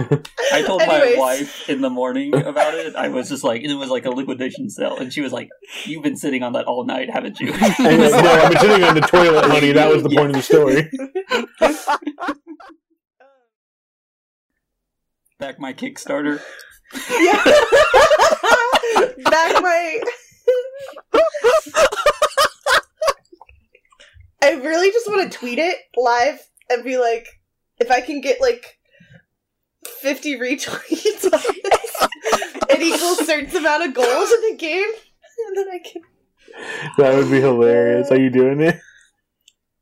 I 0.52 0.62
told 0.62 0.82
Anyways. 0.82 1.16
my 1.16 1.20
wife 1.20 1.68
in 1.68 1.80
the 1.80 1.90
morning 1.90 2.32
about 2.34 2.74
it. 2.74 2.94
I 2.94 3.08
was 3.08 3.28
just 3.28 3.42
like, 3.42 3.62
it 3.62 3.74
was 3.74 3.90
like 3.90 4.04
a 4.04 4.10
liquidation 4.10 4.70
sale, 4.70 4.96
and 4.96 5.12
she 5.12 5.20
was 5.20 5.32
like, 5.32 5.48
"You've 5.84 6.04
been 6.04 6.16
sitting 6.16 6.42
on 6.44 6.52
that 6.52 6.66
all 6.66 6.84
night, 6.84 7.10
haven't 7.10 7.40
you?" 7.40 7.52
And 7.52 7.60
like, 7.78 8.12
no, 8.12 8.30
I've 8.30 8.52
been 8.52 8.60
sitting 8.60 8.84
on 8.84 8.94
the 8.94 9.00
toilet, 9.00 9.46
honey. 9.46 9.72
That 9.72 9.92
was 9.92 10.02
the 10.04 10.10
point 10.10 10.30
of 10.30 10.36
the 10.36 10.42
story. 10.42 10.90
Back 15.38 15.60
my 15.60 15.72
Kickstarter. 15.72 16.40
Yeah. 17.10 17.44
Back 19.30 19.62
my. 19.62 20.00
I 24.42 24.52
really 24.54 24.90
just 24.90 25.06
want 25.06 25.30
to 25.30 25.38
tweet 25.38 25.58
it 25.60 25.76
live 25.96 26.40
and 26.68 26.82
be 26.82 26.98
like, 26.98 27.26
if 27.78 27.90
I 27.90 28.00
can 28.00 28.20
get 28.20 28.40
like 28.40 28.78
50 30.00 30.38
retweets 30.38 31.24
on 31.32 31.40
this, 31.40 32.08
it 32.70 32.82
equals 32.82 33.24
certain 33.24 33.56
amount 33.56 33.86
of 33.86 33.94
goals 33.94 34.32
in 34.32 34.50
the 34.50 34.56
game. 34.58 34.90
And 35.46 35.56
then 35.56 35.68
I 35.68 35.78
can. 35.78 36.02
That 36.98 37.14
would 37.14 37.30
be 37.30 37.40
hilarious. 37.40 38.10
Are 38.10 38.18
you 38.18 38.30
doing 38.30 38.60
it? 38.60 38.76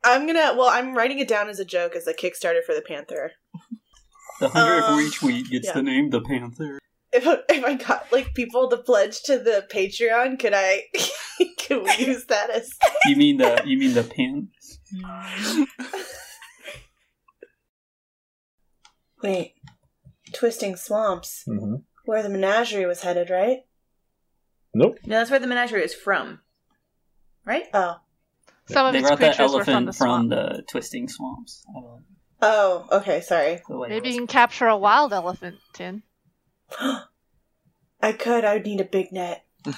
I'm 0.05 0.27
gonna. 0.27 0.55
Well, 0.55 0.69
I'm 0.69 0.95
writing 0.95 1.19
it 1.19 1.29
down 1.29 1.49
as 1.49 1.59
a 1.59 1.65
joke 1.65 1.97
as 1.97 2.07
a 2.07 2.13
Kickstarter 2.13 2.63
for 2.63 2.75
the 2.75 2.83
Panther. 2.83 3.33
The 4.41 4.49
hundredth 4.49 4.85
Um, 4.89 4.99
retweet 5.01 5.51
gets 5.51 5.67
yeah. 5.67 5.73
the 5.73 5.83
name 5.83 6.11
the 6.11 6.21
Panther. 6.21 6.79
If 7.13 7.25
if 7.49 7.65
I 7.65 7.75
got 7.75 8.13
like 8.13 8.35
people 8.35 8.69
to 8.69 8.77
pledge 8.77 9.23
to 9.23 9.39
the 9.39 9.67
Patreon, 9.73 10.39
could 10.39 10.53
I? 10.55 10.83
could 11.67 11.83
we 11.85 12.07
use 12.07 12.27
that 12.27 12.51
as? 12.51 12.71
You 13.07 13.17
mean 13.17 13.39
the 13.39 13.63
you 13.65 13.79
mean 13.79 13.95
the 13.95 14.03
pants? 14.05 14.79
Wait, 19.23 19.55
twisting 20.33 20.77
swamps. 20.77 21.45
Mm-hmm. 21.49 21.77
Where 22.05 22.23
the 22.23 22.29
menagerie 22.29 22.87
was 22.87 23.01
headed, 23.03 23.31
right? 23.31 23.61
Nope. 24.75 24.99
No, 25.07 25.19
that's 25.19 25.31
where 25.31 25.41
the 25.41 25.47
menagerie 25.47 25.83
is 25.83 25.95
from. 25.95 26.41
Right? 27.45 27.65
Oh, 27.73 27.97
Some 28.69 28.87
of 28.87 28.93
They 28.93 28.99
its 28.99 29.09
brought 29.09 29.21
that 29.21 29.37
creatures 29.37 29.55
were 29.55 29.65
from 29.65 29.73
elephant 29.73 29.87
the 29.87 29.93
from, 29.93 30.29
the 30.29 30.63
twisting 30.69 31.09
swamps. 31.09 31.65
I 32.47 32.53
don't 32.53 32.87
oh, 32.91 32.99
okay. 32.99 33.21
Sorry. 33.21 33.61
the 33.69 33.77
way 33.77 33.89
it 33.89 33.91
Maybe 33.91 34.11
you 34.11 34.19
can 34.19 34.27
capture 34.27 34.67
a 34.67 34.77
wild 34.77 35.13
elephant, 35.13 35.57
Tin. 35.73 36.03
I 38.01 38.13
could. 38.13 38.45
I 38.45 38.55
would 38.55 38.67
need 38.67 38.81
a 38.81 38.85
big 38.85 39.13
net. 39.13 39.45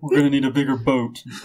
We're 0.00 0.16
gonna 0.16 0.30
need 0.30 0.44
a 0.44 0.50
bigger 0.50 0.76
boat. 0.76 1.22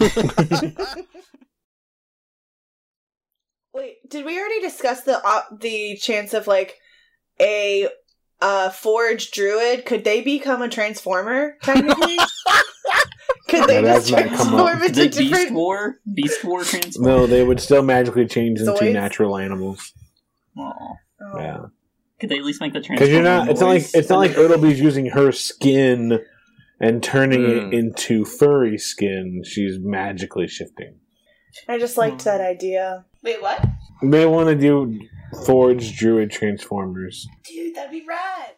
Wait, 3.74 4.08
did 4.08 4.24
we 4.26 4.38
already 4.38 4.60
discuss 4.60 5.02
the 5.02 5.24
uh, 5.24 5.42
the 5.52 5.96
chance 5.96 6.34
of 6.34 6.46
like 6.46 6.78
a 7.40 7.88
uh 8.40 8.70
forged 8.70 9.32
druid? 9.32 9.84
Could 9.86 10.04
they 10.04 10.20
become 10.20 10.62
a 10.62 10.68
transformer? 10.68 11.56
Technically, 11.62 12.18
could 13.48 13.68
they 13.68 13.82
just 13.82 14.08
come 14.10 14.18
up. 14.18 14.28
transform 14.28 14.82
into 14.82 14.92
The 14.94 15.06
Beast 15.08 15.18
different? 15.18 15.52
War, 15.52 15.96
Beast 16.14 16.44
War 16.44 16.62
transfer. 16.64 17.02
No, 17.02 17.26
they 17.26 17.44
would 17.44 17.60
still 17.60 17.82
magically 17.82 18.26
change 18.26 18.60
into 18.60 18.92
natural 18.92 19.36
animals. 19.36 19.92
Aw. 20.58 20.72
Oh. 21.20 21.38
Yeah, 21.38 21.58
Could 22.20 22.28
they 22.30 22.38
at 22.38 22.44
least 22.44 22.60
make 22.60 22.72
the 22.72 22.80
transfer? 22.80 23.04
because 23.04 23.08
you're 23.12 23.22
not. 23.22 23.48
It's 23.48 23.60
not 23.60 23.68
like 23.68 23.84
it's 23.94 24.08
not 24.08 24.18
like 24.18 24.32
Ertleby's 24.32 24.80
using 24.80 25.06
her 25.06 25.32
skin 25.32 26.20
and 26.80 27.02
turning 27.02 27.40
Mm. 27.42 27.68
it 27.68 27.74
into 27.74 28.24
furry 28.24 28.76
skin. 28.78 29.42
She's 29.44 29.78
magically 29.80 30.48
shifting. 30.48 30.96
I 31.68 31.78
just 31.78 31.96
liked 31.96 32.24
that 32.24 32.40
idea. 32.40 33.04
Wait, 33.22 33.40
what? 33.40 33.64
They 34.02 34.26
want 34.26 34.48
to 34.48 34.54
do 34.56 34.98
forged 35.46 35.96
druid 35.96 36.30
transformers. 36.30 37.26
Dude, 37.44 37.74
that'd 37.76 37.90
be 37.92 38.04
rad. 38.06 38.54